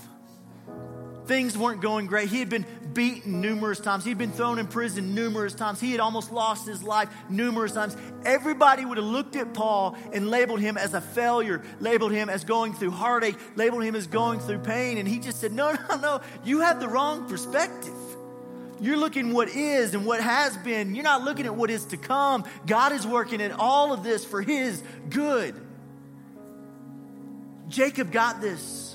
Things 1.26 1.58
weren't 1.58 1.82
going 1.82 2.06
great. 2.06 2.30
He 2.30 2.40
had 2.40 2.50
been 2.50 2.66
beaten 2.96 3.42
numerous 3.42 3.80
times. 3.80 4.04
He'd 4.04 4.18
been 4.18 4.32
thrown 4.32 4.58
in 4.58 4.66
prison 4.66 5.14
numerous 5.14 5.54
times. 5.54 5.80
He 5.80 5.92
had 5.92 6.00
almost 6.00 6.32
lost 6.32 6.66
his 6.66 6.82
life 6.82 7.10
numerous 7.30 7.74
times. 7.74 7.96
Everybody 8.26 8.86
would 8.86 8.98
have 8.98 9.06
looked 9.06 9.36
at 9.36 9.54
Paul 9.54 9.96
and 10.12 10.32
labeled 10.32 10.62
him 10.62 10.78
as 10.78 10.96
a 10.96 11.02
failure, 11.02 11.62
labeled 11.80 12.14
him 12.14 12.30
as 12.30 12.44
going 12.44 12.74
through 12.74 12.92
heartache, 12.92 13.38
labeled 13.56 13.84
him 13.84 13.96
as 13.96 14.08
going 14.08 14.40
through 14.40 14.60
pain. 14.60 14.98
And 14.98 15.08
he 15.08 15.20
just 15.20 15.40
said, 15.40 15.52
No, 15.52 15.76
no, 15.90 15.98
no, 15.98 16.22
you 16.44 16.62
have 16.62 16.80
the 16.80 16.88
wrong 16.88 17.30
perspective. 17.30 17.94
You're 18.82 18.98
looking 18.98 19.34
what 19.34 19.50
is 19.50 19.94
and 19.94 20.06
what 20.06 20.20
has 20.20 20.58
been. 20.58 20.96
You're 20.96 21.04
not 21.04 21.24
looking 21.24 21.46
at 21.46 21.56
what 21.56 21.70
is 21.70 21.86
to 21.88 21.98
come. 21.98 22.44
God 22.66 22.92
is 22.92 23.06
working 23.06 23.40
in 23.40 23.52
all 23.52 23.94
of 23.94 24.04
this 24.04 24.26
for 24.26 24.42
his 24.42 24.84
good. 25.10 25.56
Jacob 27.70 28.12
got 28.12 28.42
this. 28.42 28.95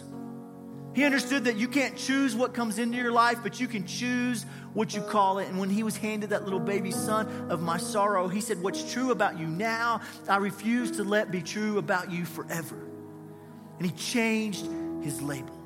He 0.95 1.05
understood 1.05 1.45
that 1.45 1.57
you 1.57 1.69
can't 1.69 1.97
choose 1.97 2.35
what 2.35 2.53
comes 2.53 2.79
into 2.79 2.99
your 2.99 3.13
life, 3.13 3.39
but 3.43 3.61
you 3.61 3.69
can 3.69 3.87
choose 3.87 4.45
what 4.75 4.95
you 4.95 5.01
call 5.03 5.39
it. 5.39 5.49
And 5.49 5.59
when 5.59 5.71
he 5.71 5.83
was 5.83 5.97
handed 5.97 6.31
that 6.31 6.45
little 6.45 6.59
baby 6.61 6.91
son 6.91 7.51
of 7.51 7.63
my 7.63 7.77
sorrow, 7.77 8.27
he 8.27 8.41
said, 8.41 8.61
What's 8.61 8.93
true 8.93 9.13
about 9.13 9.39
you 9.39 9.47
now, 9.47 10.01
I 10.29 10.39
refuse 10.39 10.91
to 10.93 11.05
let 11.05 11.31
be 11.31 11.43
true 11.43 11.79
about 11.79 12.11
you 12.11 12.25
forever. 12.25 12.77
And 13.79 13.89
he 13.89 13.97
changed 13.97 14.69
his 15.01 15.23
label. 15.23 15.57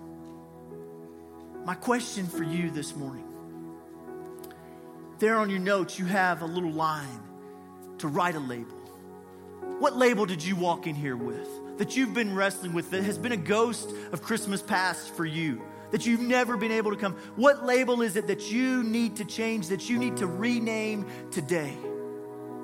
My 1.64 1.74
question 1.74 2.26
for 2.26 2.42
you 2.42 2.70
this 2.70 2.94
morning 2.94 3.24
there 5.20 5.36
on 5.36 5.48
your 5.48 5.60
notes, 5.60 5.98
you 5.98 6.04
have 6.04 6.42
a 6.42 6.46
little 6.46 6.72
line 6.72 7.22
to 7.98 8.08
write 8.08 8.34
a 8.34 8.40
label. 8.40 8.76
What 9.78 9.96
label 9.96 10.26
did 10.26 10.44
you 10.44 10.54
walk 10.54 10.86
in 10.86 10.94
here 10.94 11.16
with 11.16 11.48
that 11.78 11.96
you've 11.96 12.14
been 12.14 12.34
wrestling 12.34 12.72
with 12.72 12.90
that 12.90 13.02
has 13.04 13.18
been 13.18 13.32
a 13.32 13.36
ghost 13.36 13.90
of 14.12 14.22
Christmas 14.22 14.62
past 14.62 15.14
for 15.14 15.24
you? 15.24 15.62
That 15.90 16.06
you've 16.06 16.20
never 16.20 16.56
been 16.56 16.72
able 16.72 16.90
to 16.90 16.96
come? 16.96 17.14
What 17.36 17.64
label 17.64 18.02
is 18.02 18.16
it 18.16 18.26
that 18.26 18.50
you 18.50 18.82
need 18.82 19.16
to 19.16 19.24
change, 19.24 19.68
that 19.68 19.88
you 19.88 19.98
need 19.98 20.16
to 20.18 20.26
rename 20.26 21.06
today? 21.30 21.76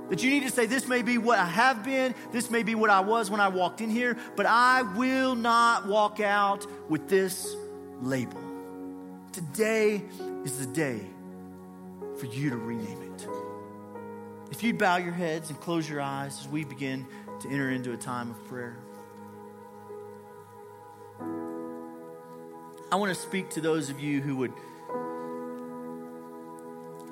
That 0.08 0.24
you 0.24 0.30
need 0.30 0.42
to 0.42 0.50
say, 0.50 0.66
This 0.66 0.88
may 0.88 1.02
be 1.02 1.18
what 1.18 1.38
I 1.38 1.46
have 1.46 1.84
been, 1.84 2.14
this 2.32 2.50
may 2.50 2.64
be 2.64 2.74
what 2.74 2.90
I 2.90 3.00
was 3.00 3.30
when 3.30 3.40
I 3.40 3.48
walked 3.48 3.80
in 3.80 3.90
here, 3.90 4.16
but 4.36 4.46
I 4.46 4.82
will 4.82 5.36
not 5.36 5.86
walk 5.86 6.18
out 6.18 6.66
with 6.90 7.08
this 7.08 7.54
label. 8.02 8.40
Today 9.32 10.02
is 10.44 10.58
the 10.58 10.66
day 10.66 11.00
for 12.18 12.26
you 12.26 12.50
to 12.50 12.56
rename 12.56 13.02
it. 13.14 13.28
If 14.50 14.64
you'd 14.64 14.78
bow 14.78 14.96
your 14.96 15.12
heads 15.12 15.50
and 15.50 15.60
close 15.60 15.88
your 15.88 16.00
eyes 16.00 16.40
as 16.40 16.48
we 16.48 16.64
begin 16.64 17.06
to 17.40 17.48
enter 17.48 17.70
into 17.70 17.92
a 17.92 17.96
time 17.96 18.30
of 18.30 18.44
prayer. 18.46 18.76
I 22.92 22.96
want 22.96 23.14
to 23.14 23.20
speak 23.20 23.50
to 23.50 23.61
those 23.61 23.88
of 23.88 24.00
you 24.00 24.20
who 24.20 24.37
would 24.38 24.53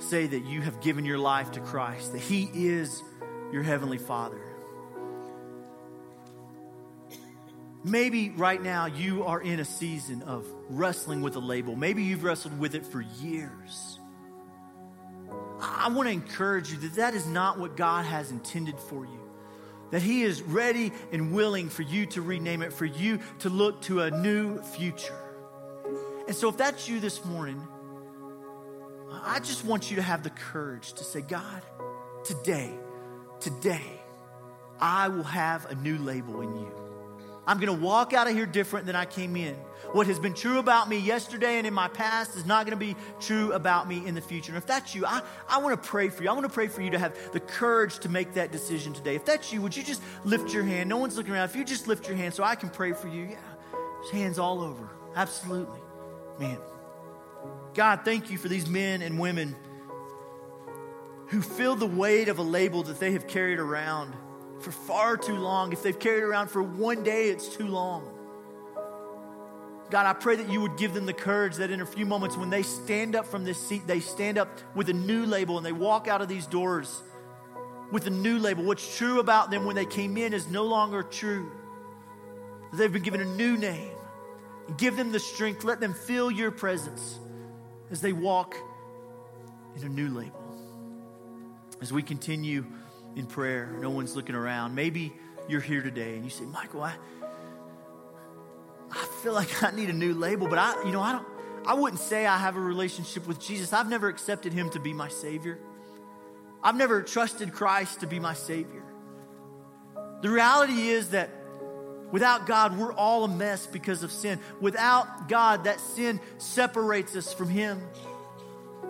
say 0.01 0.27
that 0.27 0.45
you 0.45 0.61
have 0.61 0.81
given 0.81 1.05
your 1.05 1.19
life 1.19 1.53
to 1.53 1.61
Christ, 1.61 2.13
that 2.13 2.21
He 2.21 2.51
is 2.53 3.03
your 3.53 3.63
Heavenly 3.63 3.99
Father. 3.99 4.41
Maybe 7.85 8.31
right 8.31 8.61
now 8.61 8.87
you 8.87 9.23
are 9.25 9.41
in 9.41 9.61
a 9.61 9.65
season 9.65 10.23
of 10.23 10.45
wrestling 10.69 11.23
with 11.23 11.37
a 11.37 11.41
label. 11.41 11.77
Maybe 11.77 12.03
you've 12.03 12.25
wrestled 12.25 12.59
with 12.59 12.75
it 12.75 12.85
for 12.85 13.01
years. 13.01 14.01
I 15.61 15.89
want 15.91 16.09
to 16.09 16.13
encourage 16.13 16.73
you 16.73 16.79
that 16.79 16.95
that 16.95 17.15
is 17.15 17.27
not 17.27 17.59
what 17.59 17.77
God 17.77 18.05
has 18.05 18.33
intended 18.33 18.79
for 18.81 19.05
you. 19.05 19.21
That 19.93 20.03
He 20.03 20.23
is 20.23 20.43
ready 20.43 20.93
and 21.13 21.33
willing 21.33 21.69
for 21.69 21.83
you 21.83 22.07
to 22.07 22.21
rename 22.21 22.63
it, 22.63 22.73
for 22.73 22.85
you 22.85 23.21
to 23.41 23.49
look 23.49 23.83
to 23.83 24.03
a 24.03 24.11
new 24.11 24.61
future. 24.61 25.28
And 26.29 26.37
so, 26.37 26.51
if 26.51 26.59
that's 26.59 26.87
you 26.87 27.01
this 27.01 27.25
morning, 27.25 27.67
I 29.11 29.41
just 29.41 29.65
want 29.65 29.91
you 29.91 29.97
to 29.97 30.03
have 30.03 30.23
the 30.23 30.29
courage 30.29 30.93
to 30.93 31.03
say, 31.03 31.23
God, 31.23 31.63
today, 32.23 32.71
today, 33.41 33.99
I 34.79 35.09
will 35.09 35.23
have 35.23 35.65
a 35.71 35.75
new 35.75 35.97
label 35.97 36.43
in 36.43 36.55
you. 36.55 36.71
I'm 37.47 37.59
going 37.59 37.75
to 37.75 37.83
walk 37.83 38.13
out 38.13 38.29
of 38.29 38.35
here 38.35 38.45
different 38.45 38.85
than 38.85 38.95
I 38.95 39.07
came 39.07 39.37
in. 39.37 39.55
What 39.93 40.07
has 40.07 40.19
been 40.19 40.35
true 40.35 40.59
about 40.59 40.87
me 40.91 40.99
yesterday 40.99 41.57
and 41.57 41.67
in 41.67 41.73
my 41.73 41.89
past 41.89 42.37
is 42.37 42.45
not 42.45 42.67
going 42.67 42.79
to 42.79 42.85
be 42.85 42.95
true 43.21 43.53
about 43.53 43.89
me 43.89 44.07
in 44.07 44.15
the 44.15 44.21
future. 44.21 44.53
And 44.53 44.59
if 44.59 44.67
that's 44.67 44.95
you, 44.95 45.07
I, 45.07 45.23
I 45.49 45.57
want 45.63 45.83
to 45.83 45.89
pray 45.89 46.11
for 46.11 46.23
you. 46.23 46.29
I 46.29 46.35
want 46.35 46.45
to 46.45 46.53
pray 46.53 46.69
for 46.69 46.83
you 46.83 46.91
to 46.91 46.99
have 46.99 47.17
the 47.33 47.41
courage 47.41 48.01
to 48.01 48.11
make 48.11 48.35
that 48.35 48.53
decision 48.53 48.93
today. 48.93 49.15
If 49.15 49.25
that's 49.25 49.51
you, 49.51 49.63
would 49.63 49.75
you 49.75 49.83
just 49.83 50.03
lift 50.25 50.53
your 50.53 50.65
hand? 50.65 50.91
No 50.91 50.99
one's 50.99 51.17
looking 51.17 51.33
around. 51.33 51.49
If 51.49 51.57
you 51.57 51.65
just 51.65 51.89
lift 51.89 52.07
your 52.07 52.19
hand 52.19 52.35
so 52.35 52.45
I 52.45 52.55
can 52.55 52.69
pray 52.69 52.93
for 52.93 53.09
you. 53.09 53.23
Yeah, 53.23 53.39
there's 53.73 54.11
hands 54.11 54.39
all 54.39 54.61
over. 54.61 54.91
Absolutely. 55.17 55.81
Man. 56.39 56.59
God, 57.75 58.01
thank 58.05 58.31
you 58.31 58.39
for 58.39 58.49
these 58.49 58.69
men 58.69 59.03
and 59.03 59.19
women 59.19 59.57
who 61.29 61.43
feel 61.43 61.77
the 61.77 61.87
weight 61.87 62.29
of 62.29 62.39
a 62.39 62.43
label 62.43 62.83
that 62.85 62.99
they 62.99 63.13
have 63.13 63.27
carried 63.27 63.59
around 63.59 64.15
for 64.61 64.73
far 64.73 65.17
too 65.17 65.37
long. 65.37 65.73
If 65.73 65.83
they've 65.83 65.99
carried 65.99 66.23
around 66.23 66.49
for 66.49 66.63
one 66.63 67.03
day, 67.03 67.29
it's 67.29 67.55
too 67.55 67.67
long. 67.67 68.15
God, 69.91 70.07
I 70.07 70.13
pray 70.13 70.37
that 70.37 70.51
you 70.51 70.61
would 70.61 70.77
give 70.77 70.93
them 70.93 71.07
the 71.07 71.13
courage 71.13 71.57
that 71.57 71.71
in 71.71 71.81
a 71.81 71.87
few 71.87 72.05
moments, 72.05 72.37
when 72.37 72.51
they 72.51 72.63
stand 72.63 73.17
up 73.17 73.27
from 73.27 73.45
this 73.45 73.59
seat, 73.59 73.87
they 73.87 74.01
stand 74.01 74.37
up 74.37 74.49
with 74.75 74.89
a 74.91 74.93
new 74.93 75.25
label 75.25 75.57
and 75.57 75.65
they 75.65 75.73
walk 75.73 76.09
out 76.09 76.21
of 76.21 76.29
these 76.29 76.47
doors 76.47 77.03
with 77.91 78.07
a 78.07 78.11
new 78.11 78.39
label. 78.39 78.65
What's 78.65 78.97
true 78.99 79.19
about 79.19 79.51
them 79.51 79.65
when 79.65 79.77
they 79.77 79.87
came 79.87 80.17
in 80.19 80.35
is 80.35 80.49
no 80.49 80.65
longer 80.65 81.03
true. 81.03 81.51
They've 82.75 82.93
been 82.93 83.03
given 83.03 83.23
a 83.23 83.25
new 83.25 83.57
name. 83.57 83.98
Give 84.77 84.97
them 84.97 85.13
the 85.13 85.21
strength. 85.21 85.65
Let 85.65 85.81
them 85.81 85.95
feel 85.95 86.31
your 86.31 86.51
presence 86.51 87.19
as 87.91 88.01
they 88.01 88.13
walk 88.13 88.57
in 89.77 89.85
a 89.85 89.89
new 89.89 90.09
label. 90.09 90.45
As 91.81 91.93
we 91.93 92.03
continue 92.03 92.67
in 93.17 93.27
prayer, 93.27 93.77
no 93.81 93.91
one's 93.91 94.15
looking 94.15 94.35
around. 94.35 94.75
Maybe 94.75 95.13
you're 95.49 95.61
here 95.61 95.83
today 95.83 96.15
and 96.17 96.25
you 96.25 96.31
say, 96.31 96.45
Michael, 96.45 96.83
I 96.83 96.95
I 98.91 99.07
feel 99.23 99.33
like 99.33 99.63
I 99.63 99.71
need 99.71 99.91
a 99.91 99.95
new 99.95 100.15
label, 100.15 100.49
but 100.49 100.59
I, 100.59 100.83
you 100.85 100.93
know, 100.93 101.01
I 101.01 101.13
don't, 101.13 101.27
I 101.67 101.75
wouldn't 101.75 102.01
say 102.01 102.27
I 102.27 102.39
have 102.39 102.57
a 102.57 102.61
relationship 102.61 103.27
with 103.27 103.41
Jesus. 103.41 103.73
I've 103.73 103.89
never 103.89 104.09
accepted 104.09 104.53
him 104.53 104.71
to 104.71 104.81
be 104.81 104.93
my 104.93 105.09
Savior. 105.09 105.59
I've 106.63 106.77
never 106.77 107.03
trusted 107.03 107.53
Christ 107.53 108.01
to 108.01 108.07
be 108.07 108.19
my 108.19 108.35
Savior. 108.35 108.83
The 110.23 110.31
reality 110.31 110.89
is 110.89 111.11
that 111.11 111.31
without 112.13 112.47
God, 112.47 112.79
we're 112.79 112.93
all 112.93 113.25
a 113.25 113.29
mess 113.29 113.67
because 113.67 114.03
of 114.03 114.13
sin. 114.13 114.39
Without 114.61 115.29
God, 115.29 115.65
that 115.65 115.81
sin 115.81 116.21
separates 116.39 117.17
us 117.17 117.33
from 117.33 117.49
Him. 117.49 117.83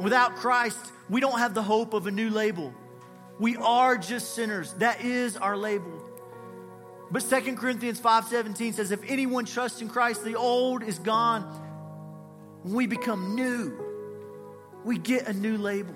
Without 0.01 0.37
Christ, 0.37 0.79
we 1.09 1.21
don't 1.21 1.39
have 1.39 1.55
the 1.55 1.63
hope 1.63 1.95
of 1.95 2.07
a 2.07 2.11
new 2.11 2.31
label. 2.31 2.73
We 3.39 3.57
are 3.57 3.97
just 3.97 4.35
sinners. 4.35 4.73
That 4.75 5.05
is 5.05 5.37
our 5.37 5.57
label. 5.57 6.05
But 7.11 7.23
2 7.23 7.57
Corinthians 7.57 8.01
5:17 8.01 8.75
says 8.75 8.91
if 8.91 9.01
anyone 9.09 9.45
trusts 9.45 9.81
in 9.81 9.89
Christ, 9.89 10.25
the 10.25 10.37
old 10.37 10.83
is 10.83 10.99
gone. 10.99 11.45
We 12.65 12.87
become 12.87 13.35
new. 13.35 13.73
We 14.85 14.99
get 14.99 15.27
a 15.27 15.33
new 15.33 15.57
label. 15.57 15.95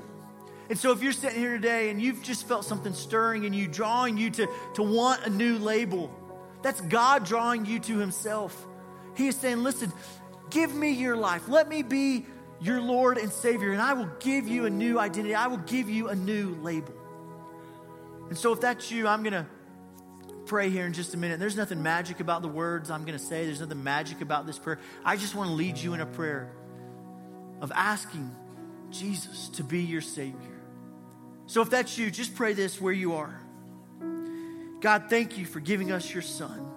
And 0.70 0.78
so 0.78 0.92
if 0.92 1.02
you're 1.02 1.12
sitting 1.12 1.38
here 1.38 1.52
today 1.52 1.90
and 1.90 2.00
you've 2.00 2.22
just 2.22 2.48
felt 2.48 2.64
something 2.64 2.94
stirring 2.94 3.44
in 3.44 3.52
you, 3.52 3.68
drawing 3.68 4.16
you 4.16 4.30
to, 4.30 4.48
to 4.74 4.82
want 4.82 5.26
a 5.26 5.30
new 5.30 5.58
label, 5.58 6.10
that's 6.62 6.80
God 6.80 7.24
drawing 7.24 7.66
you 7.66 7.78
to 7.80 7.98
himself. 7.98 8.66
He 9.16 9.28
is 9.28 9.36
saying, 9.36 9.62
listen, 9.62 9.92
give 10.50 10.74
me 10.74 10.90
your 10.92 11.16
life. 11.16 11.48
Let 11.48 11.68
me 11.68 11.82
be 11.82 12.26
your 12.60 12.80
Lord 12.80 13.18
and 13.18 13.30
Savior, 13.32 13.72
and 13.72 13.82
I 13.82 13.94
will 13.94 14.10
give 14.20 14.46
you 14.46 14.66
a 14.66 14.70
new 14.70 14.98
identity. 14.98 15.34
I 15.34 15.48
will 15.48 15.56
give 15.58 15.90
you 15.90 16.08
a 16.08 16.14
new 16.14 16.54
label. 16.62 16.94
And 18.28 18.38
so 18.38 18.52
if 18.52 18.60
that's 18.60 18.90
you, 18.90 19.08
I'm 19.08 19.22
going 19.22 19.32
to 19.32 19.46
pray 20.46 20.70
here 20.70 20.86
in 20.86 20.92
just 20.92 21.12
a 21.14 21.16
minute. 21.16 21.40
There's 21.40 21.56
nothing 21.56 21.82
magic 21.82 22.20
about 22.20 22.42
the 22.42 22.48
words 22.48 22.90
I'm 22.90 23.04
going 23.04 23.18
to 23.18 23.24
say, 23.24 23.44
there's 23.46 23.60
nothing 23.60 23.82
magic 23.82 24.20
about 24.20 24.46
this 24.46 24.58
prayer. 24.58 24.78
I 25.04 25.16
just 25.16 25.34
want 25.34 25.48
to 25.48 25.54
lead 25.54 25.76
you 25.76 25.94
in 25.94 26.00
a 26.00 26.06
prayer 26.06 26.52
of 27.60 27.72
asking 27.74 28.30
Jesus 28.90 29.48
to 29.50 29.64
be 29.64 29.82
your 29.82 30.00
Savior. 30.00 30.60
So 31.46 31.62
if 31.62 31.70
that's 31.70 31.98
you, 31.98 32.10
just 32.10 32.34
pray 32.34 32.52
this 32.52 32.80
where 32.80 32.92
you 32.92 33.14
are. 33.14 33.41
God, 34.82 35.04
thank 35.08 35.38
you 35.38 35.46
for 35.46 35.60
giving 35.60 35.92
us 35.92 36.12
your 36.12 36.22
Son. 36.22 36.68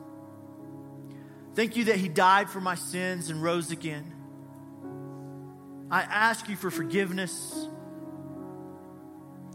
Thank 1.55 1.75
you 1.75 1.85
that 1.85 1.95
He 1.95 2.07
died 2.07 2.49
for 2.51 2.61
my 2.61 2.75
sins 2.75 3.31
and 3.31 3.41
rose 3.41 3.71
again. 3.71 4.13
I 5.89 6.01
ask 6.01 6.47
you 6.47 6.55
for 6.55 6.69
forgiveness, 6.69 7.67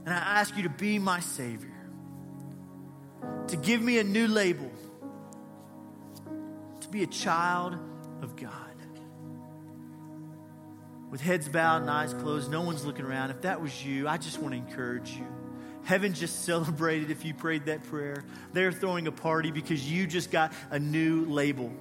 and 0.04 0.12
I 0.12 0.18
ask 0.40 0.56
you 0.56 0.64
to 0.64 0.68
be 0.68 0.98
my 0.98 1.20
Savior 1.20 1.68
to 3.48 3.56
give 3.56 3.80
me 3.80 3.98
a 3.98 4.04
new 4.04 4.26
label, 4.26 4.70
to 6.80 6.88
be 6.88 7.04
a 7.04 7.06
child 7.06 7.76
of 8.20 8.34
God. 8.34 8.52
With 11.10 11.20
heads 11.20 11.48
bowed 11.48 11.82
and 11.82 11.90
eyes 11.90 12.14
closed, 12.14 12.50
no 12.50 12.62
one's 12.62 12.84
looking 12.84 13.04
around. 13.04 13.30
If 13.30 13.42
that 13.42 13.60
was 13.60 13.84
you, 13.84 14.08
I 14.08 14.16
just 14.16 14.38
want 14.38 14.54
to 14.54 14.58
encourage 14.58 15.10
you. 15.10 15.26
Heaven 15.84 16.12
just 16.12 16.44
celebrated 16.44 17.10
if 17.10 17.24
you 17.24 17.34
prayed 17.34 17.66
that 17.66 17.82
prayer. 17.84 18.24
They're 18.52 18.72
throwing 18.72 19.06
a 19.06 19.12
party 19.12 19.50
because 19.50 19.90
you 19.90 20.06
just 20.06 20.30
got 20.30 20.52
a 20.70 20.78
new 20.78 21.24
label. 21.24 21.72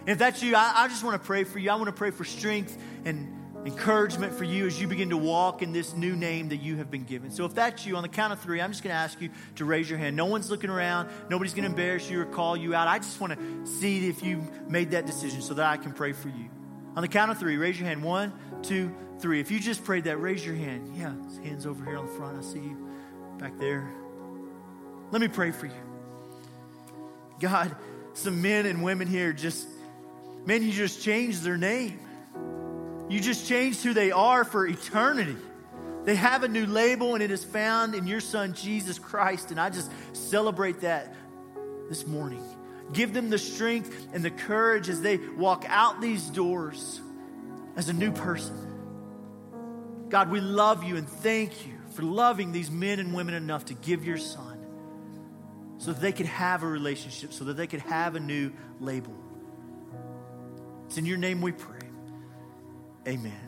And 0.00 0.10
if 0.10 0.18
that's 0.18 0.42
you, 0.42 0.54
I, 0.54 0.72
I 0.76 0.88
just 0.88 1.02
want 1.02 1.20
to 1.20 1.26
pray 1.26 1.44
for 1.44 1.58
you. 1.58 1.70
I 1.70 1.74
want 1.74 1.86
to 1.86 1.92
pray 1.92 2.10
for 2.10 2.24
strength 2.24 2.76
and 3.04 3.32
encouragement 3.66 4.32
for 4.32 4.44
you 4.44 4.66
as 4.66 4.80
you 4.80 4.86
begin 4.86 5.10
to 5.10 5.16
walk 5.16 5.60
in 5.60 5.72
this 5.72 5.94
new 5.94 6.14
name 6.14 6.50
that 6.50 6.58
you 6.58 6.76
have 6.76 6.90
been 6.90 7.02
given. 7.02 7.32
So 7.32 7.44
if 7.44 7.54
that's 7.54 7.84
you, 7.84 7.96
on 7.96 8.02
the 8.02 8.08
count 8.08 8.32
of 8.32 8.40
three, 8.40 8.60
I'm 8.60 8.70
just 8.70 8.84
going 8.84 8.94
to 8.94 8.98
ask 8.98 9.20
you 9.20 9.30
to 9.56 9.64
raise 9.64 9.90
your 9.90 9.98
hand. 9.98 10.14
No 10.14 10.26
one's 10.26 10.48
looking 10.50 10.70
around. 10.70 11.08
Nobody's 11.28 11.52
going 11.52 11.64
to 11.64 11.70
embarrass 11.70 12.08
you 12.08 12.20
or 12.20 12.26
call 12.26 12.56
you 12.56 12.76
out. 12.76 12.86
I 12.86 12.98
just 12.98 13.20
want 13.20 13.32
to 13.32 13.66
see 13.66 14.08
if 14.08 14.22
you 14.22 14.46
made 14.68 14.92
that 14.92 15.06
decision 15.06 15.42
so 15.42 15.54
that 15.54 15.66
I 15.66 15.76
can 15.76 15.92
pray 15.92 16.12
for 16.12 16.28
you. 16.28 16.48
On 16.94 17.02
the 17.02 17.08
count 17.08 17.32
of 17.32 17.38
three, 17.38 17.56
raise 17.56 17.78
your 17.78 17.88
hand. 17.88 18.04
One, 18.04 18.32
two, 18.62 18.94
three. 19.18 19.40
If 19.40 19.50
you 19.50 19.58
just 19.58 19.84
prayed 19.84 20.04
that, 20.04 20.18
raise 20.18 20.46
your 20.46 20.54
hand. 20.54 20.92
Yeah, 20.96 21.12
hands 21.42 21.66
over 21.66 21.84
here 21.84 21.98
on 21.98 22.06
the 22.06 22.12
front. 22.12 22.38
I 22.38 22.42
see 22.42 22.60
you 22.60 22.85
back 23.38 23.58
there. 23.58 23.92
Let 25.10 25.20
me 25.20 25.28
pray 25.28 25.50
for 25.50 25.66
you. 25.66 25.72
God, 27.38 27.74
some 28.14 28.40
men 28.40 28.66
and 28.66 28.82
women 28.82 29.06
here 29.06 29.32
just, 29.32 29.68
man, 30.44 30.62
you 30.62 30.72
just 30.72 31.02
changed 31.02 31.42
their 31.42 31.56
name. 31.56 32.00
You 33.08 33.20
just 33.20 33.46
changed 33.46 33.82
who 33.82 33.94
they 33.94 34.10
are 34.10 34.44
for 34.44 34.66
eternity. 34.66 35.36
They 36.04 36.14
have 36.14 36.42
a 36.42 36.48
new 36.48 36.66
label, 36.66 37.14
and 37.14 37.22
it 37.22 37.30
is 37.30 37.44
found 37.44 37.94
in 37.94 38.06
your 38.06 38.20
Son, 38.20 38.54
Jesus 38.54 38.98
Christ. 38.98 39.50
And 39.50 39.60
I 39.60 39.70
just 39.70 39.90
celebrate 40.12 40.80
that 40.80 41.14
this 41.88 42.06
morning. 42.06 42.42
Give 42.92 43.12
them 43.12 43.30
the 43.30 43.38
strength 43.38 44.08
and 44.12 44.24
the 44.24 44.30
courage 44.30 44.88
as 44.88 45.00
they 45.00 45.18
walk 45.18 45.64
out 45.68 46.00
these 46.00 46.26
doors 46.26 47.00
as 47.76 47.88
a 47.88 47.92
new 47.92 48.12
person. 48.12 48.56
God, 50.08 50.30
we 50.30 50.40
love 50.40 50.84
you 50.84 50.96
and 50.96 51.08
thank 51.08 51.66
you 51.66 51.75
for 51.96 52.02
loving 52.02 52.52
these 52.52 52.70
men 52.70 53.00
and 53.00 53.14
women 53.14 53.32
enough 53.32 53.64
to 53.64 53.74
give 53.74 54.04
your 54.04 54.18
Son 54.18 54.58
so 55.78 55.94
that 55.94 56.00
they 56.02 56.12
could 56.12 56.26
have 56.26 56.62
a 56.62 56.66
relationship, 56.66 57.32
so 57.32 57.44
that 57.44 57.56
they 57.56 57.66
could 57.66 57.80
have 57.80 58.16
a 58.16 58.20
new 58.20 58.52
label. 58.80 59.14
It's 60.84 60.98
in 60.98 61.06
your 61.06 61.16
name 61.16 61.40
we 61.40 61.52
pray. 61.52 61.80
Amen. 63.08 63.45